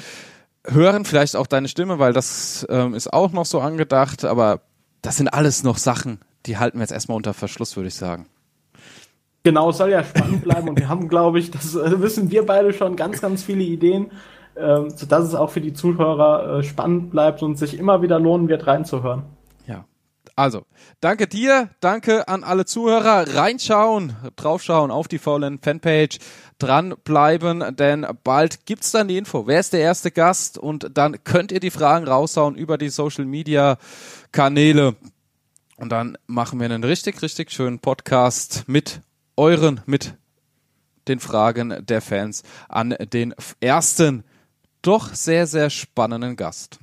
hören. 0.67 1.05
Vielleicht 1.05 1.37
auch 1.37 1.47
deine 1.47 1.69
Stimme, 1.69 1.99
weil 1.99 2.15
das 2.15 2.67
ähm, 2.71 2.95
ist 2.95 3.13
auch 3.13 3.33
noch 3.33 3.45
so 3.45 3.61
angedacht. 3.61 4.25
Aber 4.25 4.63
das 5.03 5.19
sind 5.19 5.29
alles 5.29 5.63
noch 5.63 5.77
Sachen, 5.77 6.21
die 6.47 6.57
halten 6.57 6.79
wir 6.79 6.85
jetzt 6.85 6.93
erstmal 6.93 7.17
unter 7.17 7.35
Verschluss, 7.35 7.77
würde 7.77 7.89
ich 7.89 7.95
sagen. 7.95 8.25
Genau, 9.43 9.69
es 9.69 9.77
soll 9.77 9.91
ja 9.91 10.03
spannend 10.03 10.45
bleiben 10.45 10.67
und 10.71 10.79
wir 10.79 10.89
haben, 10.89 11.09
glaube 11.09 11.41
ich, 11.41 11.51
das 11.51 11.75
äh, 11.75 12.01
wissen 12.01 12.31
wir 12.31 12.47
beide 12.47 12.73
schon, 12.73 12.97
ganz, 12.97 13.21
ganz 13.21 13.43
viele 13.43 13.65
Ideen 13.65 14.11
ähm, 14.59 14.91
sodass 14.91 15.25
es 15.25 15.35
auch 15.35 15.51
für 15.51 15.61
die 15.61 15.73
Zuhörer 15.73 16.59
äh, 16.59 16.63
spannend 16.63 17.11
bleibt 17.11 17.43
und 17.43 17.57
sich 17.57 17.79
immer 17.79 18.03
wieder 18.03 18.19
lohnen 18.19 18.49
wird, 18.49 18.67
reinzuhören. 18.67 19.23
Ja. 19.67 19.85
Also, 20.37 20.67
danke 21.01 21.27
dir, 21.27 21.71
danke 21.81 22.29
an 22.29 22.45
alle 22.45 22.65
Zuhörer. 22.65 23.35
Reinschauen, 23.35 24.15
draufschauen 24.37 24.91
auf 24.91 25.09
die 25.09 25.19
VLN 25.19 25.59
Fanpage, 25.61 26.19
dranbleiben, 26.59 27.77
denn 27.77 28.07
bald 28.25 28.67
gibt's 28.67 28.93
dann 28.93 29.09
die 29.09 29.17
Info. 29.17 29.47
Wer 29.47 29.61
ist 29.61 29.73
der 29.73 29.81
erste 29.81 30.11
Gast? 30.11 30.59
Und 30.59 30.91
dann 30.95 31.25
könnt 31.25 31.53
ihr 31.53 31.61
die 31.61 31.71
Fragen 31.71 32.07
raushauen 32.07 32.55
über 32.55 32.79
die 32.79 32.89
Social 32.89 33.25
Media 33.25 33.79
Kanäle. 34.33 34.97
Und 35.77 35.91
dann 35.91 36.19
machen 36.27 36.59
wir 36.59 36.67
einen 36.67 36.85
richtig, 36.85 37.23
richtig 37.23 37.51
schönen 37.53 37.79
Podcast 37.79 38.65
mit 38.67 39.01
euren, 39.37 39.81
mit 39.87 40.15
den 41.09 41.21
Fragen 41.21 41.85
der 41.87 42.01
Fans 42.01 42.43
an 42.69 42.95
den 43.13 43.35
ersten 43.61 44.25
doch 44.83 45.15
sehr, 45.15 45.47
sehr 45.47 45.71
spannenden 45.71 46.37
Gast. 46.37 46.79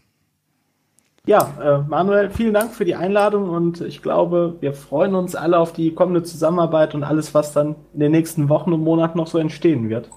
Ja, 1.27 1.53
äh, 1.59 1.89
Manuel, 1.89 2.29
vielen 2.29 2.53
Dank 2.53 2.73
für 2.73 2.85
die 2.85 2.93
Einladung 2.93 3.49
und 3.49 3.81
ich 3.81 4.03
glaube, 4.03 4.57
wir 4.59 4.73
freuen 4.73 5.15
uns 5.15 5.35
alle 5.35 5.57
auf 5.57 5.73
die 5.73 5.93
kommende 5.93 6.21
Zusammenarbeit 6.21 6.93
und 6.93 7.03
alles, 7.03 7.33
was 7.33 7.51
dann 7.51 7.75
in 7.93 7.99
den 7.99 8.11
nächsten 8.11 8.47
Wochen 8.47 8.73
und 8.73 8.81
Monaten 8.81 9.17
noch 9.17 9.27
so 9.27 9.39
entstehen 9.39 9.89
wird. 9.89 10.09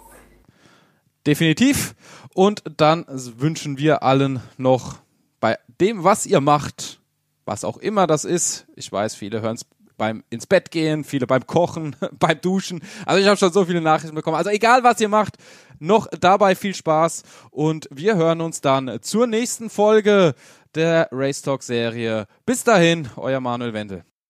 Definitiv. 1.27 1.95
Und 2.35 2.63
dann 2.77 3.07
wünschen 3.09 3.79
wir 3.79 4.03
allen 4.03 4.41
noch 4.59 4.97
bei 5.41 5.57
dem, 5.81 6.05
was 6.05 6.27
ihr 6.27 6.43
macht, 6.43 7.01
was 7.47 7.65
auch 7.65 7.79
immer 7.79 8.07
das 8.07 8.27
ist, 8.27 8.67
ich 8.77 8.93
weiß, 8.93 9.15
viele 9.15 9.41
hören 9.41 9.57
es 9.57 9.65
beim 9.99 10.23
ins 10.31 10.47
Bett 10.47 10.71
gehen, 10.71 11.05
viele 11.05 11.27
beim 11.27 11.47
Kochen, 11.47 11.97
beim 12.19 12.41
Duschen. 12.41 12.81
Also 13.05 13.21
ich 13.21 13.27
habe 13.27 13.37
schon 13.37 13.53
so 13.53 13.65
viele 13.65 13.81
Nachrichten 13.81 14.15
bekommen. 14.15 14.37
Also 14.37 14.51
egal 14.51 14.85
was 14.85 15.01
ihr 15.01 15.09
macht, 15.09 15.37
noch 15.81 16.07
dabei 16.21 16.55
viel 16.55 16.75
Spaß 16.75 17.23
und 17.51 17.89
wir 17.91 18.17
hören 18.17 18.41
uns 18.41 18.61
dann 18.61 18.99
zur 19.03 19.27
nächsten 19.27 19.71
Folge 19.71 20.35
der 20.75 21.09
Race 21.13 21.43
Talk 21.43 21.63
Serie. 21.63 22.27
Bis 22.47 22.65
dahin, 22.65 23.09
euer 23.17 23.41
Manuel 23.41 23.73
Wendel. 23.73 24.05